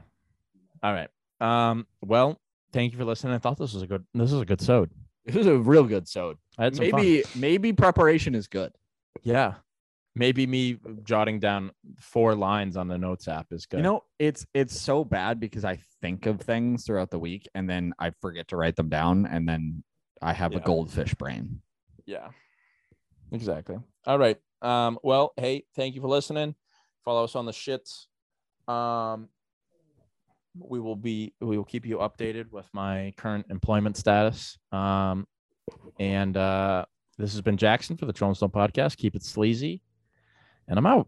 [0.83, 1.09] All right.
[1.39, 1.85] Um.
[2.01, 2.39] Well,
[2.73, 3.33] thank you for listening.
[3.33, 4.05] I thought this was a good.
[4.13, 4.91] This is a good sode.
[5.25, 6.37] This is a real good sode.
[6.57, 6.89] Had fun.
[6.91, 8.71] Maybe maybe preparation is good.
[9.23, 9.55] Yeah.
[10.15, 13.77] Maybe me jotting down four lines on the notes app is good.
[13.77, 17.69] You know, it's it's so bad because I think of things throughout the week and
[17.69, 19.83] then I forget to write them down and then
[20.21, 21.61] I have a goldfish brain.
[22.07, 22.29] Yeah.
[23.31, 23.77] Exactly.
[24.05, 24.37] All right.
[24.61, 24.99] Um.
[25.03, 26.55] Well, hey, thank you for listening.
[27.05, 28.05] Follow us on the shits.
[28.71, 29.29] Um.
[30.59, 31.33] We will be.
[31.39, 34.57] We will keep you updated with my current employment status.
[34.71, 35.27] Um.
[35.99, 36.85] And uh,
[37.17, 38.97] this has been Jackson for the Trolling Podcast.
[38.97, 39.81] Keep it sleazy,
[40.67, 41.07] and I'm out.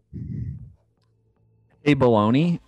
[1.82, 2.60] Hey Baloney,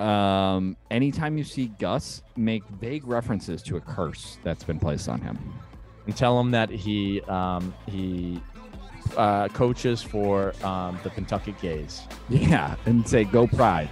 [0.00, 5.20] um, anytime you see Gus, make vague references to a curse that's been placed on
[5.20, 5.38] him.
[6.06, 8.40] and tell him that he um, he
[9.16, 12.02] uh, coaches for um, the Kentucky Gays.
[12.28, 13.88] Yeah, and say go pride.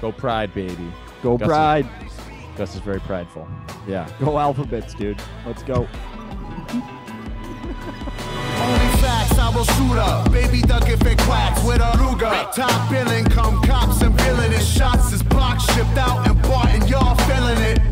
[0.00, 0.92] Go Pride, baby.
[1.22, 1.86] Go Gus is- pride.
[2.56, 3.48] Gus is very prideful.
[3.86, 4.08] Yeah.
[4.20, 5.20] Go alphabets, dude.
[5.46, 5.88] Let's go.
[8.62, 10.30] Only facts, I will shoot up.
[10.32, 12.52] Baby duck if it quacks with a Ruger.
[12.54, 14.60] Top billing, come cops and billing it.
[14.62, 17.91] Shots is blocked, shipped out and bought, and y'all feeling it.